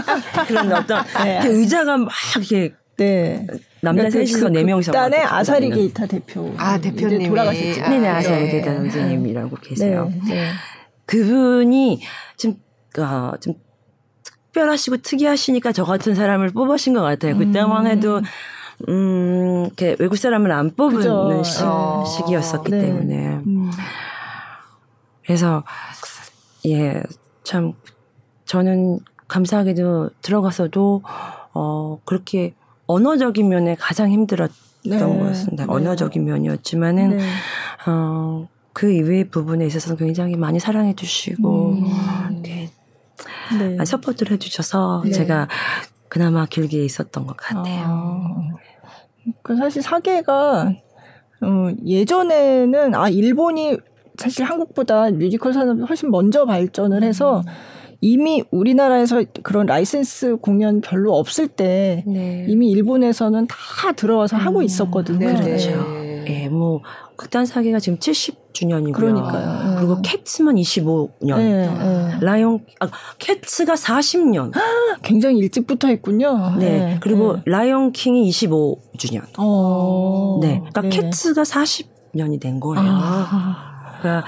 그런 0.49 0.73
어떤 0.73 1.05
네. 1.23 1.41
그 1.43 1.59
의자가 1.61 1.99
막 1.99 2.09
이렇게 2.37 2.73
네. 2.97 3.47
남자 3.83 4.03
그러니까 4.09 4.19
그 4.21 4.27
셋이서 4.27 4.49
네 4.49 4.65
명이서 4.65 4.93
막 4.93 5.13
아사리. 5.13 5.71
게이타 5.71 6.07
대표. 6.07 6.53
아, 6.57 6.77
이제 6.77 6.91
대표님이. 6.91 7.29
돌아가셨죠. 7.29 7.83
아, 7.83 7.89
네네 7.91 8.09
아사리 8.09 8.45
네. 8.45 8.51
게이타 8.51 8.75
선생님이라고 8.75 9.57
계세요. 9.63 10.11
네. 10.27 10.35
네. 10.35 10.47
그분이 11.07 12.01
좀, 12.39 12.55
어, 12.99 13.33
좀 13.41 13.55
특별하시고 14.51 14.99
특이하시니까 14.99 15.73
저 15.73 15.85
같은 15.85 16.15
사람을 16.15 16.51
뽑으신 16.51 16.95
것 16.95 17.03
같아요. 17.03 17.37
그때만 17.37 17.87
해도, 17.87 18.21
음, 18.89 19.65
이렇게 19.67 19.97
외국 19.99 20.17
사람을 20.17 20.51
안 20.53 20.75
뽑는 20.75 20.97
그죠. 20.99 21.43
시, 21.45 21.63
어. 21.63 22.05
시기였었기 22.05 22.71
네. 22.71 22.81
때문에. 22.81 23.27
음. 23.47 23.71
그래서, 25.25 25.63
예, 26.67 27.03
참, 27.45 27.75
저는 28.45 29.01
감사하게도 29.29 30.11
들어가서도, 30.23 31.03
어, 31.55 32.01
그렇게 32.05 32.55
언어적인 32.87 33.49
면에 33.49 33.77
가장 33.77 34.11
힘들었던 34.11 34.57
네. 34.87 34.99
것 34.99 35.19
같습니다. 35.27 35.67
네. 35.67 35.73
언어적인 35.73 36.25
면이었지만은, 36.25 37.17
네. 37.19 37.25
어, 37.87 38.49
그 38.73 38.91
이외의 38.91 39.29
부분에 39.29 39.67
있어서는 39.67 39.97
굉장히 39.97 40.37
많이 40.37 40.59
사랑해 40.59 40.95
주시고, 40.95 41.73
음. 41.73 41.85
네. 43.59 43.77
아, 43.79 43.85
support를 43.85 44.33
해주셔서 44.33 45.03
네. 45.05 45.11
제가 45.11 45.49
그나마 46.09 46.47
길게 46.47 46.85
있었던 46.85 47.27
것 47.27 47.37
같아요. 47.37 47.85
아, 47.87 48.51
그 49.43 49.57
사실 49.57 49.83
사계가 49.83 50.73
어, 51.43 51.71
예전에는 51.87 52.95
아 52.95 53.09
일본이 53.09 53.77
사실 54.19 54.45
한국보다 54.45 55.11
뮤지컬 55.11 55.53
산업이 55.53 55.83
훨씬 55.83 56.11
먼저 56.11 56.45
발전을 56.45 57.03
해서 57.03 57.43
이미 58.03 58.43
우리나라에서 58.51 59.25
그런 59.43 59.67
라이센스 59.67 60.37
공연 60.37 60.81
별로 60.81 61.17
없을 61.17 61.49
때 61.49 62.03
네. 62.07 62.47
이미 62.49 62.71
일본에서는 62.71 63.47
다 63.47 63.93
들어와서 63.93 64.37
하고 64.37 64.63
있었거든요. 64.63 65.19
네, 65.19 65.35
그렇죠. 65.35 65.71
네. 66.25 66.45
예, 66.45 66.49
뭐 66.49 66.81
극단 67.17 67.47
사계가 67.47 67.79
지금 67.81 67.99
70주년이고요. 67.99 68.93
그러니까요. 68.95 69.73
예. 69.73 69.77
그리고 69.77 70.01
캣츠만 70.03 70.57
25년. 70.57 71.37
네, 71.37 71.67
네. 71.67 72.19
라이온 72.21 72.65
아 72.81 72.89
캣츠가 73.19 73.75
40년. 73.75 74.53
굉장히 75.03 75.39
일찍부터 75.39 75.89
했군요. 75.89 76.57
네. 76.59 76.99
그리고 77.01 77.37
라이온 77.45 77.93
킹이 77.93 78.29
25주년. 78.31 79.25
어, 79.39 80.39
네. 80.41 80.63
그러니까 80.71 80.83
네. 80.83 80.89
캣츠가 80.89 81.43
40년이 81.43 82.41
된 82.41 82.61
거예요. 82.61 82.85
아, 82.87 83.99
그러니까 84.01 84.27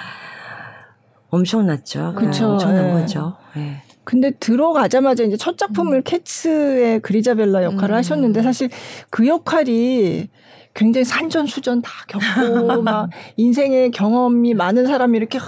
엄청났죠. 1.31 2.13
그 2.15 2.27
그쵸, 2.27 2.53
엄청난 2.53 2.89
예. 2.89 2.93
거죠. 2.93 3.37
예. 3.57 3.83
근데 4.05 4.33
들어가자마자 4.33 5.23
이제 5.25 5.37
첫 5.37 5.57
작품을 5.57 6.03
캣츠의 6.03 7.01
그리자벨라 7.01 7.63
역할을 7.65 7.95
음. 7.95 7.99
하셨는데 7.99 8.43
사실 8.43 8.69
그 9.11 9.27
역할이 9.27 10.29
굉장히 10.75 11.05
산전수전 11.05 11.83
다 11.83 11.91
겪고 12.09 12.81
막 12.83 13.11
인생의 13.37 13.91
경험이 13.91 14.55
많은 14.55 14.87
사람이 14.87 15.17
이렇게 15.19 15.39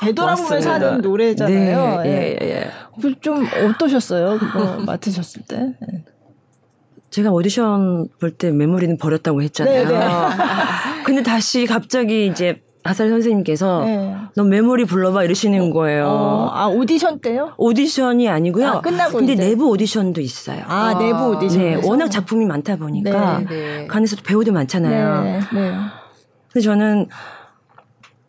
되돌아보면서 0.00 0.54
맞습니다. 0.54 0.86
하는 0.90 1.00
노래잖아요. 1.00 2.02
네, 2.02 2.08
예. 2.10 2.38
예, 2.42 2.48
예. 2.50 2.70
그좀 3.00 3.46
어떠셨어요? 3.70 4.38
그거 4.38 4.76
맡으셨을 4.84 5.42
때? 5.48 5.74
예. 5.92 6.04
제가 7.10 7.30
오디션 7.32 8.08
볼 8.20 8.36
때 8.36 8.50
메모리는 8.52 8.96
버렸다고 8.98 9.42
했잖아요. 9.42 9.88
네, 9.88 9.98
네. 9.98 10.04
근데 11.04 11.22
다시 11.22 11.66
갑자기 11.66 12.26
이제 12.26 12.60
아사리 12.82 13.10
선생님께서 13.10 13.84
네. 13.84 14.16
넌 14.34 14.48
메모리 14.48 14.86
불러봐 14.86 15.24
이러시는 15.24 15.70
거예요. 15.70 16.06
어, 16.06 16.50
아 16.52 16.66
오디션 16.66 17.20
때요? 17.20 17.52
오디션이 17.58 18.28
아니고요. 18.28 18.66
아, 18.66 18.80
끝나고 18.80 19.18
근데 19.18 19.34
이제. 19.34 19.48
내부 19.50 19.68
오디션도 19.68 20.20
있어요. 20.20 20.62
아, 20.66 20.94
내부 20.98 21.36
오디션. 21.36 21.58
네, 21.60 21.74
워낙 21.86 22.08
작품이 22.08 22.46
많다 22.46 22.76
보니까 22.76 23.40
네, 23.40 23.44
네. 23.44 23.86
그 23.86 23.96
안에서도 23.96 24.22
배우도 24.24 24.52
많잖아요. 24.52 25.22
네, 25.22 25.40
네, 25.52 25.74
근데 26.52 26.64
저는 26.64 27.08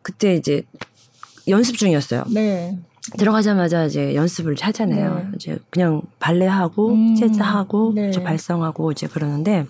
그때 0.01 0.35
이제 0.35 0.63
연습 1.47 1.77
중이었어요. 1.77 2.25
네. 2.33 2.77
들어가자마자 3.17 3.85
이제 3.85 4.15
연습을 4.15 4.55
하잖아요. 4.59 5.15
네. 5.15 5.27
이제 5.35 5.59
그냥 5.69 6.01
발레하고 6.19 6.89
음, 6.89 7.15
재즈하고 7.15 7.93
네. 7.95 8.11
저 8.11 8.21
발성하고 8.21 8.91
이제 8.91 9.07
그러는데 9.07 9.65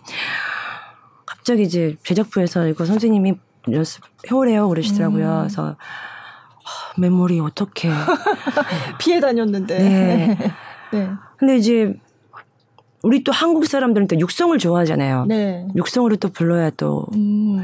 갑자기 1.25 1.63
이제 1.63 1.95
제작부에서 2.03 2.67
이거 2.67 2.85
선생님이 2.85 3.35
연습해오래요 3.69 4.69
그러시더라고요. 4.69 5.25
음. 5.25 5.39
그래서 5.41 5.75
아, 5.75 6.93
메모리 6.97 7.39
어떻게? 7.39 7.89
피해 8.99 9.19
다녔는데. 9.19 9.77
네. 9.77 10.37
네. 10.93 11.09
근데 11.37 11.57
이제 11.57 11.93
우리 13.03 13.23
또 13.23 13.31
한국 13.31 13.65
사람들은 13.65 14.07
또 14.07 14.19
육성을 14.19 14.57
좋아하잖아요. 14.57 15.25
네. 15.25 15.67
육성으로 15.75 16.17
또 16.17 16.29
불러야 16.29 16.69
또 16.71 17.07
음. 17.15 17.63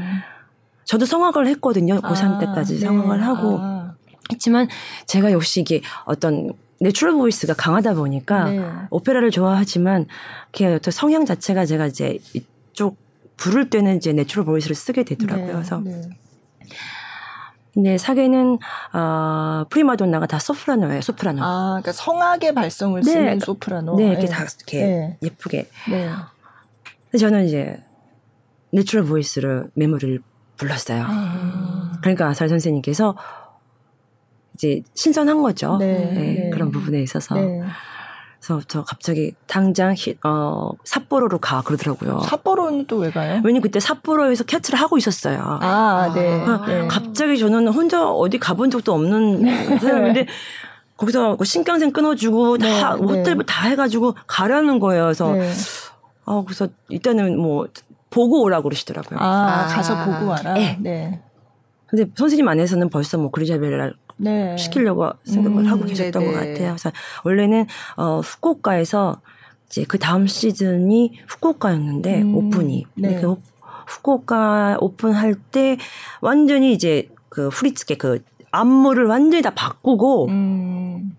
저도 0.84 1.04
성악을 1.04 1.46
했거든요. 1.48 2.00
고3 2.00 2.36
아, 2.36 2.38
때까지 2.38 2.74
네. 2.74 2.80
성악을 2.80 3.22
하고 3.24 3.58
아, 3.60 3.94
했지만 4.32 4.68
제가 5.06 5.32
역시 5.32 5.60
이게 5.60 5.82
어떤 6.04 6.52
natural 6.80 7.14
voice가 7.14 7.54
강하다 7.54 7.94
보니까 7.94 8.50
네. 8.50 8.62
오페라를 8.90 9.30
좋아하지만 9.30 10.06
그게 10.52 10.66
어떤 10.66 10.92
성향 10.92 11.24
자체가 11.24 11.66
제가 11.66 11.86
이제 11.86 12.18
이쪽 12.34 12.96
부를 13.38 13.70
때는 13.70 13.96
이제 13.96 14.12
natural 14.12 14.44
voice를 14.44 14.76
쓰게 14.76 15.04
되더라고요. 15.04 15.46
네, 15.46 15.52
그래서 15.52 15.80
네. 15.80 16.02
근데 17.72 17.96
사계는 17.96 18.58
어, 18.92 19.64
프리마돈나가 19.70 20.26
다 20.26 20.38
소프라노예요. 20.40 21.00
소프라노. 21.00 21.42
아, 21.42 21.66
그러니까 21.80 21.92
성악의 21.92 22.52
발성을 22.54 23.00
네. 23.00 23.10
쓰는 23.10 23.40
소프라노. 23.40 23.96
네, 23.96 24.08
이렇게 24.08 24.26
네. 24.26 24.26
다 24.26 24.42
이렇게 24.42 24.82
네. 24.84 25.18
예쁘게. 25.22 25.70
네. 25.88 26.10
저는 27.18 27.46
이제 27.46 27.80
natural 28.72 29.06
voice를 29.06 29.70
메모리를 29.74 30.20
불렀어요. 30.56 31.04
아. 31.06 31.92
그러니까 32.00 32.26
아사리 32.26 32.48
선생님께서 32.48 33.16
이제 34.54 34.82
신선한 34.94 35.40
거죠. 35.40 35.76
네, 35.78 35.92
네, 35.92 36.12
네. 36.12 36.50
그런 36.50 36.72
부분에 36.72 37.00
있어서. 37.00 37.36
네. 38.48 38.54
그래서 38.54 38.62
저 38.66 38.82
갑자기 38.82 39.34
당장 39.46 39.94
히, 39.96 40.16
어, 40.24 40.70
삿포로로 40.84 41.38
가 41.38 41.62
그러더라고요. 41.62 42.20
삿포로는 42.20 42.86
또 42.86 42.98
왜 42.98 43.10
가요? 43.10 43.40
왜냐면 43.44 43.60
그때 43.62 43.78
삿포로에서 43.78 44.44
캐트를 44.44 44.78
하고 44.80 44.96
있었어요. 44.98 45.38
아, 45.60 46.12
네. 46.14 46.42
아, 46.44 46.64
네. 46.66 46.88
갑자기 46.88 47.38
저는 47.38 47.68
혼자 47.68 48.08
어디 48.10 48.38
가본 48.38 48.70
적도 48.70 48.94
없는 48.94 49.78
사람인데 49.78 50.26
거기서 50.96 51.36
그 51.36 51.44
신강생 51.44 51.92
끊어주고 51.92 52.58
네, 52.58 52.80
다 52.80 52.96
네. 52.96 53.02
호텔 53.02 53.36
다 53.46 53.68
해가지고 53.68 54.14
가라는 54.26 54.80
거예요. 54.80 55.04
그래서 55.04 55.32
네. 55.32 55.50
아 56.24 56.42
그래서 56.44 56.68
일단은 56.88 57.38
뭐 57.38 57.68
보고 58.10 58.42
오라고 58.42 58.64
그러시더라고요. 58.64 59.18
아, 59.20 59.64
아. 59.64 59.66
가서 59.66 60.04
보고 60.04 60.26
와라. 60.30 60.54
네. 60.54 60.76
네. 60.80 61.22
근데 61.86 62.10
선생님 62.16 62.48
안에서는 62.48 62.90
벌써 62.90 63.16
뭐 63.16 63.30
그리자벨을 63.30 63.94
네. 64.18 64.56
시키려고 64.56 65.10
생각을 65.24 65.62
음, 65.64 65.66
하고 65.66 65.84
계셨던 65.84 66.22
네네. 66.22 66.26
것 66.26 66.38
같아요. 66.38 66.68
그래서 66.74 66.92
원래는 67.24 67.66
어 67.96 68.20
후쿠오카에서 68.20 69.20
이제 69.68 69.84
그 69.86 69.98
다음 69.98 70.26
시즌이 70.26 71.18
후쿠오카였는데 71.28 72.22
음, 72.22 72.34
오픈이 72.36 72.84
네. 72.96 73.20
그 73.20 73.26
후- 73.32 73.40
후쿠오카 73.86 74.78
오픈할 74.80 75.34
때 75.50 75.78
완전히 76.20 76.72
이제 76.72 77.08
그 77.28 77.48
후리츠케 77.48 77.96
그 77.96 78.22
안무를 78.50 79.06
완전히 79.06 79.42
다 79.42 79.50
바꾸고 79.54 80.26
음. 80.28 81.16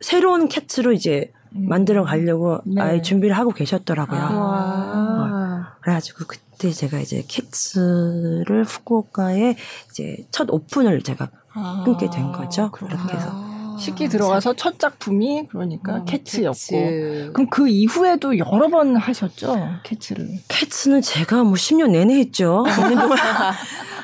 새로운 0.00 0.48
캣츠로 0.48 0.92
이제 0.92 1.32
음. 1.54 1.66
만들어 1.68 2.04
가려고 2.04 2.60
네. 2.64 2.80
아예 2.82 3.02
준비를 3.02 3.36
하고 3.36 3.50
계셨더라고요. 3.52 4.20
아. 4.20 4.32
와. 4.34 5.76
그래가지고 5.80 6.24
그때 6.26 6.70
제가 6.70 6.98
이제 7.00 7.24
캣츠를 7.28 8.64
후쿠오카에 8.64 9.56
이제 9.90 10.16
첫 10.30 10.48
오픈을 10.50 11.02
제가 11.02 11.28
아, 11.54 11.82
끊게 11.84 12.08
된 12.10 12.32
거죠. 12.32 12.70
그렇구나. 12.70 13.02
그렇게 13.02 13.16
해서. 13.18 13.52
시키에 13.78 14.08
들어가서 14.08 14.54
첫 14.54 14.78
작품이 14.78 15.46
그러니까 15.50 15.96
어, 15.96 16.04
캐츠였고. 16.04 16.52
캐츠. 16.54 17.30
그럼 17.32 17.48
그 17.50 17.68
이후에도 17.68 18.36
여러 18.38 18.68
번 18.68 18.96
하셨죠? 18.96 19.56
캐츠를. 19.82 20.28
캐츠는 20.48 21.00
제가 21.00 21.42
뭐 21.42 21.54
10년 21.54 21.90
내내 21.90 22.14
했죠. 22.14 22.64
5년 22.66 22.94
동안. 23.00 23.18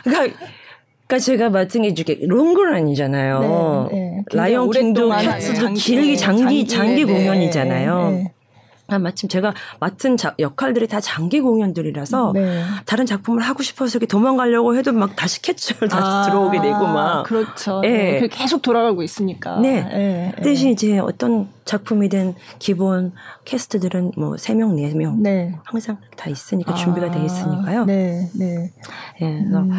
그러니까, 0.05 0.37
그러니까 1.07 1.19
제가 1.25 1.51
맡은 1.51 1.83
게 1.83 1.89
이렇게 1.89 2.19
롱런이잖아요. 2.27 3.41
네, 3.41 3.49
네. 3.97 4.25
굉장히 4.29 4.51
라이언 4.51 4.71
킹도 4.71 5.09
오랫동안 5.09 5.35
캐츠도 5.39 5.55
장기, 5.55 5.81
길게 5.81 6.17
장기 6.17 6.67
장기, 6.67 7.05
네, 7.05 7.13
네, 7.13 7.19
공연이잖아요. 7.19 8.11
네. 8.11 8.33
아, 8.91 8.99
마침 8.99 9.29
제가 9.29 9.53
맡은 9.81 10.17
자- 10.17 10.35
역할들이 10.39 10.89
다 10.89 10.99
장기 10.99 11.41
공연들이라서 11.41 12.33
네. 12.35 12.63
다른 12.87 13.05
작품을 13.05 13.43
하고 13.43 13.63
싶어서 13.63 13.99
이렇게 13.99 14.07
도망가려고 14.07 14.77
해도 14.77 14.93
막 14.93 15.15
다시 15.15 15.43
캐츠를 15.43 15.89
다시 15.89 16.03
아, 16.07 16.23
들어오게 16.23 16.63
되고 16.63 16.87
막 16.87 17.25
그렇죠. 17.25 17.83
예. 17.85 18.21
네. 18.21 18.29
계속 18.29 18.63
돌아가고 18.63 19.03
있으니까. 19.03 19.61
네. 19.61 19.87
예, 19.93 20.33
예. 20.39 20.43
대신 20.43 20.71
이제 20.71 20.99
어떤 20.99 21.49
작품이든 21.67 22.35
기본 22.59 23.13
캐스트들은 23.45 24.13
뭐세 24.17 24.55
명, 24.55 24.75
네명 24.75 25.23
네. 25.23 25.55
항상 25.65 25.99
다 26.17 26.31
있으니까 26.31 26.73
준비가 26.75 27.11
돼 27.11 27.23
있으니까요. 27.23 27.85
네, 27.85 28.31
네. 28.39 28.73
예, 29.21 29.39
그래서 29.43 29.59
음. 29.59 29.71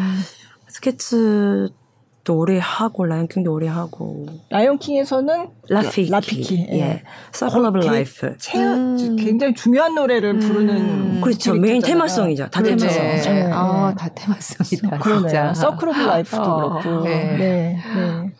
캐츠도 0.68 2.36
오래 2.36 2.58
하고 2.58 3.06
라이언킹도 3.06 3.50
오래 3.50 3.66
하고 3.66 4.26
라이온킹에서는 4.50 5.48
라피키, 5.70 6.10
라피키, 6.10 6.66
예. 6.72 6.78
예, 6.78 7.02
Circle 7.32 7.64
of 7.64 7.78
Life. 7.78 8.36
체, 8.36 8.62
음. 8.62 9.16
굉장히 9.16 9.54
중요한 9.54 9.94
노래를 9.94 10.38
부르는 10.38 10.76
음. 10.76 11.20
그렇죠. 11.22 11.52
캐릭터잖아요. 11.52 11.60
메인 11.60 11.80
테마송이죠. 11.80 12.50
다 12.50 12.60
그렇죠. 12.60 12.86
테마송. 12.86 13.02
네. 13.02 13.22
네, 13.22 13.44
네. 13.46 13.50
아, 13.52 13.94
다 13.96 14.08
테마송이다. 14.14 14.98
그러네요. 14.98 15.28
진짜. 15.28 15.54
Circle 15.54 15.88
of 15.88 15.98
Life도 15.98 16.42
어, 16.42 16.80
그렇고. 16.82 17.04
네. 17.04 17.36
네. 17.38 17.82
네. 17.94 18.32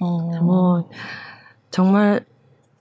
어. 0.00 0.42
뭐 0.42 0.88
정말 1.70 2.24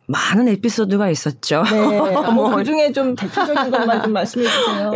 많은 0.07 0.47
에피소드가 0.47 1.09
있었죠. 1.11 1.63
네. 1.69 1.87
뭐. 2.11 2.31
뭐, 2.31 2.55
그 2.55 2.63
중에 2.63 2.91
좀 2.91 3.15
대표적인 3.15 3.69
것만 3.69 4.01
좀 4.01 4.13
말씀해 4.13 4.47
주세요. 4.47 4.91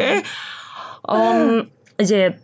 음, 1.11 1.69
이제 1.99 2.35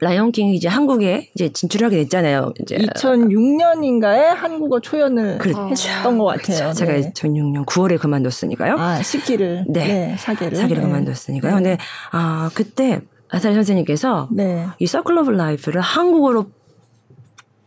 라이언킹이 0.00 0.54
이제 0.54 0.68
한국에 0.68 1.30
이제 1.34 1.52
진출하게 1.52 1.96
됐잖아요. 1.96 2.52
이제 2.60 2.76
2006년인가에 2.76 4.26
한국어 4.34 4.78
초연을 4.80 5.38
그렇죠. 5.38 5.88
했던 5.88 6.18
것 6.18 6.24
같아요. 6.26 6.72
제가 6.72 6.92
네. 6.92 7.12
2006년 7.12 7.66
9월에 7.66 7.98
그만뒀으니까요. 7.98 8.76
아, 8.78 9.02
시기를. 9.02 9.64
네. 9.68 9.86
네. 9.86 10.16
사계를. 10.16 10.56
사계를 10.56 10.82
네. 10.82 10.88
그만뒀으니까요. 10.88 11.54
근데 11.54 11.78
아 12.12 12.48
그때 12.54 13.00
아사리 13.28 13.54
선생님께서 13.54 14.28
네. 14.32 14.66
이 14.78 14.86
Circle 14.86 15.18
of 15.18 15.30
Life를 15.30 15.80
한국어로 15.80 16.46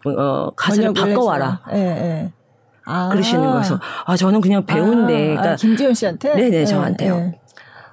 어, 0.06 0.50
가사를 0.52 0.94
바꿔와라. 0.94 1.62
예, 1.74 1.78
예. 1.78 2.34
아. 2.86 3.10
그러시는 3.10 3.44
거여서 3.44 3.80
아 4.06 4.16
저는 4.16 4.42
그냥 4.42 4.66
배운데 4.66 5.14
아, 5.14 5.42
그러니까 5.42 5.52
아, 5.52 5.56
김지현 5.56 5.94
씨한테? 5.94 6.34
네네, 6.34 6.62
예, 6.62 6.66
저한테요. 6.66 7.16
예. 7.16 7.40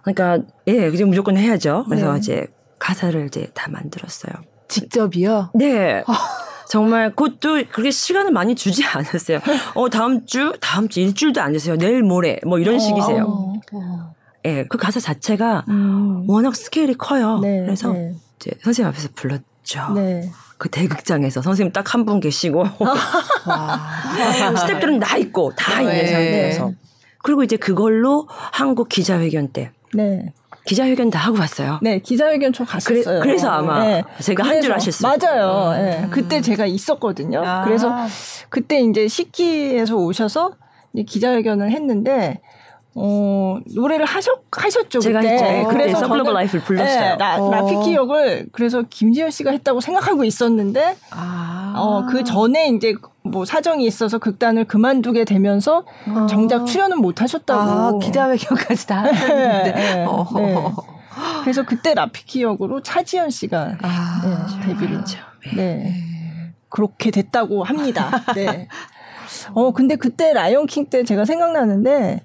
그러니까 0.02 0.46
예 0.68 0.88
이제 0.88 1.04
무조건 1.04 1.36
해야죠. 1.36 1.84
그래서 1.88 2.12
네. 2.12 2.18
이제 2.18 2.46
가사를 2.88 3.26
이제 3.26 3.50
다 3.52 3.68
만들었어요. 3.70 4.32
직접이요? 4.68 5.50
네. 5.54 6.02
정말 6.70 7.10
그것도 7.10 7.64
그렇게 7.70 7.90
시간을 7.90 8.30
많이 8.32 8.54
주지 8.54 8.82
않았어요. 8.84 9.40
어 9.74 9.88
다음 9.90 10.24
주 10.24 10.54
다음 10.60 10.88
주 10.88 11.00
일주일도 11.00 11.40
안 11.40 11.52
됐어요. 11.52 11.76
내일 11.76 12.02
모레 12.02 12.40
뭐 12.46 12.58
이런 12.58 12.78
식이세요. 12.78 13.24
어. 13.72 14.12
예, 14.46 14.64
그 14.70 14.78
가사 14.78 15.00
자체가 15.00 15.64
음. 15.68 16.24
워낙 16.28 16.56
스케일이 16.56 16.94
커요. 16.94 17.40
네, 17.40 17.60
그래서 17.60 17.92
네. 17.92 18.14
이제 18.36 18.52
선생님 18.62 18.88
앞에서 18.88 19.08
불렀죠. 19.14 19.92
네. 19.94 20.30
그 20.56 20.70
대극장에서 20.70 21.42
선생님 21.42 21.72
딱 21.72 21.94
한 21.94 22.04
분 22.06 22.20
계시고 22.20 22.60
와. 22.80 23.78
스태프들은 24.56 24.98
나 24.98 25.16
있고 25.18 25.52
다 25.56 25.82
있는 25.82 25.94
네. 25.94 26.06
상태에서 26.06 26.72
그리고 27.22 27.42
이제 27.42 27.56
그걸로 27.58 28.26
한국 28.30 28.88
기자회견 28.88 29.48
때 29.52 29.72
네. 29.94 30.32
기자회견 30.68 31.08
다 31.10 31.18
하고 31.18 31.38
왔어요. 31.38 31.78
네, 31.82 31.98
기자회견 31.98 32.52
저 32.52 32.64
그래, 32.64 32.72
갔었어요. 32.74 33.20
그래 33.20 33.38
서 33.38 33.48
아마 33.48 33.82
네. 33.84 34.02
제가 34.20 34.44
한 34.44 34.60
줄 34.60 34.72
아셨어요. 34.72 35.16
맞아요. 35.16 35.72
예. 35.82 36.06
그때 36.10 36.40
제가 36.42 36.66
있었거든요. 36.66 37.42
아. 37.44 37.64
그래서 37.64 37.90
그때 38.50 38.80
이제 38.80 39.08
식기에서 39.08 39.96
오셔서 39.96 40.52
이제 40.92 41.04
기자회견을 41.04 41.70
했는데 41.70 42.40
어, 43.00 43.58
노래를 43.74 44.04
하셨, 44.04 44.40
하셨죠. 44.50 44.98
제가 45.00 45.20
그때. 45.20 45.32
했죠. 45.34 45.44
네, 45.44 45.64
그래서 45.68 45.98
Circle 46.00 46.20
of 46.20 46.30
저는- 46.30 46.34
Life를 46.34 46.60
불렀어요. 46.64 47.00
네, 47.00 47.16
라, 47.16 47.36
어. 47.40 47.50
라피키 47.50 47.94
역을 47.94 48.46
그래서 48.52 48.82
김지현 48.88 49.30
씨가 49.30 49.50
했다고 49.52 49.80
생각하고 49.80 50.24
있었는데 50.24 50.96
아. 51.10 51.74
어, 51.76 52.06
그 52.10 52.24
전에 52.24 52.68
이제 52.68 52.94
뭐 53.22 53.44
사정이 53.44 53.84
있어서 53.86 54.18
극단을 54.18 54.64
그만두게 54.64 55.24
되면서 55.24 55.84
정작 56.28 56.64
출연은 56.66 56.98
못 57.00 57.20
하셨다고. 57.22 57.60
아, 57.60 57.98
기자회견까지 58.02 58.86
다 58.86 59.04
하셨는데. 59.04 59.72
네, 59.72 60.04
어. 60.06 60.26
네. 60.36 60.54
그래서 61.42 61.62
그때 61.64 61.94
라피키 61.94 62.42
역으로 62.42 62.80
차지연 62.82 63.30
씨가 63.30 63.76
아, 63.82 64.22
네, 64.24 64.66
데뷔를 64.68 64.94
그렇죠. 64.94 65.18
네. 65.56 65.92
그렇게 66.68 67.10
됐다고 67.10 67.64
합니다. 67.64 68.10
네. 68.34 68.68
어, 69.54 69.72
근데 69.72 69.96
그때 69.96 70.32
라이온 70.32 70.66
킹 70.66 70.86
때 70.90 71.04
제가 71.04 71.24
생각나는데 71.24 72.22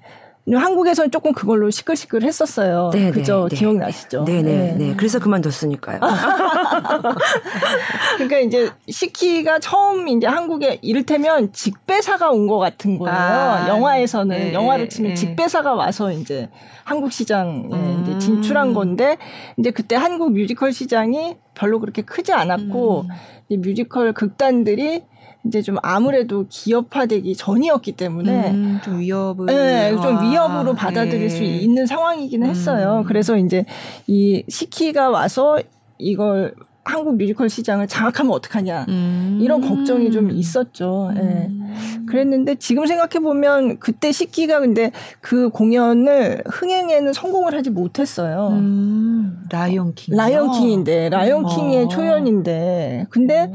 한국에서는 0.52 1.10
조금 1.10 1.32
그걸로 1.32 1.70
시끌시끌 1.70 2.22
했었어요. 2.22 2.90
네, 2.92 3.10
그죠? 3.10 3.44
네, 3.48 3.54
네. 3.54 3.56
기억나시죠? 3.56 4.24
네네 4.24 4.74
네. 4.78 4.94
그래서 4.96 5.18
그만뒀으니까요. 5.18 6.00
그러니까 8.16 8.38
이제 8.40 8.70
시키가 8.88 9.58
처음 9.60 10.08
이제 10.08 10.26
한국에 10.26 10.78
이를테면 10.82 11.52
직배사가 11.52 12.30
온 12.30 12.44
것 12.44 12.58
같은 12.58 12.98
거예요. 12.98 13.16
아, 13.16 13.68
영화에서는 13.68 14.36
네, 14.36 14.52
영화로 14.52 14.86
치면 14.88 15.10
네. 15.10 15.14
직배사가 15.14 15.74
와서 15.74 16.12
이제 16.12 16.50
한국 16.84 17.10
시장에 17.10 17.64
음. 17.72 18.04
이제 18.06 18.18
진출한 18.18 18.74
건데 18.74 19.16
이제 19.56 19.70
그때 19.70 19.96
한국 19.96 20.32
뮤지컬 20.32 20.72
시장이 20.74 21.36
별로 21.54 21.80
그렇게 21.80 22.02
크지 22.02 22.34
않았고 22.34 23.02
음. 23.02 23.08
이 23.48 23.56
뮤지컬 23.56 24.12
극단들이 24.12 25.04
이제 25.46 25.60
좀 25.60 25.76
아무래도 25.82 26.46
기업화되기 26.48 27.36
전이었기 27.36 27.92
때문에 27.92 28.50
음, 28.50 28.80
좀 28.82 28.98
위협을. 28.98 29.46
네, 29.46 29.90
좀 29.90 30.16
아, 30.16 30.22
위협으로 30.22 30.74
받아들일 30.74 31.28
수 31.28 31.40
네. 31.40 31.58
있는 31.58 31.86
상황이기는 31.86 32.48
했어요. 32.48 33.02
음. 33.02 33.04
그래서 33.04 33.36
이제 33.36 33.64
이 34.06 34.42
시키가 34.48 35.10
와서 35.10 35.58
이걸 35.98 36.54
한국 36.84 37.16
뮤지컬 37.16 37.48
시장을 37.48 37.88
장악하면 37.88 38.32
어떡하냐 38.32 38.86
음. 38.88 39.38
이런 39.40 39.60
걱정이 39.60 40.10
좀 40.10 40.30
있었죠. 40.30 41.10
예. 41.16 41.20
음. 41.20 42.04
그랬는데 42.06 42.56
지금 42.56 42.86
생각해 42.86 43.22
보면 43.22 43.78
그때 43.78 44.12
시키가 44.12 44.60
근데 44.60 44.92
그 45.20 45.48
공연을 45.48 46.44
흥행에는 46.46 47.12
성공을 47.12 47.54
하지 47.54 47.70
못했어요. 47.70 48.48
음, 48.52 49.42
라이온킹. 49.50 50.14
라이언킹인데 50.14 51.08
라이언킹의 51.08 51.84
어. 51.84 51.88
초연인데 51.88 53.06
근데 53.08 53.50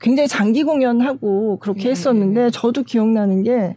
굉장히 0.00 0.28
장기 0.28 0.62
공연하고 0.62 1.58
그렇게 1.58 1.88
예. 1.88 1.90
했었는데 1.90 2.50
저도 2.50 2.84
기억나는 2.84 3.42
게 3.42 3.76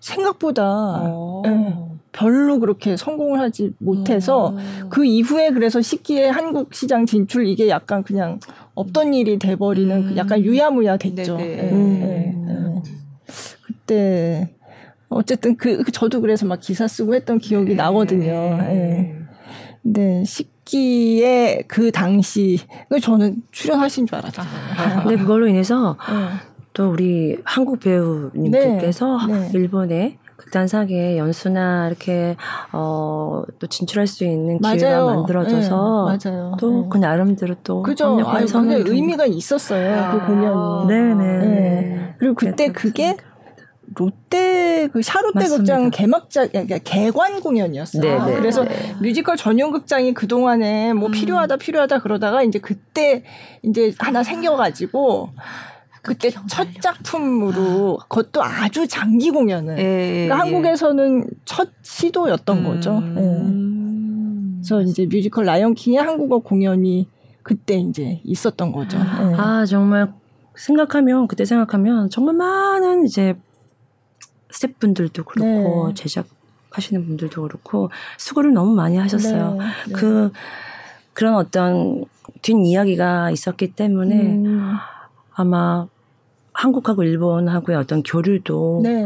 생각보다 0.00 0.62
어. 0.64 1.42
예, 1.46 1.74
별로 2.12 2.58
그렇게 2.58 2.96
성공을 2.96 3.40
하지 3.40 3.72
못해서 3.78 4.46
어. 4.46 4.56
그 4.88 5.04
이후에 5.04 5.50
그래서 5.50 5.80
시기에 5.80 6.28
한국 6.28 6.74
시장 6.74 7.06
진출 7.06 7.46
이게 7.46 7.68
약간 7.68 8.02
그냥 8.02 8.40
없던 8.74 9.14
일이 9.14 9.38
돼버리는 9.38 9.96
음. 9.96 10.08
그 10.08 10.16
약간 10.16 10.40
유야무야 10.40 10.96
됐죠. 10.96 11.36
네네. 11.36 11.58
예, 11.58 11.70
음. 11.70 12.00
예, 12.02 12.52
예. 12.52 12.82
그때 13.62 14.54
어쨌든 15.08 15.56
그, 15.56 15.82
그 15.82 15.92
저도 15.92 16.20
그래서 16.20 16.46
막 16.46 16.60
기사 16.60 16.88
쓰고 16.88 17.14
했던 17.14 17.38
기억이 17.38 17.74
나거든요. 17.74 18.58
예. 18.62 19.16
근데 19.82 20.24
식기의 20.24 21.64
그 21.68 21.90
당시 21.90 22.58
그 22.88 23.00
저는 23.00 23.42
출연하신 23.50 24.06
줄 24.06 24.16
알았잖아요. 24.16 25.02
근데 25.02 25.16
그걸로 25.16 25.46
인해서 25.46 25.96
예. 26.10 26.50
또 26.72 26.90
우리 26.90 27.38
한국 27.44 27.80
배우님들께서 27.80 29.26
네, 29.26 29.38
네. 29.40 29.50
일본에 29.54 30.18
극단사계 30.44 31.18
연수나 31.18 31.86
이렇게 31.88 32.36
어 32.72 33.44
또 33.58 33.66
진출할 33.66 34.06
수 34.06 34.24
있는 34.24 34.58
기회가 34.58 34.90
맞아요. 34.90 35.06
만들어져서 35.06 36.08
예, 36.22 36.30
맞아요. 36.30 36.52
또 36.58 36.84
예. 36.84 36.88
그 36.90 36.98
나름대로 36.98 37.54
또 37.62 37.82
그죠. 37.82 38.18
아유, 38.26 38.46
그게 38.46 38.46
좀- 38.46 38.70
의미가 38.94 39.26
있었어요. 39.26 40.10
그 40.12 40.26
공연이. 40.26 40.86
네네. 40.88 41.46
네. 41.46 42.14
그리고 42.18 42.34
그때 42.34 42.72
그게 42.72 43.16
롯데 43.94 44.88
그 44.92 45.02
샤롯데. 45.02 45.48
극장 45.48 45.90
개막자 45.90 46.46
그러니까 46.48 46.78
개관 46.84 47.40
공연이었어요. 47.40 48.02
네, 48.02 48.24
네. 48.32 48.36
그래서 48.38 48.64
뮤지컬 49.02 49.36
전용 49.36 49.72
극장이 49.72 50.14
그 50.14 50.26
동안에 50.28 50.92
뭐 50.92 51.08
음. 51.08 51.12
필요하다 51.12 51.56
필요하다 51.56 51.98
그러다가 51.98 52.42
이제 52.42 52.58
그때 52.60 53.24
이제 53.62 53.92
하나 53.98 54.22
생겨가지고 54.22 55.30
그때 56.02 56.30
첫 56.48 56.68
작품으로 56.80 57.98
그것도 58.08 58.42
아주 58.42 58.86
장기 58.88 59.30
공연을. 59.30 59.78
예, 59.78 60.26
그러니까 60.26 60.34
예. 60.34 60.38
한국에서는 60.38 61.28
첫 61.44 61.68
시도였던 61.82 62.58
음. 62.58 62.64
거죠. 62.64 63.02
예. 63.16 63.20
음. 63.20 64.60
그래서 64.60 64.82
이제 64.82 65.06
뮤지컬 65.06 65.44
라이언킹의 65.44 65.98
한국어 65.98 66.38
공연이 66.38 67.08
그때 67.42 67.74
이제 67.74 68.20
있었던 68.24 68.72
거죠. 68.72 68.98
예. 68.98 69.34
아 69.36 69.66
정말 69.66 70.12
생각하면 70.54 71.28
그때 71.28 71.44
생각하면 71.44 72.10
정말 72.10 72.34
많은 72.34 73.04
이제 73.06 73.34
스태프분들도 74.50 75.24
그렇고 75.24 75.88
네. 75.88 75.94
제작하시는 75.94 77.06
분들도 77.06 77.42
그렇고 77.42 77.90
수고를 78.18 78.52
너무 78.52 78.74
많이 78.74 78.96
하셨어요. 78.96 79.54
네, 79.54 79.64
네. 79.86 79.92
그 79.92 80.32
그런 81.12 81.34
어떤 81.34 82.04
뒷 82.42 82.56
이야기가 82.56 83.30
있었기 83.30 83.74
때문에 83.74 84.14
음, 84.20 84.76
아마 85.32 85.86
한국하고 86.52 87.04
일본하고의 87.04 87.78
어떤 87.78 88.02
교류도 88.02 88.80
네. 88.84 89.04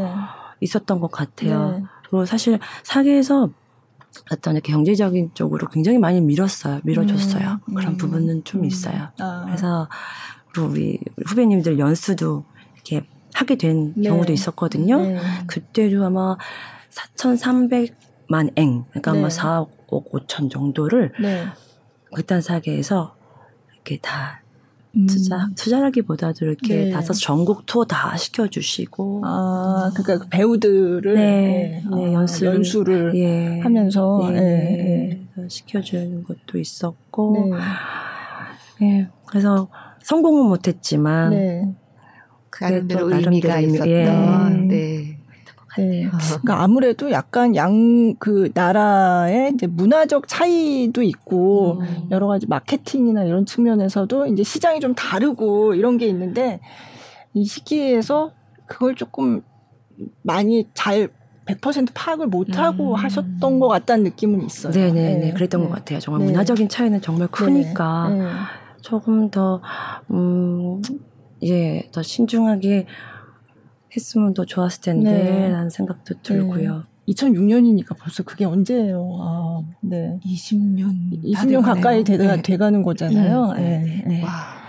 있었던 0.60 1.00
것 1.00 1.10
같아요. 1.10 1.78
네. 1.78 1.84
그리고 2.02 2.24
사실 2.24 2.58
사계에서 2.82 3.50
어떤 4.30 4.54
이렇게 4.54 4.72
경제적인 4.72 5.32
쪽으로 5.34 5.68
굉장히 5.68 5.98
많이 5.98 6.20
밀었어요. 6.20 6.80
밀어줬어요. 6.84 7.60
음, 7.68 7.74
그런 7.74 7.94
음, 7.94 7.96
부분은 7.96 8.44
좀 8.44 8.60
음. 8.60 8.64
있어요. 8.64 9.08
아. 9.18 9.42
그래서 9.46 9.88
그리고 10.52 10.68
우리 10.70 11.00
후배님들 11.26 11.78
연수도 11.78 12.44
이렇게 12.74 13.06
하게 13.34 13.56
된 13.56 13.92
네. 13.96 14.08
경우도 14.08 14.32
있었거든요. 14.32 15.00
네. 15.00 15.18
그때도 15.46 16.04
아마 16.04 16.36
4,300만 16.90 18.52
eng, 18.56 18.84
그러니까 18.90 19.12
네. 19.12 19.18
아마 19.18 19.28
4억 19.28 19.68
5천 19.88 20.50
정도를 20.50 21.12
네. 21.20 21.46
극단 22.14 22.40
사계에서 22.40 23.16
이렇게 23.74 23.98
다 23.98 24.40
음. 24.40 24.43
투자 25.08 25.48
투자라기보다도 25.56 26.44
이렇게 26.46 26.84
네. 26.84 26.90
다섯 26.90 27.12
전국 27.14 27.66
투어 27.66 27.84
다 27.84 28.16
시켜주시고 28.16 29.22
아, 29.24 29.90
그러니까 29.94 30.24
그 30.24 30.28
배우들을 30.30 31.14
네, 31.14 31.82
예, 31.84 31.96
네, 31.96 32.06
아, 32.06 32.12
연수를, 32.12 32.54
연수를 32.54 33.12
예. 33.16 33.60
하면서 33.60 34.20
네, 34.30 34.36
예, 34.36 34.40
네. 34.40 35.26
그래서 35.34 35.48
시켜주는 35.48 36.22
것도 36.24 36.58
있었고 36.58 37.50
네. 38.80 38.86
예. 38.86 39.08
그래서 39.26 39.68
성공은 40.02 40.46
못했지만 40.48 41.30
네. 41.30 41.74
그게 42.50 42.66
나름대로 42.70 43.00
또 43.10 43.16
의미가 43.16 43.48
나름대로 43.48 43.60
의미- 43.60 43.74
있었던. 43.74 44.70
예. 44.70 44.74
네. 44.74 44.93
네. 45.78 46.08
그러니까 46.10 46.62
아무래도 46.62 47.10
약간 47.10 47.54
양 47.56 48.14
그 48.18 48.50
나라의 48.54 49.52
이제 49.54 49.66
문화적 49.66 50.28
차이도 50.28 51.02
있고 51.02 51.78
음. 51.80 52.08
여러 52.10 52.26
가지 52.26 52.46
마케팅이나 52.46 53.24
이런 53.24 53.46
측면에서도 53.46 54.26
이제 54.26 54.42
시장이 54.42 54.80
좀 54.80 54.94
다르고 54.94 55.74
이런 55.74 55.98
게 55.98 56.06
있는데 56.06 56.60
이 57.32 57.44
시기에서 57.44 58.32
그걸 58.66 58.94
조금 58.94 59.42
많이 60.22 60.68
잘 60.74 61.08
100% 61.46 61.88
파악을 61.92 62.28
못 62.28 62.58
하고 62.58 62.90
음. 62.92 62.94
하셨던 62.94 63.60
것 63.60 63.68
같다는 63.68 64.04
느낌은 64.04 64.42
있어요. 64.46 64.72
네네네 64.72 65.16
네. 65.16 65.32
그랬던 65.32 65.60
네. 65.60 65.68
것 65.68 65.74
같아요. 65.74 65.98
정말 66.00 66.20
네. 66.20 66.26
문화적인 66.26 66.68
차이는 66.68 67.00
정말 67.02 67.28
크니까 67.28 68.08
네. 68.08 68.18
네. 68.18 68.28
조금 68.80 69.30
더, 69.30 69.60
음, 70.10 70.80
예, 71.42 71.88
더 71.92 72.02
신중하게 72.02 72.86
했으면 73.96 74.34
더 74.34 74.44
좋았을 74.44 74.82
텐데, 74.82 75.10
네. 75.10 75.48
라는 75.48 75.70
생각도 75.70 76.14
들고요. 76.22 76.84
2006년이니까 77.08 77.96
벌써 77.98 78.22
그게 78.22 78.44
언제예요? 78.44 79.18
아, 79.20 79.62
네. 79.80 80.18
20년 80.24 81.22
20년 81.22 81.62
가까이 81.62 82.02
돼, 82.02 82.16
네. 82.16 82.40
돼가는 82.42 82.82
거잖아요. 82.82 83.52
네, 83.54 83.78
네. 83.78 84.04
네. 84.06 84.22
와. 84.22 84.64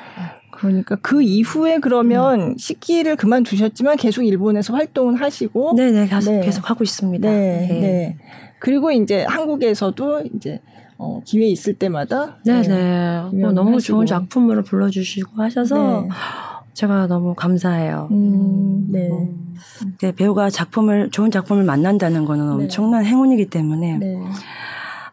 그러니까 0.52 0.96
그 0.96 1.22
이후에 1.22 1.80
그러면 1.80 2.40
음. 2.42 2.58
식기를 2.58 3.18
그만두셨지만 3.18 3.98
계속 3.98 4.24
일본에서 4.24 4.74
활동을 4.74 5.20
하시고 5.22 5.76
네네, 5.76 6.08
계속, 6.08 6.32
네. 6.32 6.42
계속 6.42 6.70
하고 6.70 6.84
있습니다. 6.84 7.30
네, 7.30 7.68
예. 7.70 7.80
네. 7.80 8.18
그리고 8.60 8.92
이제 8.92 9.26
한국에서도 9.28 10.24
이제 10.36 10.62
어, 10.98 11.20
기회 11.26 11.46
있을 11.48 11.74
때마다 11.74 12.38
네네. 12.46 12.68
네. 12.68 13.20
뭐 13.22 13.30
공연을 13.32 13.54
너무 13.54 13.76
하시고. 13.76 13.94
좋은 13.96 14.06
작품으로 14.06 14.64
불러주시고 14.64 15.42
하셔서 15.42 16.02
네. 16.04 16.10
제가 16.76 17.08
너무 17.08 17.34
감사해요. 17.34 18.10
음, 18.12 18.88
네. 18.92 19.10
음. 19.10 19.98
네, 20.00 20.12
배우가 20.12 20.50
작품을, 20.52 21.10
좋은 21.10 21.32
작품을 21.32 21.64
만난다는 21.64 22.26
거는 22.26 22.58
네. 22.58 22.64
엄청난 22.66 23.04
행운이기 23.06 23.50
때문에, 23.50 23.98
네. 23.98 24.16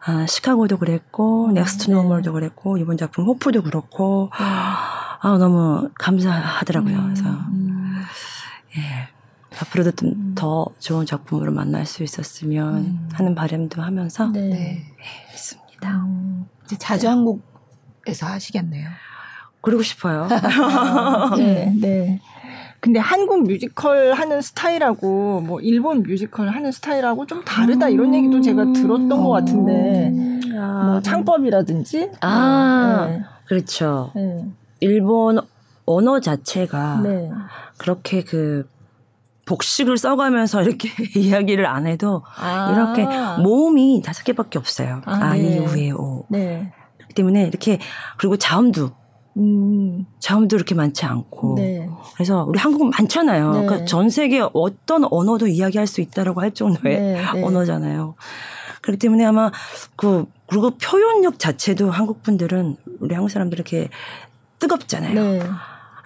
아, 0.05 0.25
시카고도 0.27 0.77
그랬고, 0.77 1.51
Next 1.53 1.89
네. 1.89 1.93
Normal도 1.93 2.33
그랬고, 2.33 2.77
이번 2.77 2.97
작품 2.97 3.25
호프도 3.25 3.63
그렇고, 3.63 4.29
아, 4.33 5.37
너무 5.39 5.89
감사하더라고요. 5.97 7.01
그래서, 7.03 7.23
음, 7.29 8.01
예. 8.77 8.81
앞으로도 9.59 9.91
좀 9.91 10.23
더 10.35 10.65
좋은 10.79 11.05
작품으로 11.05 11.53
만날 11.53 11.85
수 11.85 12.03
있었으면 12.03 12.77
음. 12.77 13.09
하는 13.13 13.33
바람도 13.35 13.81
하면서 13.81 14.27
네. 14.27 14.41
네. 14.49 14.83
있습니다. 15.33 15.89
음. 16.05 16.47
이제 16.65 16.75
자주 16.77 17.07
한국에서 17.07 18.25
하시겠네요. 18.27 18.89
그러고 19.63 19.81
싶어요. 19.81 20.27
네, 21.37 21.73
네. 21.79 22.19
근데 22.81 22.99
한국 22.99 23.43
뮤지컬 23.43 24.11
하는 24.11 24.41
스타일하고 24.41 25.39
뭐 25.39 25.61
일본 25.61 26.03
뮤지컬 26.03 26.49
하는 26.49 26.73
스타일하고 26.73 27.25
좀 27.25 27.41
다르다 27.45 27.87
이런 27.87 28.13
얘기도 28.13 28.41
제가 28.41 28.73
들었던 28.73 29.09
것 29.09 29.29
같은데 29.29 30.11
아, 30.59 30.83
뭐 30.83 31.01
창법이라든지 31.01 32.11
아. 32.19 33.07
네. 33.09 33.23
그렇죠. 33.45 34.11
네. 34.15 34.45
일본 34.81 35.39
언어 35.85 36.19
자체가 36.19 36.99
네. 37.03 37.31
그렇게 37.77 38.21
그 38.21 38.67
복식을 39.45 39.97
써가면서 39.97 40.63
이렇게 40.63 40.89
이야기를 41.17 41.65
안 41.65 41.87
해도 41.87 42.21
아. 42.37 42.73
이렇게 42.73 43.07
모음이 43.41 44.01
다섯 44.03 44.25
개밖에 44.25 44.59
없어요. 44.59 45.01
아, 45.05 45.13
아, 45.13 45.33
네. 45.35 45.55
이, 45.55 45.59
우, 45.59 45.77
에, 45.77 45.91
오. 45.91 46.25
네. 46.27 46.73
그렇기 46.97 47.13
때문에 47.13 47.47
이렇게 47.47 47.79
그리고 48.17 48.35
자음도 48.35 48.91
음. 49.37 50.05
자음도 50.19 50.55
이렇게 50.55 50.75
많지 50.75 51.05
않고 51.05 51.55
네. 51.55 51.89
그래서 52.13 52.43
우리 52.43 52.59
한국은 52.59 52.89
많잖아요. 52.91 53.51
네. 53.53 53.65
그러니까 53.65 53.85
전 53.85 54.09
세계 54.09 54.45
어떤 54.53 55.05
언어도 55.09 55.47
이야기할 55.47 55.87
수 55.87 56.01
있다라고 56.01 56.41
할 56.41 56.51
정도의 56.51 56.99
네, 56.99 57.21
네. 57.33 57.43
언어잖아요. 57.43 58.15
그렇기 58.81 58.99
때문에 58.99 59.25
아마 59.25 59.51
그 59.95 60.25
그리고 60.47 60.71
표현력 60.71 61.39
자체도 61.39 61.89
한국 61.89 62.21
분들은 62.21 62.77
우리 62.99 63.15
한국 63.15 63.29
사람들 63.29 63.57
이렇게 63.57 63.89
뜨겁잖아요. 64.59 65.13
네. 65.13 65.41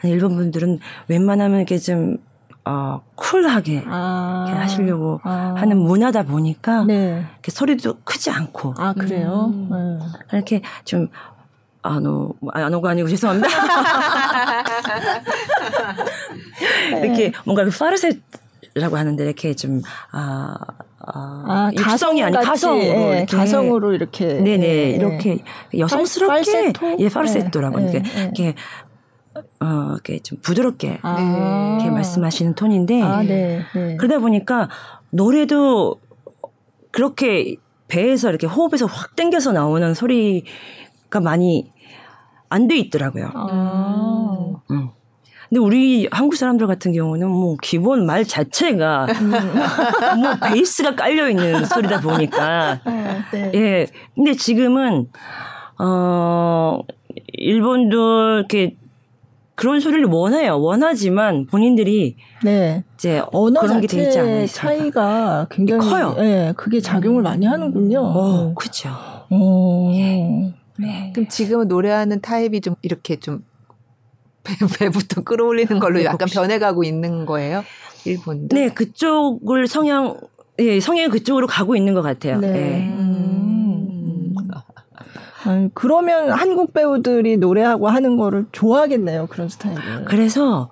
아니, 0.02 0.14
일본 0.14 0.36
분들은 0.36 0.80
웬만하면 1.08 1.58
이렇게 1.58 1.78
좀 1.78 2.18
어, 2.68 3.02
쿨하게 3.16 3.84
아. 3.88 4.46
하시려고 4.60 5.22
아. 5.24 5.56
하는 5.58 5.78
문화다 5.78 6.24
보니까 6.24 6.84
네. 6.84 7.26
이렇게 7.34 7.52
소리도 7.52 8.00
크지 8.04 8.30
않고 8.30 8.74
아, 8.78 8.94
그래요? 8.94 9.52
음. 9.54 9.70
네. 9.72 10.06
이렇게 10.34 10.62
좀 10.84 11.08
아노 11.88 12.34
아노가 12.52 12.90
아니고 12.92 13.08
죄송합니다. 13.08 13.48
이렇게 17.04 17.32
뭔가 17.46 17.64
그 17.64 17.72
파르셋이라고 17.72 18.98
하는데 18.98 19.24
이렇게 19.24 19.56
좀 19.56 19.82
아, 20.12 20.56
아, 21.00 21.44
아, 21.48 21.72
육성이 21.74 22.22
아닌 22.24 22.42
가성으로 22.42 22.84
예, 22.84 23.18
이렇게 23.18 23.38
가성으로 23.38 23.94
이렇게. 23.94 24.42
네네 24.42 24.66
예, 24.66 24.90
이렇게 24.92 25.40
여성스럽게 25.78 26.34
팔세토? 26.34 26.98
예 27.00 27.10
파르세토라고 27.10 27.80
예, 27.80 27.84
이렇게 27.84 27.98
예, 27.98 28.02
예. 28.20 28.24
이렇게 28.24 28.56
어 29.60 29.94
이렇게 29.94 30.20
좀 30.20 30.38
부드럽게 30.42 31.00
아. 31.02 31.78
이렇게 31.80 31.92
말씀하시는 31.92 32.56
톤인데 32.56 33.02
아, 33.02 33.24
네. 33.24 33.64
네. 33.74 33.98
그러다 33.98 34.20
보니까 34.20 34.70
노래도 35.12 36.00
그렇게 36.92 37.56
배에서 37.88 38.30
이렇게 38.30 38.48
호흡에서 38.48 38.86
확 38.86 39.16
당겨서 39.16 39.52
나오는 39.52 39.94
소리가 39.94 41.20
많이 41.22 41.72
안 42.50 42.68
돼 42.68 42.78
있더라고요. 42.78 43.32
아. 43.34 44.38
음. 44.72 44.90
근데 45.50 45.62
우리 45.62 46.08
한국 46.12 46.36
사람들 46.36 46.68
같은 46.68 46.92
경우는 46.92 47.30
뭐 47.30 47.56
기본 47.62 48.06
말 48.06 48.26
자체가 48.26 49.08
뭐 50.20 50.50
베이스가 50.50 50.96
깔려 50.96 51.30
있는 51.30 51.64
소리다 51.64 52.02
보니까 52.02 52.82
아, 52.84 53.24
네. 53.32 53.52
예. 53.56 53.88
근데 54.14 54.34
지금은 54.34 55.08
어 55.80 56.80
일본도 57.34 58.38
이렇게 58.40 58.76
그런 59.56 59.80
소리를 59.80 60.06
원해요. 60.06 60.60
원하지만 60.62 61.48
본인들이 61.48 62.18
네. 62.44 62.84
이제 62.96 63.24
언어 63.32 63.62
그런 63.62 63.80
게돼 63.82 64.04
있지 64.04 64.20
않아요. 64.20 64.46
차이가 64.48 65.48
굉장히 65.50 65.90
커요. 65.90 66.16
예, 66.20 66.54
그게 66.58 66.80
작용을 66.82 67.24
많이 67.24 67.46
하는군요. 67.46 68.00
어, 68.02 68.54
그렇죠. 68.54 68.90
어. 69.30 69.92
그럼 71.14 71.28
지금은 71.28 71.68
노래하는 71.68 72.22
타입이 72.22 72.62
좀 72.62 72.76
이렇게 72.82 73.18
좀 73.18 73.44
배, 74.44 74.56
배부터 74.80 75.24
끌어올리는 75.24 75.80
걸로 75.80 76.04
약간 76.04 76.20
복식. 76.20 76.36
변해가고 76.36 76.84
있는 76.84 77.26
거예요? 77.26 77.64
일본도? 78.06 78.56
네, 78.56 78.70
그쪽을 78.70 79.68
성향 79.68 80.18
예, 80.60 80.80
성향이 80.80 81.10
그쪽으로 81.10 81.48
가고 81.48 81.76
있는 81.76 81.94
것 81.94 82.02
같아요. 82.02 82.40
네. 82.40 82.48
예. 82.48 82.88
음. 82.88 84.36
그러면 85.74 86.32
한국 86.32 86.74
배우들이 86.74 87.38
노래하고 87.38 87.88
하는 87.88 88.18
거를 88.18 88.48
좋아하겠네요. 88.52 89.28
그런 89.28 89.48
스타일을. 89.48 90.06
그래서 90.06 90.70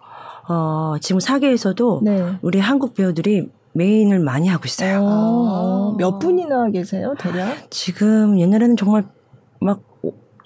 어, 0.50 0.96
지금 1.00 1.20
사계에서도 1.20 2.02
네. 2.04 2.38
우리 2.42 2.60
한국 2.60 2.94
배우들이 2.94 3.50
메인을 3.74 4.20
많이 4.20 4.48
하고 4.48 4.64
있어요. 4.66 5.02
어, 5.04 5.96
몇 5.98 6.20
분이나 6.20 6.70
계세요, 6.72 7.14
대략? 7.20 7.70
지금 7.70 8.40
옛날에는 8.40 8.76
정말 8.78 9.04
막 9.60 9.82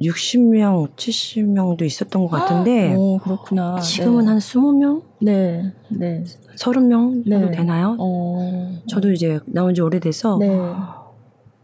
60명, 0.02 0.96
70명도 0.96 1.82
있었던 1.84 2.28
것 2.28 2.30
같은데 2.30 2.96
오, 2.96 3.18
그렇구나. 3.18 3.80
지금은 3.80 4.28
한 4.28 4.38
20명, 4.38 5.02
네, 5.22 5.74
네. 5.90 6.24
30명 6.58 7.30
정도 7.30 7.46
네. 7.48 7.52
되나요? 7.52 7.96
어, 8.00 8.80
저도 8.88 9.12
이제 9.12 9.40
나온 9.46 9.74
지 9.74 9.82
오래돼서 9.82 10.38
네. 10.40 10.48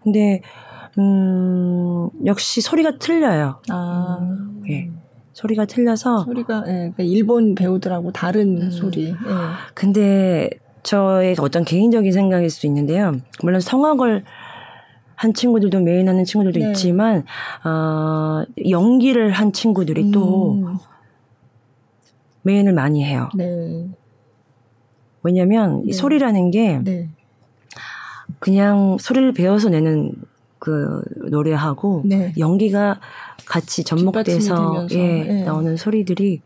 근데 0.03 0.41
음, 0.97 2.09
역시 2.25 2.61
소리가 2.61 2.97
틀려요. 2.99 3.61
아, 3.69 4.19
예. 4.69 4.89
소리가 5.33 5.65
틀려서 5.65 6.23
소리가 6.23 6.63
예, 6.67 6.71
그러니까 6.71 7.03
일본 7.03 7.55
배우들하고 7.55 8.11
다른 8.13 8.61
음. 8.61 8.71
소리. 8.71 9.09
예. 9.09 9.15
근데 9.73 10.49
저의 10.83 11.35
어떤 11.39 11.65
개인적인 11.65 12.11
생각일 12.11 12.49
수 12.49 12.67
있는데요. 12.67 13.13
물론 13.43 13.59
성악을 13.59 14.23
한 15.15 15.33
친구들도 15.33 15.79
메인 15.81 16.07
하는 16.09 16.25
친구들도 16.25 16.59
네. 16.59 16.67
있지만 16.67 17.25
어, 17.63 18.43
연기를 18.69 19.31
한 19.31 19.53
친구들이 19.53 20.11
또 20.11 20.53
음, 20.53 20.77
main을 22.43 22.73
많이 22.73 23.03
해요. 23.03 23.29
네. 23.35 23.87
왜냐하면 25.23 25.81
이 25.83 25.87
네. 25.87 25.93
소리라는 25.93 26.51
게 26.51 26.79
네. 26.83 27.09
그냥 28.39 28.97
소리를 28.99 29.33
배워서 29.33 29.69
내는 29.69 30.13
그 30.59 31.01
노래하고 31.29 32.03
네. 32.05 32.33
연기가 32.37 32.99
같이 33.45 33.83
접목돼서 33.83 34.87
예, 34.91 35.27
예. 35.27 35.43
나오는 35.43 35.77
소리들이 35.77 36.41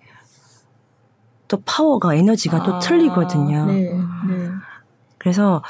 또 1.48 1.58
파워가 1.66 2.16
에너지가 2.16 2.64
또 2.64 2.76
아, 2.76 2.80
틀리거든요. 2.80 3.66
네. 3.66 3.94
네. 3.94 4.50
그래서 5.18 5.64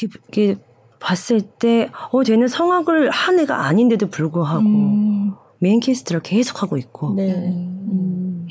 이렇게 0.00 0.56
봤을 1.04 1.42
때, 1.42 1.90
어, 2.12 2.24
쟤는 2.24 2.48
성악을 2.48 3.10
한 3.10 3.38
애가 3.38 3.66
아닌데도 3.66 4.08
불구하고 4.08 4.60
음, 4.62 5.34
메인 5.58 5.78
캐스트를 5.80 6.22
계속 6.22 6.62
하고 6.62 6.78
있고. 6.78 7.12
네. 7.14 7.30
음. 7.34 8.48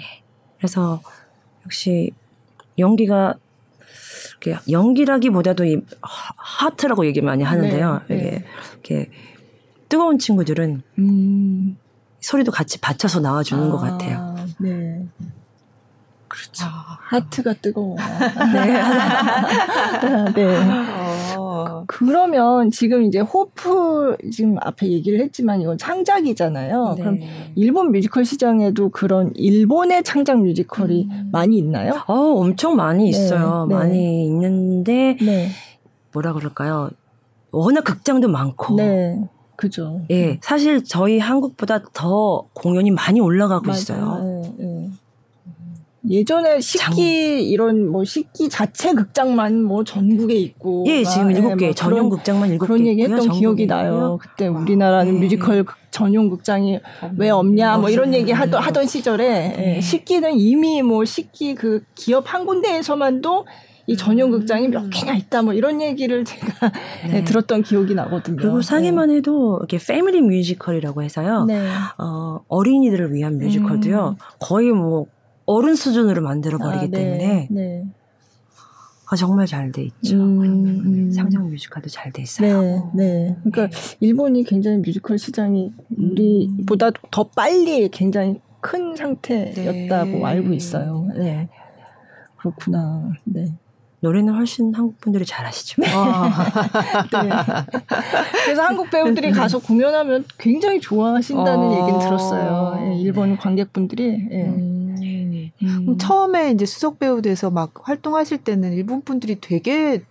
그래서 0.58 1.02
역시 1.66 2.12
연기가 2.78 3.34
이렇게 4.44 4.60
연기라기보다도 4.70 5.66
이 5.66 5.82
하- 6.02 6.34
하트라고 6.68 7.08
얘기 7.08 7.22
많이 7.22 7.44
하는데요. 7.44 8.02
네, 8.08 8.16
이게 8.16 8.24
네. 8.30 8.46
이렇게 8.74 9.10
뜨거운 9.90 10.20
친구들은 10.20 10.84
음. 11.00 11.78
소리도 12.20 12.52
같이 12.52 12.80
받쳐서 12.80 13.20
나와주는 13.20 13.70
것 13.72 13.80
같아요. 13.80 14.36
아, 14.38 14.46
네. 14.60 15.08
그렇죠. 16.28 16.66
하트가 16.68 17.54
뜨거워. 17.54 17.96
네. 18.54 18.74
네. 20.36 21.03
어. 21.54 21.84
그러면 21.88 22.72
지금 22.72 23.04
이제 23.04 23.20
호프 23.20 24.18
지금 24.32 24.58
앞에 24.60 24.88
얘기를 24.88 25.20
했지만 25.20 25.62
이건 25.62 25.78
창작이잖아요. 25.78 26.96
그럼 26.98 27.20
일본 27.56 27.92
뮤지컬 27.92 28.26
시장에도 28.26 28.90
그런 28.90 29.32
일본의 29.36 30.04
창작 30.04 30.42
뮤지컬이 30.42 31.08
많이 31.32 31.58
있나요? 31.58 31.94
어, 32.08 32.14
엄청 32.14 32.76
많이 32.76 33.08
있어요. 33.08 33.68
네. 33.70 33.76
많이 33.76 34.26
있는데 34.26 35.18
네. 35.22 35.50
뭐라 36.12 36.34
그럴까요? 36.34 36.90
워낙 37.52 37.84
극장도 37.84 38.28
많고. 38.30 38.76
네. 38.76 39.30
그죠. 39.56 40.02
예, 40.10 40.40
사실 40.42 40.84
저희 40.84 41.20
한국보다 41.20 41.84
더 41.94 42.46
공연이 42.54 42.90
많이 42.90 43.20
올라가고 43.20 43.68
맞아요. 43.68 43.78
있어요. 43.78 44.42
예, 44.60 44.66
예. 44.66 44.90
예전에 46.10 46.60
시키 46.60 47.48
이런 47.50 47.88
뭐 47.90 48.04
시키 48.04 48.50
자체 48.50 48.94
극장만 48.94 49.64
뭐 49.64 49.84
전국에 49.86 50.36
있고 50.36 50.84
예, 50.88 51.04
지금 51.04 51.28
막, 51.28 51.32
일곱 51.38 51.52
예, 51.54 51.56
개뭐 51.56 51.74
전용 51.74 52.10
극장만 52.10 52.50
일곱 52.52 52.66
개 52.66 52.68
그런 52.74 52.86
얘기 52.88 53.02
있고요. 53.04 53.16
했던 53.16 53.28
전국에 53.30 53.66
기억이. 53.66 53.68
나요. 53.68 54.18
그때 54.22 54.48
우리나라는 54.48 55.14
네. 55.16 55.20
뮤지컬 55.22 55.64
극- 55.64 55.76
전용 55.92 56.30
극장이 56.30 56.80
왜 57.18 57.30
없냐 57.30 57.78
뭐 57.78 57.90
이런. 57.90 58.14
얘기 58.14 58.32
하던, 58.32 58.62
하던 58.62 58.86
시절에 58.86 59.54
네. 59.56 59.76
예, 59.78 59.82
시키는 59.82 60.38
이미 60.38 60.82
뭐 60.82 61.06
시키 61.06 61.56
그 61.56 61.84
기업 61.96 62.32
한 62.34 62.46
군데에서만도 62.46 63.46
이 63.88 63.98
전용 63.98 64.32
극장이 64.32 64.68
몇 64.70 64.90
개나 64.90 65.14
있다 65.16 65.42
뭐 65.42 65.54
이런 65.54 65.82
얘기를 65.82 66.24
제가 66.26 66.72
네. 67.10 67.18
예, 67.20 67.24
들었던 67.24 67.64
기억이 67.64 67.96
나거든요. 67.96 68.36
그리고 68.38 68.62
상해만 68.62 69.10
해도 69.10 69.58
이렇게 69.60 69.78
family 69.78 70.22
뮤지컬이라고 70.22 71.02
해서요. 71.02 71.46
네. 71.46 71.60
어, 71.98 72.40
어린이들을 72.50 73.14
위한 73.14 73.38
뮤지컬도요. 73.40 74.18
거의 74.40 74.72
뭐 74.72 75.06
어른 75.46 75.76
수준으로 75.76 76.22
만들어 76.22 76.58
버리기 76.58 76.86
아, 76.86 76.88
네. 76.88 76.92
때문에 76.92 77.48
네. 77.52 77.84
아, 79.10 79.16
정말 79.16 79.46
잘 79.46 79.72
돼 79.72 79.84
있죠. 79.84 80.16
음, 80.16 80.38
그런 80.40 80.64
부분은 80.64 81.00
음. 81.00 81.12
상장 81.12 81.50
뮤지컬도 81.50 81.90
잘 81.90 82.12
돼 82.12 82.22
있어요. 82.22 82.92
네, 82.96 83.04
네. 83.04 83.38
그러니까 83.44 83.78
일본이 84.00 84.44
굉장히 84.44 84.78
뮤지컬 84.78 85.18
시장이 85.20 85.72
우리보다 85.98 86.90
더 87.12 87.24
빨리 87.26 87.90
굉장히 87.90 88.40
큰 88.62 88.96
상태였다고 88.96 90.12
네. 90.12 90.24
알고 90.24 90.54
있어요. 90.54 91.08
네. 91.16 91.50
그렇구나. 92.38 93.12
네. 93.26 93.46
노래는 94.00 94.34
훨씬 94.34 94.74
한국 94.74 95.00
분들이 95.00 95.26
잘하시죠. 95.26 95.82
네. 95.84 95.90
그래서 98.44 98.62
한국 98.64 98.90
배우들이 98.90 99.32
가서 99.32 99.60
공연하면 99.60 100.26
굉장히 100.38 100.82
좋아하신다는 100.82 101.60
어. 101.60 101.82
얘기는 101.82 102.00
들었어요. 102.00 102.80
예, 102.82 102.96
일본 103.00 103.38
관객분들이. 103.38 104.28
예. 104.32 104.44
음. 104.44 104.83
음. 105.64 105.98
처음에 105.98 106.52
이제 106.52 106.66
수석 106.66 107.00
배우 107.00 107.22
돼서 107.22 107.50
막 107.50 107.72
활동하실 107.84 108.40
때는 108.40 108.74
일본 108.74 109.02
분들이 109.02 109.40
되게 109.40 110.04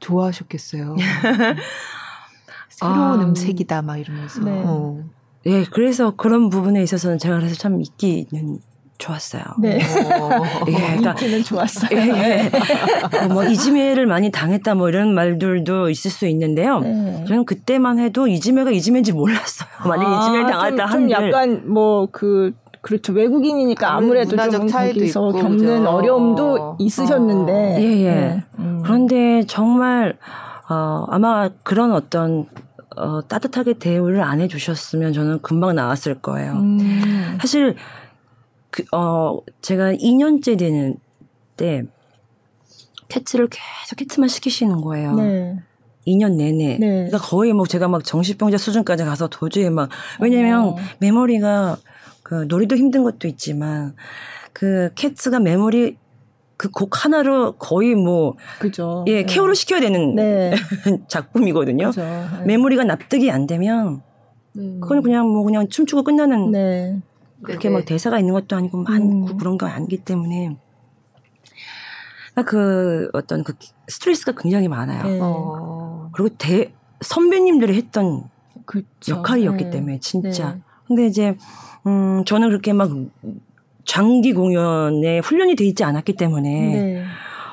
좋아하셨겠어요. 0.00 0.96
새로운 2.68 3.20
아, 3.20 3.24
음색이다 3.24 3.82
막 3.82 3.96
이러면서. 3.96 4.40
네. 4.42 4.62
어. 4.64 5.02
예, 5.46 5.64
그래서 5.64 6.12
그런 6.16 6.50
부분에 6.50 6.82
있어서는 6.82 7.18
제가 7.18 7.36
그래서 7.38 7.54
참 7.56 7.80
인기는 7.80 8.58
좋았어요. 8.98 9.42
네. 9.60 9.76
어. 9.76 10.30
예, 10.68 10.72
그러니까 10.72 11.10
인기는 11.12 11.42
좋았어요. 11.42 11.90
예, 11.92 12.06
예. 12.06 12.50
그뭐 13.10 13.44
이지매를 13.44 14.06
많이 14.06 14.30
당했다 14.30 14.74
뭐 14.74 14.88
이런 14.88 15.14
말들도 15.14 15.90
있을 15.90 16.10
수 16.10 16.26
있는데요. 16.26 16.80
네. 16.80 17.24
저는 17.26 17.44
그때만 17.44 17.98
해도 17.98 18.26
이지매가 18.26 18.70
이지매인지 18.72 19.12
몰랐어요. 19.12 19.68
만약 19.86 20.20
이지매를 20.20 20.46
아, 20.46 20.58
당했다 20.58 20.68
좀, 20.68 20.76
좀 21.08 21.12
한들 21.12 21.32
약간 21.32 21.72
뭐 21.72 22.08
그 22.10 22.52
그렇죠 22.80 23.12
외국인이니까 23.12 23.94
아무래도 23.94 24.30
문화적 24.30 24.60
좀 24.60 24.68
차이도 24.68 25.00
거기서 25.00 25.28
있고, 25.28 25.38
겪는 25.38 25.58
그죠? 25.58 25.88
어려움도 25.88 26.54
어. 26.54 26.76
있으셨는데 26.78 27.76
예, 27.80 27.84
예. 27.84 28.14
네. 28.14 28.44
음. 28.58 28.80
그런데 28.84 29.44
정말 29.46 30.16
어, 30.68 31.06
아마 31.08 31.48
그런 31.62 31.92
어떤 31.92 32.46
어, 32.96 33.22
따뜻하게 33.22 33.74
대우를 33.74 34.22
안 34.22 34.40
해주셨으면 34.40 35.12
저는 35.12 35.40
금방 35.40 35.74
나왔을 35.74 36.20
거예요. 36.20 36.52
음. 36.52 37.38
사실 37.40 37.76
그, 38.70 38.84
어, 38.92 39.38
제가 39.62 39.92
2년째 39.92 40.58
되는 40.58 40.96
때 41.56 41.84
캐츠를 43.08 43.48
계속 43.50 43.96
캐츠만 43.96 44.28
시키시는 44.28 44.80
거예요. 44.82 45.14
네. 45.14 45.58
2년 46.06 46.36
내내. 46.36 46.78
네. 46.78 47.06
그러니까 47.06 47.18
거의 47.18 47.52
뭐 47.52 47.66
제가 47.66 47.88
막 47.88 48.04
정신병자 48.04 48.56
수준까지 48.58 49.04
가서 49.04 49.28
도저히 49.28 49.70
막 49.70 49.90
왜냐면 50.20 50.68
어. 50.68 50.76
Memory가 51.00 51.76
그 52.28 52.44
노래도 52.46 52.76
힘든 52.76 53.04
것도 53.04 53.26
있지만 53.26 53.94
그 54.52 54.90
캐츠가 54.94 55.40
메모리 55.40 55.96
그 56.58 56.68
곡 56.70 57.04
하나로 57.04 57.52
거의 57.52 57.94
뭐 57.94 58.34
그죠. 58.58 59.04
예, 59.06 59.22
네. 59.22 59.24
care를 59.24 59.54
시켜야 59.54 59.80
되는 59.80 60.14
네. 60.14 60.52
작품이거든요. 61.08 61.86
그죠. 61.86 62.02
네. 62.02 62.44
Memory가 62.46 62.84
납득이 62.84 63.30
안 63.30 63.46
되면 63.46 64.02
음. 64.58 64.80
그건 64.82 65.02
그냥 65.02 65.26
뭐 65.28 65.42
그냥 65.44 65.68
춤추고 65.68 66.02
끝나는 66.02 66.50
네. 66.50 67.00
그렇게 67.42 67.68
네. 67.68 67.76
막 67.76 67.84
대사가 67.86 68.18
있는 68.18 68.34
것도 68.34 68.56
아니고 68.56 68.76
많고 68.78 69.26
음. 69.32 69.36
그런 69.38 69.56
거 69.56 69.66
아니기 69.66 69.98
때문에 69.98 70.58
그러니까 72.34 72.50
그 72.50 73.08
어떤 73.14 73.42
그 73.42 73.54
스트레스가 73.86 74.32
굉장히 74.36 74.68
많아요. 74.68 75.02
네. 75.04 75.18
어. 75.22 76.10
그리고 76.12 76.34
대 76.36 76.74
선배님들이 77.00 77.74
했던 77.76 78.28
그쵸. 78.66 79.14
역할이었기 79.16 79.64
네. 79.64 79.70
때문에 79.70 80.00
진짜. 80.00 80.54
네. 80.54 80.60
근데 80.88 81.06
이제 81.06 81.36
음 81.86 82.24
저는 82.26 82.48
그렇게 82.48 82.72
막 82.72 82.90
장기 83.84 84.32
공연에 84.32 85.18
훈련이 85.20 85.54
돼 85.56 85.64
있지 85.64 85.84
않았기 85.84 86.14
때문에 86.14 86.50
네. 86.50 87.04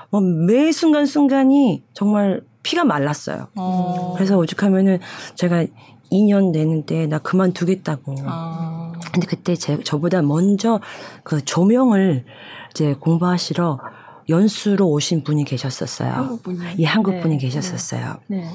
뭐매 0.09 0.71
순간 0.71 1.05
순간이 1.05 1.83
정말 1.93 2.41
피가 2.63 2.83
말랐어요. 2.83 3.47
어. 3.55 4.13
그래서 4.15 4.38
오죽하면은 4.38 4.99
제가 5.36 5.65
2년 6.11 6.51
내는데 6.51 7.07
나 7.07 7.19
그만두겠다고. 7.19 8.15
아. 8.25 8.91
근데 9.11 9.27
그때 9.27 9.55
제, 9.55 9.81
저보다 9.83 10.21
먼저 10.21 10.79
그 11.23 11.43
조명을 11.43 12.25
이제 12.71 12.93
공부하시러 12.99 13.79
연수로 14.29 14.89
오신 14.89 15.23
분이 15.23 15.43
계셨었어요. 15.45 16.11
한국 16.11 16.43
분이. 16.43 16.57
이 16.77 16.83
한국 16.83 17.11
네. 17.15 17.19
분이 17.21 17.38
계셨었어요. 17.38 18.17
네. 18.27 18.45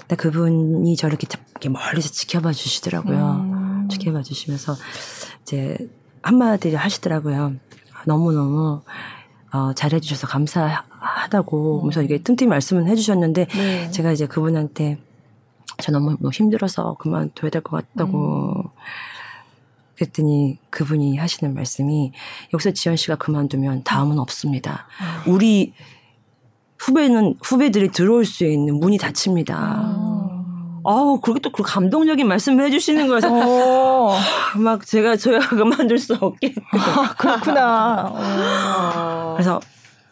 근데 0.00 0.16
그분이 0.16 0.96
저를 0.96 1.12
이렇게, 1.12 1.26
자- 1.28 1.38
이렇게 1.52 1.68
멀리서 1.68 2.10
지켜봐 2.10 2.52
주시더라고요. 2.52 3.44
음. 3.44 3.51
지켜봐 3.92 4.22
주시면서 4.22 4.74
이제 5.42 5.76
한마디 6.22 6.74
하시더라고요. 6.74 7.54
너무너무 8.06 8.82
어, 9.52 9.72
잘해주셔서 9.74 10.26
감사하다고 10.28 11.80
하면서 11.80 12.02
이게 12.02 12.22
틈틈이 12.22 12.48
말씀을 12.48 12.88
해주셨는데 12.88 13.46
네. 13.46 13.90
제가 13.90 14.12
이제 14.12 14.26
그분한테 14.26 14.98
저 15.82 15.92
너무 15.92 16.16
뭐 16.20 16.30
힘들어서 16.30 16.94
그만둬야 16.94 17.50
될 17.50 17.60
것 17.62 17.76
같다고 17.76 18.54
음. 18.56 18.70
그랬더니 19.96 20.58
그분이 20.70 21.16
하시는 21.16 21.54
말씀이 21.54 22.12
여기서 22.54 22.72
지연 22.72 22.96
씨가 22.96 23.16
그만두면 23.16 23.84
다음은 23.84 24.18
없습니다. 24.18 24.86
아. 25.00 25.24
우리 25.26 25.74
후배는 26.78 27.36
후배들이 27.42 27.90
들어올 27.90 28.24
수 28.24 28.44
있는 28.44 28.80
문이 28.80 28.98
닫힙니다. 28.98 30.11
아. 30.84 30.90
아우 30.90 31.20
그렇게 31.20 31.40
또 31.40 31.50
그 31.52 31.62
감동적인 31.62 32.26
말씀을 32.26 32.64
해주시는 32.66 33.08
거여서 33.08 33.28
어. 33.30 34.16
막 34.56 34.84
제가 34.86 35.16
저야 35.16 35.38
그만둘 35.50 35.98
수 35.98 36.14
없게 36.20 36.54
아, 36.72 37.14
그렇구나. 37.18 38.10
어. 38.12 39.34
그래서 39.36 39.60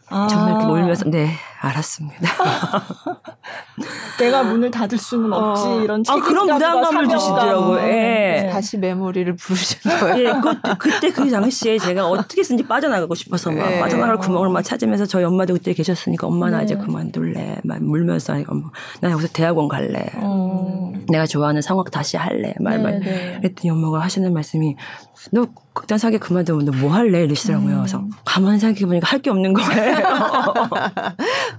아. 0.09 0.27
정말 0.29 0.51
이렇게 0.53 0.67
울면서 0.67 1.05
네 1.11 1.31
알았습니다. 1.63 2.27
내가 4.19 4.43
문을 4.43 4.71
닫을 4.71 4.97
수는 4.99 5.33
없지 5.33 5.67
어. 5.67 5.81
이런 5.83 6.03
아, 6.09 6.15
그런 6.15 6.47
책임감과 6.47 6.59
부담감을. 6.59 7.09
주시더라고요. 7.09 7.79
예. 7.81 7.91
네. 7.91 8.49
다시 8.51 8.79
메모리를 8.79 9.35
부르신 9.37 9.79
거예요. 9.91 10.19
예, 10.29 10.33
그것도 10.33 10.75
그때 10.79 11.11
그 11.11 11.31
당시에 11.31 11.79
제가 11.79 12.07
어떻게 12.09 12.43
쓴지 12.43 12.67
빠져나가고 12.67 13.15
싶어서 13.15 13.51
막 13.51 13.69
네. 13.69 13.79
빠져나갈 13.81 14.17
구멍을 14.19 14.49
막 14.51 14.63
찾으면서 14.63 15.05
저희 15.07 15.25
엄마도 15.25 15.55
그때 15.55 15.73
계셨으니까 15.75 16.27
엄마 16.27 16.49
나 16.51 16.59
네. 16.59 16.65
이제 16.65 16.77
그만둘래 16.77 17.59
막 17.65 17.83
물면서 17.83 18.35
아니, 18.35 18.45
엄마, 18.49 18.69
나 19.01 19.11
여기서 19.11 19.29
대학원 19.33 19.69
갈래 19.69 20.07
어. 20.17 20.93
내가 21.09 21.27
좋아하는 21.27 21.61
성악 21.63 21.91
다시 21.91 22.17
할래 22.17 22.55
말 22.61 22.79
네, 22.79 22.83
말. 22.83 23.01
네. 23.01 23.39
그랬더니 23.43 23.71
엄마가 23.71 24.01
하시는 24.01 24.33
말씀이 24.33 24.77
너 25.33 25.47
극단 25.75 25.99
사기 25.99 26.19
그만두면 26.19 26.65
너 26.65 26.73
뭐 26.81 26.93
할래 26.93 27.23
이러시더라고요. 27.25 27.75
음. 27.75 27.79
그래서 27.79 28.03
가만히 28.25 28.59
생각해 28.59 28.87
보니까 28.87 29.07
할 29.07 29.21
게 29.21 29.29
없는 29.31 29.53
거예요. 29.53 29.97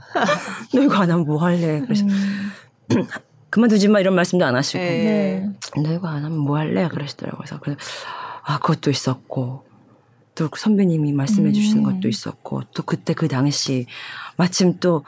너 0.74 0.82
이거 0.82 0.96
안 0.96 1.12
하면 1.12 1.26
뭐 1.26 1.44
할래? 1.44 1.82
그래서 1.82 2.06
그만두지 3.50 3.88
마 3.90 4.00
이런 4.00 4.16
말씀도 4.16 4.46
안 4.46 4.56
하시고 4.56 4.80
네. 4.80 5.04
네. 5.04 5.82
너 5.84 5.94
이거 5.94 6.08
안 6.08 6.24
하면 6.24 6.38
뭐 6.38 6.58
할래? 6.58 6.88
그러시더라고요. 6.88 7.40
그래서 7.40 7.60
그래서 7.60 7.80
아 8.44 8.60
그것도 8.60 8.90
있었고 8.90 9.66
또그 10.36 10.60
선배님이 10.60 11.14
말씀해 11.14 11.52
주시는 11.52 11.86
음. 11.86 11.94
것도 11.94 12.08
있었고 12.08 12.64
또 12.74 12.84
그때 12.84 13.14
그 13.14 13.28
당시 13.28 13.86
마침 14.38 14.80
또 14.80 15.04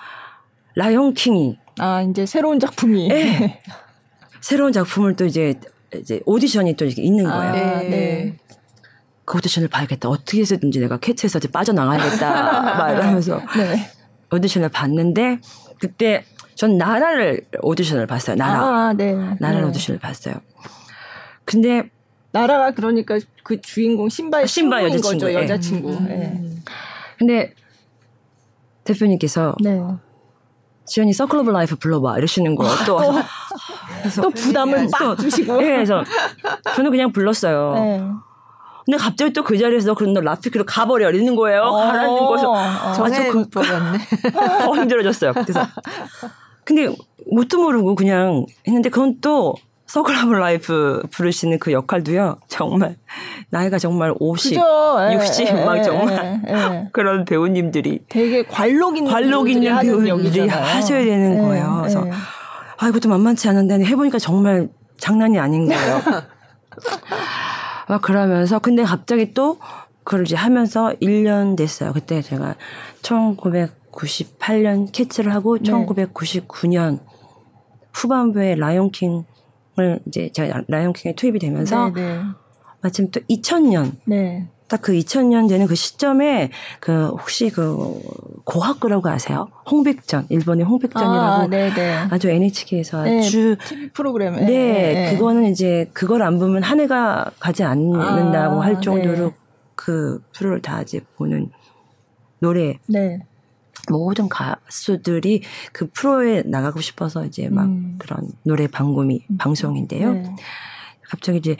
라이온 0.75 1.13
킹이 1.13 1.57
아 1.79 2.01
이제 2.01 2.25
새로운 2.25 2.59
작품이. 2.59 3.09
예. 3.09 3.61
새로운 4.41 4.73
작품을 4.73 5.15
또 5.15 5.25
이제 5.25 5.59
이제 5.95 6.19
오디션이 6.25 6.75
또 6.75 6.85
이렇게 6.85 7.01
있는 7.01 7.27
아, 7.27 7.51
거예요. 7.51 7.53
네. 7.53 7.89
네. 7.89 8.37
그 9.25 9.37
오디션을 9.37 9.69
봐야겠다. 9.69 10.09
어떻게 10.09 10.41
해서든지 10.41 10.79
내가 10.79 10.97
캐치에서 10.97 11.39
이제 11.39 11.47
빠져나가야겠다. 11.47 12.61
막 12.77 12.91
이러면서 12.91 13.39
네. 13.55 13.89
오디션을 14.33 14.69
봤는데 14.69 15.39
그때 15.79 16.25
전 16.55 16.77
나라를 16.77 17.45
오디션을 17.61 18.07
봤어요. 18.07 18.35
나라. 18.35 18.87
아, 18.89 18.93
네. 18.93 19.13
나라 19.39 19.59
네. 19.59 19.63
오디션을 19.63 19.99
봤어요. 19.99 20.35
근데 21.45 21.89
나라가 22.31 22.71
그러니까 22.71 23.19
그 23.43 23.61
주인공 23.61 24.09
심바의 24.09 24.47
심바 24.47 24.77
친구인 24.79 24.93
여자친구, 24.93 25.25
거죠 25.25 25.31
예. 25.31 25.43
여자친구. 25.43 25.89
음. 25.91 26.05
네. 26.07 26.41
근데 27.17 27.53
대표님께서 28.83 29.55
네. 29.61 29.79
지연이 30.85 31.13
Circle 31.13 31.39
of 31.39 31.51
Life 31.51 31.75
불러봐 31.75 32.17
이러시는 32.17 32.55
거예요. 32.55 32.73
또 32.85 32.99
또 34.21 34.29
부담을 34.31 34.87
막 34.91 35.17
주시고. 35.17 35.63
예, 35.63 35.67
그래서 35.75 36.03
저는 36.75 36.91
그냥 36.91 37.11
불렀어요. 37.11 38.21
네. 38.87 38.97
근데 38.97 38.97
갑자기 38.97 39.33
또 39.33 39.43
그 39.43 39.57
자리에서 39.57 39.93
그런 39.93 40.13
너 40.13 40.21
라피키로 40.21 40.65
가버려 40.65 41.09
이러는 41.11 41.35
거예요. 41.35 41.63
가라는 41.71 42.09
거서 42.17 42.51
어. 42.51 42.93
정해 42.93 43.27
그- 43.29 43.49
버렸네. 43.49 43.97
더 44.33 44.75
힘들어졌어요. 44.75 45.33
그래서 45.33 45.61
근데 46.63 46.93
뭣도 47.31 47.61
모르고 47.61 47.95
그냥 47.95 48.45
했는데 48.67 48.89
그건 48.89 49.17
또 49.21 49.55
Circle 49.85 50.15
of 50.25 50.33
Life 50.33 51.01
부르시는 51.11 51.59
그 51.59 51.71
역할도요. 51.71 52.37
정말 52.47 52.95
나이가 53.49 53.77
정말 53.77 54.13
50, 54.19 54.51
그죠. 54.57 54.97
예, 55.11 55.13
60 55.15 55.47
예, 55.47 55.51
막 55.65 55.77
예, 55.77 55.83
정말 55.83 56.41
예, 56.47 56.51
예. 56.53 56.89
그런 56.93 57.25
배우님들이 57.25 57.99
되게 58.09 58.43
관록 58.43 58.97
있는 58.97 59.11
관록 59.11 59.49
있는 59.49 59.77
배우들이. 59.77 60.47
하셔야 60.47 61.03
되는 61.03 61.37
예, 61.37 61.41
거예요. 61.41 61.77
그래서 61.81 62.07
예. 62.07 62.11
아 62.77 62.87
이것도 62.87 63.07
만만치 63.09 63.47
않은데 63.49 63.83
해보니까 63.85 64.17
정말 64.19 64.69
장난이 64.97 65.37
아닌 65.37 65.67
거예요. 65.67 66.01
막 67.87 68.01
그러면서 68.01 68.59
근데 68.59 68.83
갑자기 68.83 69.33
또 69.33 69.59
그걸 70.03 70.23
이제 70.25 70.35
하면서 70.35 70.93
1년 71.01 71.55
됐어요. 71.55 71.93
그때 71.93 72.21
제가 72.21 72.55
1998년 73.01 74.91
캐치를 74.91 75.33
하고 75.33 75.57
네. 75.57 75.71
1999년 75.71 76.99
후반부에 77.93 78.55
라이온킹을 78.55 79.25
이제 80.07 80.29
제가 80.33 80.63
라이온킹에 80.67 81.15
투입이 81.15 81.39
되면서 81.39 81.89
네, 81.89 82.01
네. 82.01 82.21
마침 82.81 83.11
또 83.11 83.21
2000년 83.21 83.93
네. 84.05 84.49
딱 84.73 84.81
그 84.81 84.93
2000년 84.93 85.47
되는 85.47 85.67
그 85.67 85.75
시점에 85.75 86.49
그 86.79 87.07
혹시 87.09 87.51
그 87.51 88.01
고학구라고 88.43 89.07
아세요? 89.07 89.47
홍백전 89.69 90.27
일본의 90.29 90.65
홍백전이라고 90.65 91.15
아, 91.15 91.47
네, 91.47 91.71
네. 91.73 91.93
아주 92.09 92.29
NHK에서 92.29 93.03
네, 93.03 93.19
아주 93.19 93.55
TV 93.63 93.89
프로그램. 93.89 94.35
네, 94.35 94.45
네, 94.45 95.11
그거는 95.13 95.51
이제 95.51 95.89
그걸 95.93 96.23
안 96.23 96.39
보면 96.39 96.63
한 96.63 96.79
해가 96.79 97.31
가지 97.39 97.63
않는다고 97.63 98.61
아, 98.61 98.65
할 98.65 98.81
정도로 98.81 99.29
네. 99.29 99.35
그 99.75 100.23
프로를 100.33 100.61
다 100.61 100.81
이제 100.81 101.01
보는 101.17 101.51
노래 102.39 102.79
네. 102.87 103.19
모든 103.89 104.27
가수들이 104.27 105.43
그 105.71 105.89
프로에 105.91 106.41
나가고 106.45 106.81
싶어서 106.81 107.25
이제 107.25 107.47
막 107.49 107.65
음. 107.65 107.95
그런 107.99 108.27
노래 108.43 108.67
방송이 108.67 109.23
방송인데요. 109.37 110.13
네. 110.13 110.35
갑자기 111.03 111.37
이제 111.37 111.55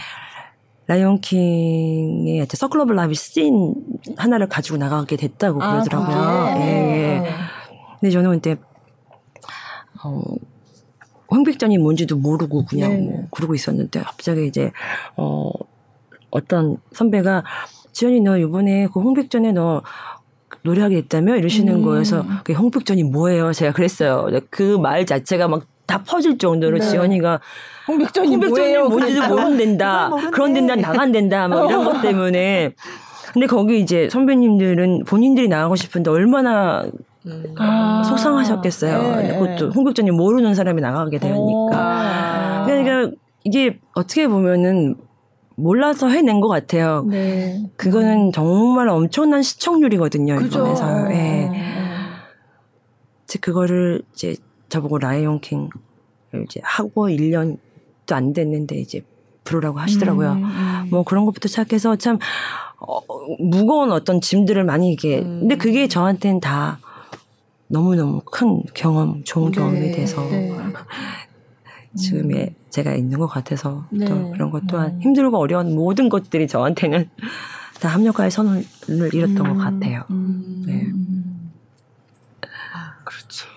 라이온킹의 0.88 2.46
Circle 2.50 2.80
of 2.82 2.92
Life 2.94 3.14
scene 3.14 3.74
하나를 4.18 4.48
가지고 4.50 4.78
나가게 4.78 5.16
됐다고 5.16 5.62
아, 5.64 5.74
그러더라고요. 5.84 6.54
그게? 6.54 6.66
예, 6.66 6.68
예. 6.68 7.20
네. 7.20 7.30
근데 8.00 8.12
저는 8.12 8.32
그때 8.32 8.58
어, 10.04 10.22
홍백전이 11.32 11.78
뭔지도 11.78 12.18
모르고 12.18 12.66
그냥 12.66 12.92
네. 12.92 12.98
뭐 13.02 13.28
그러고 13.32 13.56
있었는데 13.56 14.02
갑자기 14.02 14.46
이제 14.46 14.72
어 15.16 15.52
어떤 16.32 16.78
선배가 16.92 17.44
지연이 17.92 18.20
너 18.20 18.38
이번에 18.38 18.88
그 18.94 19.00
홍백전에 19.00 19.52
너 19.54 19.82
노래하게 20.64 21.02
됐다며 21.02 21.36
이러시는 21.38 21.76
음. 21.76 21.84
거여서 21.84 22.26
그 22.44 22.54
홍백전이 22.54 23.04
뭐예요? 23.04 23.54
제가 23.54 23.72
그랬어요. 23.74 24.28
그 24.50 24.78
말 24.78 25.06
자체가 25.06 25.48
막 25.48 25.66
다 25.86 26.04
퍼질 26.04 26.38
정도로 26.38 26.78
네. 26.78 26.86
지연이가 26.86 27.40
홍백전이 27.88 28.30
홍백전이? 28.30 28.78
뭔지도. 28.90 29.28
모른댄다. 29.28 30.10
그런 30.32 30.54
데는 30.54 30.82
나간 30.82 31.12
된다. 31.12 31.48
막 31.48 31.70
이런 31.70 31.84
것 31.84 32.02
때문에. 32.02 32.74
근데 33.34 33.48
거기 33.48 33.80
이제 33.80 34.10
선배님들은 34.10 35.06
본인들이 35.06 35.48
나가고 35.48 35.76
싶은데 35.76 36.12
얼마나 36.12 36.86
아. 37.58 38.04
속상하셨겠어요. 38.06 39.16
네, 39.22 39.28
그것도 39.38 39.70
네. 39.70 39.74
홍백전이 39.76 40.12
모르는 40.12 40.54
사람이 40.54 40.82
나가게 40.82 41.18
되니까. 41.20 41.72
아. 41.74 42.66
그러니까 42.66 43.16
이게 43.44 43.80
어떻게 43.96 44.28
보면은 44.28 44.96
몰라서 45.56 46.08
해낸 46.08 46.42
것 46.42 46.48
같아요. 46.48 47.06
네. 47.10 47.64
그거는 47.78 48.32
정말 48.32 48.88
엄청난 48.90 49.42
시청률이거든요. 49.42 50.36
그죠. 50.38 50.60
일본에서. 50.60 51.12
예. 51.12 51.48
어. 51.48 51.54
이제 53.26 53.40
그거를 53.40 54.02
이제 54.14 54.36
저보고 54.74 54.98
라이온 54.98 55.40
킹을 55.40 55.70
이제 56.46 56.60
하고 56.64 57.08
1년도 57.08 58.14
안 58.14 58.34
됐는데 58.34 58.76
이제 58.78 59.02
부르라고 59.44 59.78
하시더라고요. 59.78 60.32
음, 60.32 60.44
음. 60.44 60.88
뭐 60.90 61.04
그런 61.04 61.26
것부터 61.26 61.48
시작해서 61.48 61.96
참 61.96 62.18
어, 62.80 63.00
무거운 63.40 63.92
어떤 63.92 64.20
짐들을 64.20 64.64
많이 64.64 64.92
이게 64.92 65.20
음. 65.20 65.42
근데 65.42 65.58
그게 65.58 65.88
저한테는 65.88 66.40
다 66.40 66.80
너무너무 67.68 68.22
큰 68.26 68.64
경험, 68.74 69.24
좋은 69.24 69.52
경험이 69.52 69.80
네, 69.80 69.92
돼서 69.92 70.24
네. 70.30 70.52
지금의 71.96 72.56
제가 72.72 72.96
있는 72.96 73.20
것 73.20 73.28
같아서 73.28 73.86
네. 73.92 74.06
또 74.06 74.32
그런 74.32 74.50
것 74.50 74.64
또한 74.68 74.96
음. 74.96 75.02
힘들고 75.02 75.38
어려운 75.38 75.76
모든 75.76 76.10
것들이 76.10 76.48
저한테는 76.48 77.10
다 77.80 77.90
합력과의 77.90 78.32
선을 78.32 78.64
잃었던 79.14 79.36
것 79.36 79.52
음, 79.52 79.58
같아요. 79.58 80.04
음. 80.10 80.64
네. 80.66 80.88
그렇죠. 83.04 83.54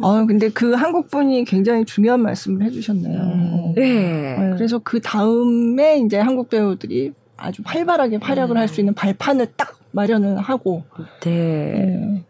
어, 0.00 0.24
근데 0.26 0.48
그 0.48 0.72
한국 0.72 1.08
분이 1.08 1.44
굉장히 1.44 1.84
중요한 1.84 2.20
말씀을 2.22 2.64
해주셨네요. 2.66 3.20
음. 3.20 3.72
네. 3.74 4.36
네, 4.38 4.50
그래서 4.54 4.78
그 4.78 5.00
다음에 5.00 5.98
이제 5.98 6.18
한국 6.18 6.50
배우들이 6.50 7.12
아주 7.36 7.62
활발하게 7.64 8.18
활약을 8.20 8.56
할수 8.56 8.80
있는 8.80 8.94
발판을 8.94 9.46
딱 9.56 9.78
마련을 9.92 10.38
하고. 10.38 10.84
네. 11.22 11.30
네. 11.30 12.24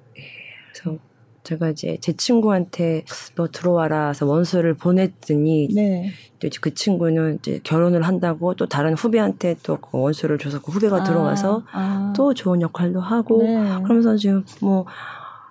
그래서 0.72 0.98
제가 1.42 1.70
이제 1.70 1.96
제 2.00 2.12
친구한테 2.12 3.04
너 3.34 3.48
들어와라 3.48 4.08
해서 4.08 4.26
원서를 4.26 4.74
보냈더니 4.74 5.68
네. 5.74 6.10
또 6.38 6.46
이제 6.46 6.58
그 6.60 6.74
친구는 6.74 7.38
이제 7.40 7.60
결혼을 7.64 8.02
한다고 8.02 8.54
또 8.54 8.66
다른 8.66 8.94
후배한테 8.94 9.56
또 9.62 9.76
그 9.76 9.98
원서를 9.98 10.38
줘서 10.38 10.60
그 10.60 10.70
후배가 10.70 10.98
아, 10.98 11.04
들어와서 11.04 11.62
아. 11.72 12.12
또 12.16 12.34
좋은 12.34 12.60
역할도 12.60 13.00
하고 13.00 13.42
네. 13.42 13.56
그러면서 13.82 14.16
지금 14.16 14.44
뭐 14.60 14.86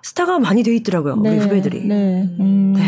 스타가 0.02 0.38
많이 0.38 0.62
돼 0.62 0.74
있더라고요 0.76 1.16
네, 1.16 1.30
우리 1.30 1.38
후배들이. 1.38 1.86
네. 1.86 2.28
음, 2.40 2.72
네. 2.74 2.82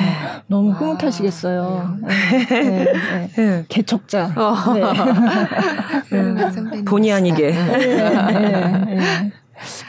너무 0.46 0.70
흐뭇하시겠어요. 0.72 1.98
네, 2.02 2.46
네, 2.46 2.84
네. 2.84 3.30
네. 3.36 3.64
개척자. 3.68 4.32
어. 4.36 4.74
네. 4.74 6.50
선배님. 6.50 6.84
본의 6.88 7.12
아니게. 7.12 7.50
네, 7.52 8.84
네. 8.84 9.32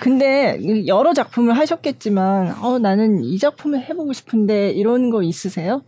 근데 0.01 0.59
여러 0.85 1.13
작품을 1.13 1.57
하셨겠지만, 1.57 2.55
어, 2.61 2.77
나는 2.77 3.23
이 3.23 3.39
작품을 3.39 3.81
해보고 3.89 4.13
싶은데 4.13 4.69
이런 4.71 5.09
거 5.09 5.23
있으세요? 5.23 5.81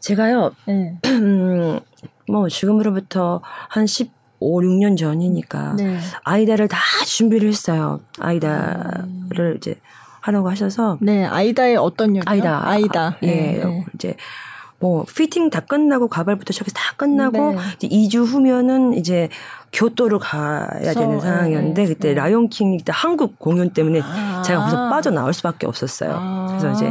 제가요 0.00 0.52
네. 0.66 0.98
음, 1.06 1.80
뭐 2.28 2.48
지금으로부터 2.48 3.40
한 3.68 3.86
10, 3.86 4.10
5, 4.40 4.60
6년 4.60 4.96
전이니까 4.96 5.74
네. 5.76 5.98
아이다를 6.24 6.68
다 6.68 6.78
준비를 7.06 7.48
했어요. 7.48 8.00
아이다를 8.20 9.56
이제 9.56 9.74
하라고 10.20 10.50
하셔서 10.50 10.98
네, 11.00 11.24
아이다의 11.24 11.76
어떤 11.76 12.10
역이요? 12.16 12.24
아이다. 12.26 12.68
아이다. 12.68 13.16
예. 13.22 13.26
네, 13.26 13.64
네. 13.64 13.84
이제 13.94 14.14
뭐 14.80 15.04
피팅 15.04 15.50
다 15.50 15.60
끝나고 15.60 16.06
가발부터 16.08 16.52
시작해서 16.52 16.74
다 16.74 16.94
끝나고 16.96 17.54
네. 17.54 17.58
이제 17.80 17.88
2주 17.88 18.24
후면은 18.24 18.94
이제 18.94 19.28
교토를 19.72 20.18
가야 20.20 20.94
되는 20.94 21.20
상황이었는데 21.20 21.82
네, 21.82 21.88
그때 21.88 22.08
네. 22.08 22.14
라이온킹 22.14 22.76
때 22.78 22.92
한국 22.94 23.38
공연 23.38 23.70
때문에 23.70 24.00
아. 24.02 24.42
제가 24.42 24.60
거기서 24.60 24.88
빠져나올 24.88 25.32
수밖에 25.32 25.66
없었어요. 25.66 26.12
아. 26.14 26.46
그래서 26.48 26.70
이제 26.72 26.90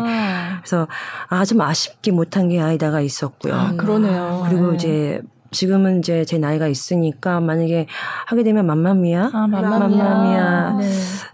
그래서 0.60 0.88
아 1.30 1.46
좀 1.46 1.62
아쉽게 1.62 2.12
못한 2.12 2.50
게 2.50 2.60
아이다가 2.60 3.00
있었고요. 3.00 3.54
아, 3.54 3.74
그러네요. 3.78 4.46
그리고 4.48 4.72
네. 4.72 4.76
이제 4.76 5.22
지금은 5.52 6.00
이제 6.00 6.26
제 6.26 6.38
나이가 6.38 6.68
있으니까 6.68 7.40
만약에 7.40 7.88
하게 8.26 8.44
되면 8.44 8.66
맘마미아, 8.66 9.32
아, 9.34 9.48
맘마미아. 9.48 9.80
맘마미아 9.80 10.78
네. 10.78 10.90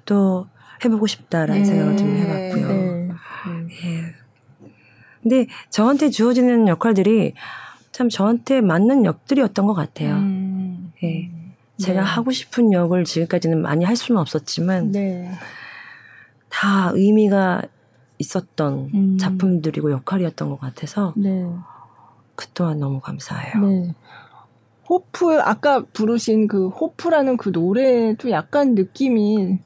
또 0.06 0.48
해보고 0.84 1.08
싶다라는 1.08 1.62
네. 1.62 1.66
생각을 1.66 1.98
좀 1.98 2.16
해봤고요. 2.16 2.68
네. 2.68 3.10
예. 3.86 4.14
근데 5.22 5.48
저한테 5.70 6.10
주어지는 6.10 6.68
역할들이 6.68 7.34
참 7.92 8.10
저한테 8.10 8.62
맞는 8.62 9.06
역들이었던 9.06 9.66
것 9.66 9.74
같아요. 9.74 10.16
음. 10.16 10.92
예. 11.04 11.30
제가 11.78 12.02
네. 12.02 12.06
하고 12.06 12.32
싶은 12.32 12.72
역을 12.72 13.04
지금까지는 13.04 13.62
많이 13.62 13.86
할 13.86 13.96
수는 13.96 14.20
없었지만 14.20 14.92
네. 14.92 15.32
다 16.50 16.92
의미가 16.94 17.64
있었던 18.20 18.90
음. 18.94 19.18
작품들이고 19.18 19.92
역할이었던 19.92 20.50
것 20.50 20.60
같아서 20.60 21.14
네. 21.16 21.46
그 22.36 22.48
또한 22.54 22.80
너무 22.80 23.00
감사해요. 23.00 23.66
네. 23.66 23.94
호프 24.90 25.40
아까 25.42 25.84
부르신 25.94 26.48
그 26.48 26.68
호프라는 26.70 27.38
그 27.38 27.50
노래도 27.50 28.30
약간 28.32 28.76
느낌이 28.76 29.60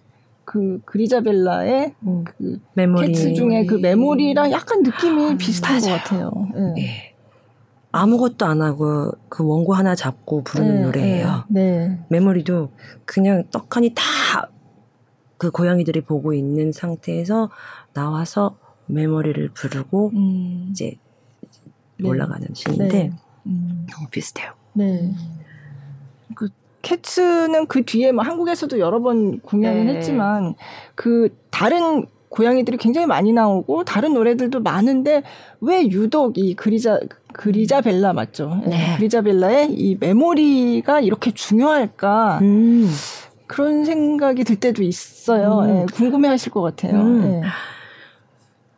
그 0.46 0.80
그리자벨라의 0.86 1.96
음, 2.04 2.24
그 2.24 2.60
메모리. 2.74 3.08
캐츠 3.08 3.34
중에 3.34 3.66
그 3.66 3.76
메모리랑 3.76 4.52
약간 4.52 4.84
느낌이 4.84 5.38
비슷한 5.38 5.80
것 5.80 5.88
맞아요. 5.88 6.00
같아요. 6.00 6.32
네. 6.76 6.84
예. 6.84 7.14
아무것도 7.92 8.46
안 8.46 8.62
하고 8.62 9.12
그 9.28 9.46
원고 9.46 9.74
하나 9.74 9.96
잡고 9.96 10.44
부르는 10.44 10.76
네, 10.76 10.82
노래예요. 10.84 11.46
네. 11.50 12.00
메모리도 12.10 12.70
그냥 13.06 13.44
떡하니 13.52 13.94
다 13.96 14.04
그 15.38 15.52
고양이들이 15.52 16.02
보고 16.02 16.34
있는 16.34 16.72
상태에서 16.72 17.50
나와서 17.94 18.58
메모리를 18.88 19.50
부르고 19.50 20.12
음. 20.14 20.68
이제 20.72 20.96
네. 22.00 22.08
올라가는 22.08 22.48
신인데 22.54 22.88
네. 22.88 23.12
음. 23.46 23.88
너무 23.92 24.10
비슷해요. 24.10 24.52
네. 24.74 25.14
그 26.36 26.50
캐츠는 26.82 27.68
그 27.68 27.84
뒤에 27.84 28.12
뭐 28.12 28.24
한국에서도 28.24 28.80
여러 28.80 29.02
번 29.02 29.40
공연을 29.40 29.86
네. 29.86 29.96
했지만 29.96 30.56
그 30.96 31.36
다른 31.50 32.06
고양이들이 32.30 32.78
굉장히 32.78 33.08
많이 33.08 33.32
나오고 33.32 33.86
다른 33.86 34.14
노래들도 34.14 34.60
많은데 34.60 35.24
왜 35.62 35.88
유독 35.90 36.38
이 36.38 36.56
그리자 36.56 37.00
그리자벨라 37.34 38.14
맞죠? 38.14 38.62
예, 38.66 38.70
네. 38.70 38.96
그리자벨라의 38.98 39.74
이 39.74 39.98
메모리가 40.00 41.02
이렇게 41.02 41.32
중요할까 41.32 42.40
음. 42.42 42.90
그런 43.48 43.86
생각이 43.86 44.44
들 44.44 44.58
때도 44.58 44.84
있어요. 44.84 45.60
음. 45.62 45.70
예, 45.70 45.86
궁금해하실 45.94 46.52
것 46.52 46.62
같아요. 46.62 47.02
음. 47.02 47.42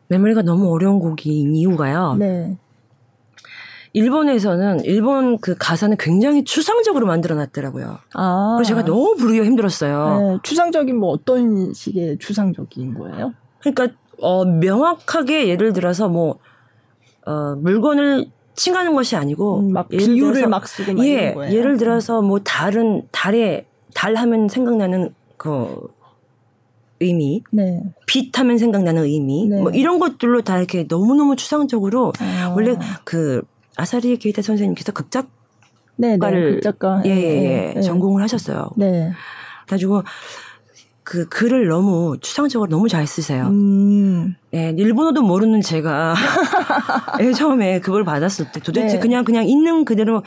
메모리가 0.07 0.41
너무 0.43 0.71
어려운 0.71 0.99
곡인 0.99 1.55
이유가요. 1.55 2.17
예. 2.21 2.25
네. 2.25 2.57
일본에서는 3.93 4.85
일본 4.85 5.39
그 5.39 5.55
가사는 5.57 5.95
굉장히 5.97 6.43
추상적으로 6.43 7.05
만들어 7.05 7.35
놨더라고요. 7.35 7.97
아. 8.13 8.55
그래서 8.57 8.69
제가 8.69 8.85
너무 8.85 9.15
부르기가 9.15 9.45
힘들었어요. 9.45 10.19
네, 10.19 10.37
추상적인 10.43 10.97
뭐 10.97 11.09
어떤 11.09 11.73
식의 11.73 12.17
추상적인 12.19 12.93
거예요? 12.95 13.33
그러니까 13.59 13.87
어 14.21 14.45
명확하게 14.45 15.47
예를 15.47 15.73
들어서 15.73 16.07
뭐 16.07 16.37
어, 17.25 17.55
물건을 17.55 18.27
칭하는 18.55 18.93
것이 18.93 19.15
아니고 19.15 19.59
음, 19.59 19.73
막 19.73 19.87
비유를 19.87 20.33
들어서 20.33 20.49
막 20.49 20.67
쓰고 20.67 20.93
막 20.93 21.05
예, 21.05 21.33
거예요. 21.33 21.53
예를 21.53 21.77
들어서 21.77 22.21
뭐 22.21 22.39
다른 22.39 23.03
달에 23.11 23.65
달 23.93 24.15
하면 24.15 24.49
생각나는 24.49 25.13
그 25.37 25.87
의미, 26.99 27.41
네. 27.51 27.81
빛 28.05 28.37
하면 28.37 28.57
생각나는 28.57 29.03
의미, 29.05 29.47
네. 29.47 29.61
뭐 29.61 29.71
이런 29.71 29.99
것들로 29.99 30.41
다 30.41 30.57
이렇게 30.57 30.85
너무너무 30.89 31.35
추상적으로 31.37 32.11
아. 32.19 32.53
원래 32.53 32.75
그 33.05 33.41
아사리 33.79 34.17
게이타 34.17 34.41
선생님께서 34.41 34.91
극작 34.91 35.27
네, 35.95 36.17
네, 36.17 36.51
극작가. 36.51 37.01
예, 37.05 37.09
예, 37.09 37.73
예, 37.75 37.81
전공을 37.81 38.23
하셨어요. 38.23 38.69
네. 38.77 39.11
그래가지고 39.65 40.03
그 41.03 41.27
글을 41.27 41.67
너무 41.67 42.17
추상적으로 42.21 42.69
너무 42.69 42.87
잘 42.87 43.05
쓰세요. 43.07 43.47
음. 43.47 44.35
예, 44.53 44.73
일본어도 44.77 45.23
모르는 45.23 45.59
제가 45.61 46.13
예, 47.19 47.33
처음에 47.33 47.79
그걸 47.79 48.03
받았을 48.05 48.51
때 48.51 48.59
도대체 48.59 48.95
네. 48.95 48.99
그냥 48.99 49.25
그냥 49.25 49.47
있는 49.47 49.85
그대로 49.85 50.23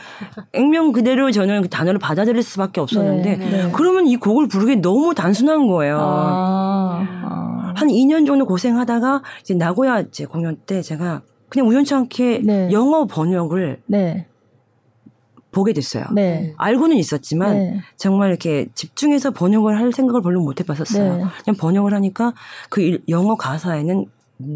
액면 0.51 0.91
그대로 0.91 1.31
저는 1.31 1.63
그 1.63 1.69
단어를 1.69 1.99
받아들일 1.99 2.43
수밖에 2.43 2.81
없었는데 2.81 3.37
네, 3.37 3.49
네. 3.49 3.71
그러면 3.73 4.07
이 4.07 4.17
곡을 4.17 4.47
부르기 4.47 4.75
너무 4.75 5.15
단순한 5.15 5.67
거예요. 5.67 5.97
아. 5.99 7.07
아. 7.23 7.73
한 7.75 7.87
2년 7.87 8.27
정도 8.27 8.45
고생하다가 8.45 9.23
이제 9.41 9.53
나고야 9.53 10.01
이제 10.01 10.25
공연 10.25 10.57
때 10.65 10.81
제가 10.81 11.21
그냥 11.53 11.69
우연치 11.69 11.93
않게 11.93 12.41
네. 12.43 12.71
영어 12.71 13.05
번역을 13.05 13.81
네. 13.85 14.25
보게 15.51 15.71
됐어요. 15.71 16.05
네. 16.11 16.55
알고는 16.57 16.97
있었지만 16.97 17.53
네. 17.53 17.81
정말 17.95 18.29
이렇게 18.29 18.69
집중해서 18.73 19.29
번역을 19.31 19.77
할 19.77 19.91
생각을 19.93 20.23
별로 20.23 20.41
못 20.41 20.59
해봤었어요. 20.59 21.17
네. 21.17 21.23
그냥 21.45 21.55
번역을 21.59 21.93
하니까 21.93 22.33
그 22.69 22.81
일- 22.81 23.03
영어 23.07 23.35
가사에는 23.35 24.07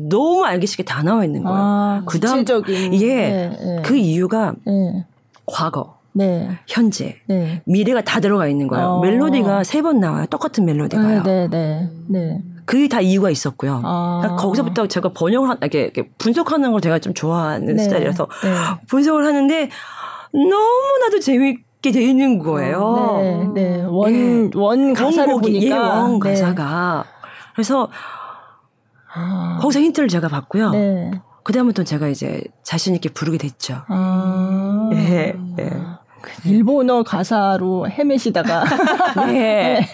너무 0.10 0.44
알기 0.44 0.66
쉽게 0.66 0.84
다 0.86 1.04
나와 1.04 1.24
있는 1.24 1.44
거예요. 1.44 1.56
아, 1.56 2.04
그다음- 2.08 2.40
구체적인. 2.40 2.96
예. 2.96 3.16
네, 3.16 3.50
네. 3.50 3.82
그 3.86 3.96
이유가 3.96 4.56
네. 4.66 5.06
과거, 5.46 6.00
네. 6.14 6.50
현재, 6.68 7.18
네. 7.28 7.62
미래가 7.68 8.02
다 8.02 8.20
들어가 8.20 8.48
있는 8.48 8.68
거예요. 8.68 8.86
어. 8.88 9.00
멜로디가 9.02 9.64
세 9.66 9.84
번 9.84 10.00
나와요. 10.00 10.26
똑같은 10.32 10.66
멜로디가요. 10.66 11.22
네, 11.22 11.48
네, 11.48 11.90
네. 12.08 12.42
그게 12.68 12.90
다 12.90 13.00
이유가 13.00 13.30
있었고요. 13.30 13.82
아. 13.84 14.20
그러니까 14.22 14.44
거기서부터 14.44 14.88
제가 14.88 15.14
번역을 15.14 15.50
하, 15.50 15.54
이렇게, 15.62 15.84
이렇게 15.84 16.10
분석하는 16.18 16.74
걸 16.74 16.82
제가 16.82 17.00
좀 17.00 17.14
좋아하는 17.14 17.78
네. 17.78 17.84
스타일이라서 17.84 18.28
네. 18.44 18.56
분석을 18.88 19.26
하는데 19.26 19.70
너무나도 20.34 21.22
재밌게 21.22 21.92
돼 21.92 22.04
있는 22.04 22.40
거예요. 22.40 23.52
네, 23.56 23.78
네. 23.78 23.84
원, 23.84 24.52
원 24.54 24.94
가사를 24.94 25.34
원곡이 25.34 25.60
보니까. 25.60 25.76
예, 25.76 25.80
원 25.80 26.20
네. 26.20 26.30
가사가 26.30 27.06
그래서 27.56 27.88
아. 29.16 29.60
거기서 29.62 29.80
힌트를 29.80 30.10
제가 30.10 30.28
받고요. 30.28 30.72
네. 30.72 31.12
그다음부터 31.44 31.86
제가 31.86 32.10
이제 32.10 32.44
자신 32.64 32.96
있게 32.96 33.08
부르게 33.08 33.38
됐죠. 33.38 33.82
아. 33.88 34.90
예, 34.92 35.34
예. 35.60 35.70
일본어 36.46 37.04
가사로 37.04 37.90
헤매시다가. 37.90 38.64
네. 39.28 39.88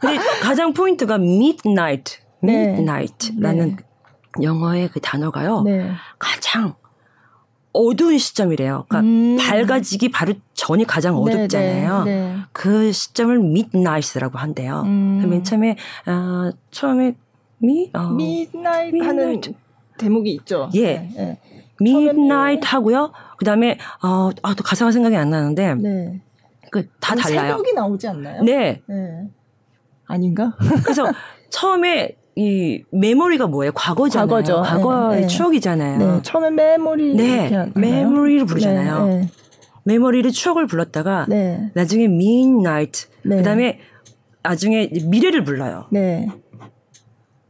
근데 0.00 0.18
가장 0.42 0.72
포인트가 0.72 1.16
midnight, 1.16 2.18
네. 2.40 2.52
midnight라는 2.52 3.76
영어의 4.42 4.88
그 4.88 5.00
단어가요. 5.00 5.62
네. 5.62 5.90
가장 6.18 6.74
어두운 7.72 8.18
시점이래요. 8.18 8.86
그러니까 8.88 9.00
음. 9.00 9.36
밝아지기 9.36 10.10
바로 10.10 10.34
전이 10.54 10.84
가장 10.84 11.16
어둡잖아요. 11.16 12.04
네, 12.04 12.14
네, 12.14 12.28
네. 12.28 12.36
그 12.52 12.92
시점을 12.92 13.36
midnight라고 13.36 14.38
한대요. 14.38 14.82
음. 14.86 15.28
맨 15.28 15.42
처음에 15.42 15.76
어, 16.06 16.50
처음에 16.70 17.16
미 17.58 17.90
어, 17.92 17.98
하는 17.98 18.20
Midnight. 18.20 19.54
대목이 19.98 20.32
있죠. 20.34 20.70
예. 20.74 21.10
네. 21.16 21.40
Midnight 21.80 22.66
하고요. 22.66 23.12
그다음에 23.38 23.78
어, 24.02 24.30
아, 24.42 24.54
또 24.54 24.62
가사가 24.62 24.92
생각이 24.92 25.16
안 25.16 25.30
나는데 25.30 25.74
네. 25.74 26.20
그다 26.70 27.14
달라요. 27.14 27.52
새벽이 27.56 27.72
나오지 27.74 28.08
않나요? 28.08 28.42
네. 28.42 28.82
네. 28.86 29.28
아닌가? 30.06 30.54
그래서 30.84 31.04
처음에 31.50 32.16
이 32.36 32.82
메모리가 32.90 33.46
뭐예요? 33.46 33.72
과거잖아요. 33.72 34.26
과거죠. 34.28 34.62
과거의 34.62 35.16
네, 35.16 35.20
네. 35.22 35.26
추억이잖아요. 35.28 35.98
네. 35.98 36.22
처음에 36.22 36.50
메모리. 36.50 37.14
네? 37.14 37.70
메모리를 37.74 38.44
부르잖아요. 38.46 39.06
네. 39.06 39.28
메모리를 39.84 40.30
추억을 40.32 40.66
불렀다가 40.66 41.26
네. 41.28 41.70
나중에 41.74 42.04
midnight 42.04 43.06
네. 43.22 43.36
그다음에 43.36 43.80
나중에 44.42 44.90
미래를 45.06 45.44
불러요. 45.44 45.86
네. 45.90 46.28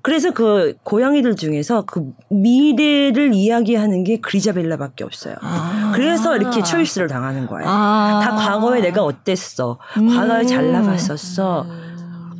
그래서 0.05 0.33
그 0.33 0.77
고양이들 0.83 1.35
중에서 1.35 1.83
그 1.87 2.13
미래를 2.29 3.33
이야기하는 3.33 4.05
게 4.05 4.21
그리자벨라밖에 4.21 5.03
없어요. 5.03 5.35
아. 5.41 5.93
그래서 5.95 6.37
이렇게 6.37 6.63
초이스를 6.63 7.09
당하는 7.09 7.47
거예요. 7.47 7.67
아. 7.67 8.21
다 8.23 8.35
과거에 8.35 8.83
내가 8.83 9.03
어땠어. 9.03 9.79
음. 9.97 10.09
과거에 10.09 10.45
잘 10.45 10.71
나갔었어. 10.73 11.67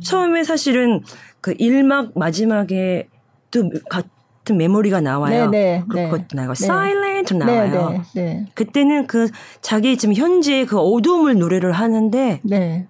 처음에 0.03 0.43
사실은 0.43 1.01
그 1.41 1.55
1막 1.55 2.11
마지막에 2.15 3.07
또 3.49 3.69
가- 3.89 4.03
같은 4.45 4.57
메모리가 4.57 5.01
나와요. 5.01 5.49
네, 5.49 5.83
네, 5.91 6.09
그것도 6.09 6.27
네. 6.33 6.35
나와요. 6.35 6.53
네. 6.53 6.67
사일렌트 6.67 7.33
나와요. 7.33 8.03
네, 8.13 8.21
네, 8.21 8.45
그때는 8.53 9.07
그 9.07 9.27
자기 9.61 9.97
지금 9.97 10.13
현재 10.13 10.65
그 10.65 10.77
어두움을 10.77 11.39
노래를 11.39 11.71
하는데 11.71 12.41
네. 12.43 12.87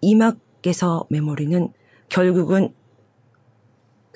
이막에서 0.00 1.06
메모리는 1.08 1.68
결국은 2.08 2.70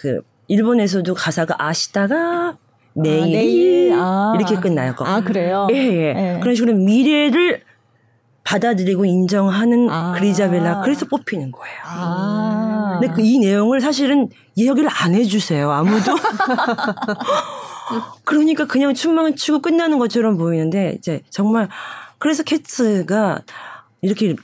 그 0.03 0.21
일본에서도 0.49 1.15
가사가 1.15 1.55
아시다가 1.59 2.57
내일이 2.95 3.33
내일, 3.33 3.93
아. 3.95 4.35
이렇게 4.37 4.57
끝나요. 4.57 4.95
아, 4.99 5.21
그래요? 5.21 5.69
예, 5.71 5.77
예. 5.77 6.15
예. 6.17 6.41
그런 6.41 6.57
식으로 6.57 6.75
미래를 6.75 7.63
받아들이고 8.43 9.05
인정하는 9.05 9.89
아. 9.89 10.13
그리자벨라 10.17 10.81
그래서 10.81 11.07
뽑히는 11.07 11.53
거예요. 11.53 11.77
아. 11.85 12.99
근데 13.01 13.15
그 13.15 13.23
이 13.23 13.39
내용을 13.39 13.81
사실은 13.81 14.29
이야기를 14.57 14.91
안 14.93 15.15
해주세요 15.15 15.71
아무도. 15.71 16.17
그러니까 18.25 18.67
그냥 18.67 18.95
춤만 18.95 19.37
추고 19.37 19.61
끝나는 19.63 20.01
것처럼 20.01 20.37
보이는데 20.37 20.97
이제 20.99 21.21
정말 21.31 21.69
그래서 22.19 22.43
캐츠가 22.43 23.43
이렇게 24.01 24.35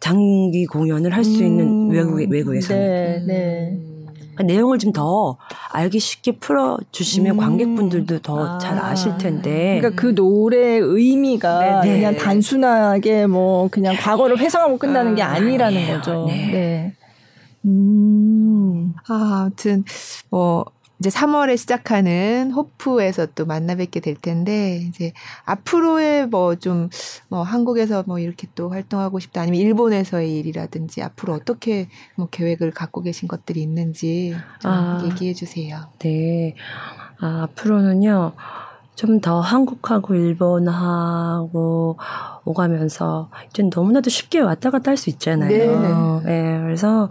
장기 0.00 0.66
공연을 0.66 1.14
할수 1.14 1.42
있는 1.42 1.66
음. 1.66 1.90
외국 1.90 2.20
외국에서는 2.30 2.78
네, 2.78 3.24
네. 3.26 3.93
그러니까 4.34 4.44
내용을 4.44 4.78
좀 4.78 4.94
더 4.94 5.36
알기 5.72 5.98
쉽게 5.98 6.38
풀어 6.38 6.78
주시면 6.92 7.34
음. 7.34 7.36
관객분들도 7.38 8.20
더잘 8.20 8.78
아. 8.78 8.90
아실 8.90 9.18
텐데. 9.18 9.78
그러니까 9.80 10.00
그 10.00 10.12
노래의 10.14 10.80
의미가 10.80 11.80
네, 11.82 11.90
네. 11.90 11.96
그냥 11.96 12.16
단순하게 12.16 13.26
뭐 13.26 13.68
그냥 13.68 13.96
과거를 13.96 14.38
회상하고 14.38 14.78
끝나는 14.78 15.16
게 15.16 15.22
아, 15.22 15.32
아니라는 15.32 15.76
아니에요. 15.76 15.96
거죠. 15.96 16.24
네. 16.28 16.50
네. 16.52 16.92
음. 17.64 18.94
아, 19.08 19.42
아무튼 19.46 19.84
뭐 20.30 20.64
이제 21.04 21.10
3월에 21.10 21.58
시작하는 21.58 22.50
호프에서 22.50 23.26
또 23.34 23.44
만나 23.44 23.74
뵙게 23.74 24.00
될 24.00 24.14
텐데 24.16 24.76
이제 24.88 25.12
앞으로의 25.44 26.28
뭐좀뭐 26.28 27.42
한국에서 27.44 28.04
뭐 28.06 28.18
이렇게 28.18 28.48
또 28.54 28.70
활동하고 28.70 29.18
싶다 29.18 29.42
아니면 29.42 29.60
일본에서의 29.60 30.34
일이라든지 30.38 31.02
앞으로 31.02 31.34
어떻게 31.34 31.88
뭐 32.16 32.26
계획을 32.30 32.70
갖고 32.70 33.02
계신 33.02 33.28
것들이 33.28 33.60
있는지 33.60 34.34
좀 34.60 34.70
아. 34.70 35.02
얘기해 35.04 35.34
주세요. 35.34 35.88
네. 35.98 36.54
아, 37.20 37.42
앞으로는요. 37.50 38.32
좀 38.96 39.20
더 39.20 39.40
한국하고 39.40 40.14
일본하고 40.14 41.98
오가면서 42.44 43.28
이제 43.50 43.68
너무나도 43.74 44.08
쉽게 44.08 44.40
왔다 44.40 44.70
갔다 44.70 44.90
할 44.92 44.96
수 44.96 45.10
있잖아요. 45.10 45.48
네네. 45.48 46.20
네, 46.24 46.60
그래서 46.62 47.10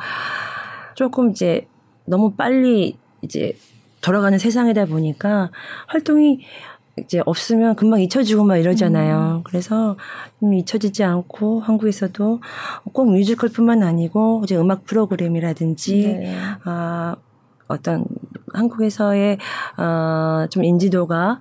조금 0.96 1.30
이제 1.32 1.68
너무 2.06 2.32
빨리 2.32 2.98
이제 3.22 3.54
돌아가는 4.04 4.38
세상이다 4.38 4.86
보니까 4.86 5.50
활동이 5.88 6.42
이제 7.00 7.22
없으면 7.26 7.76
금방 7.76 8.02
잊혀지고 8.02 8.44
막 8.44 8.58
이러잖아요. 8.58 9.42
그래서 9.46 9.98
좀 10.40 10.54
잊혀지지 10.54 11.04
않고 11.04 11.62
한국에서도 11.62 12.42
꼭 12.92 13.12
뮤지컬뿐만 13.12 13.82
아니고 13.82 14.42
이제 14.44 14.56
음악 14.56 14.84
프로그램이라든지 14.86 16.04
네. 16.20 16.36
아, 16.66 17.16
어떤 17.68 18.06
한국에서의 18.54 19.40
어, 19.78 20.46
좀 20.52 20.64
인지도가 20.64 21.40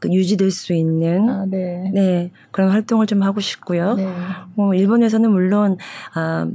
그 0.00 0.12
유지될 0.12 0.50
수 0.50 0.72
있는 0.72 1.28
아, 1.28 1.46
네. 1.46 1.90
네 1.94 2.32
그런 2.50 2.70
활동을 2.70 3.06
좀 3.06 3.22
하고 3.22 3.38
싶고요. 3.38 3.94
네. 3.94 4.12
뭐 4.56 4.74
일본에서는 4.74 5.30
물론 5.30 5.76
아 6.14 6.48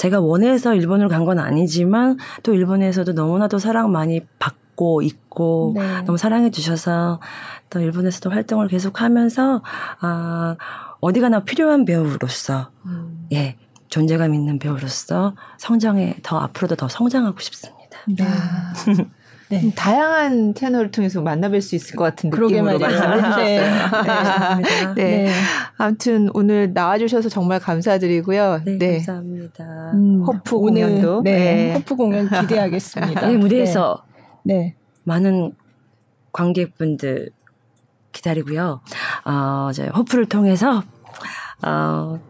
제가 0.00 0.20
원해서 0.20 0.74
일본을 0.74 1.08
간 1.08 1.20
건 1.26 1.38
아니지만 1.38 2.16
또 2.42 2.54
일본에서도 2.54 3.12
너무나도 3.12 3.58
사랑 3.58 3.92
많이 3.92 4.22
받고 4.38 5.02
있고 5.02 5.74
네. 5.76 6.00
너무 6.06 6.16
사랑해 6.16 6.50
주셔서 6.50 7.20
또 7.68 7.80
일본에서도 7.80 8.30
활동을 8.30 8.68
계속하면서 8.68 9.62
아 10.00 10.56
어디 11.00 11.20
가나 11.20 11.44
필요한 11.44 11.84
배우로서 11.84 12.70
예 13.32 13.56
존재감 13.90 14.34
있는 14.34 14.58
배우로서 14.58 15.34
성장에 15.58 16.16
더 16.22 16.38
앞으로도 16.38 16.76
더 16.76 16.88
성장하고 16.88 17.38
싶습니다. 17.40 17.98
네. 18.08 18.24
아, 19.50 19.54
네. 19.54 19.60
좀 19.60 19.72
다양한 19.72 20.54
채널을 20.54 20.92
통해서 20.92 21.20
만나뵐 21.20 21.60
수 21.60 21.74
있을 21.74 21.96
것 21.96 22.04
같은 22.04 22.30
느낌으로 22.30 22.62
말이에요. 22.62 22.78
말씀을 22.78 23.16
네. 23.44 23.58
해주셨어요. 23.58 23.90
감사합니다. 23.90 24.94
네. 24.94 25.24
네. 25.24 25.30
아무튼 25.76 26.30
오늘 26.34 26.72
나와주셔서 26.72 27.28
정말 27.28 27.58
감사드리고요. 27.58 28.62
네, 28.64 28.78
네. 28.78 28.96
감사합니다. 28.98 29.64
음, 29.94 30.24
오늘, 30.24 30.40
공연도. 30.44 31.22
네. 31.22 31.32
네. 31.32 31.74
호프 31.74 31.96
공연 31.96 32.28
기대하겠습니다. 32.28 33.26
네, 33.26 33.36
무대에서 33.36 34.04
네. 34.44 34.76
많은 35.02 35.52
관객분들 36.32 37.30
기다리고요. 38.12 38.80
어, 39.24 39.68
이제 39.70 39.88
호프를 39.88 40.26
통해서 40.26 40.82
어, 41.66 42.20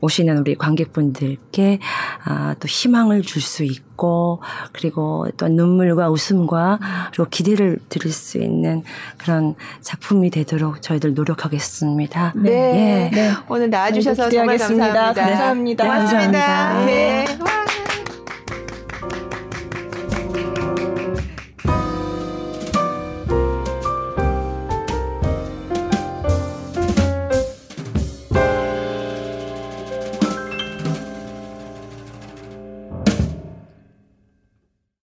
오시는 0.00 0.38
우리 0.38 0.54
관객분들께 0.54 1.78
아, 2.24 2.54
또 2.60 2.68
희망을 2.68 3.22
줄 3.22 3.42
수 3.42 3.64
있고 3.64 4.42
그리고 4.72 5.26
또 5.36 5.48
눈물과 5.48 6.10
웃음과 6.10 6.78
그리고 7.12 7.28
기대를 7.30 7.78
드릴 7.88 8.12
수 8.12 8.38
있는 8.38 8.82
그런 9.16 9.54
작품이 9.80 10.30
되도록 10.30 10.82
저희들 10.82 11.14
노력하겠습니다. 11.14 12.34
네. 12.36 13.10
예. 13.12 13.16
네. 13.16 13.32
오늘 13.48 13.70
나와주셔서 13.70 14.28
정말 14.28 14.56
기대하겠습니다. 14.56 14.92
감사합니다. 14.92 15.24
감사합니다. 15.24 15.84
네, 15.84 15.90
고맙습니다. 15.90 16.46
감사합니다. 16.46 16.84
네. 16.86 17.38
와. 17.40 17.67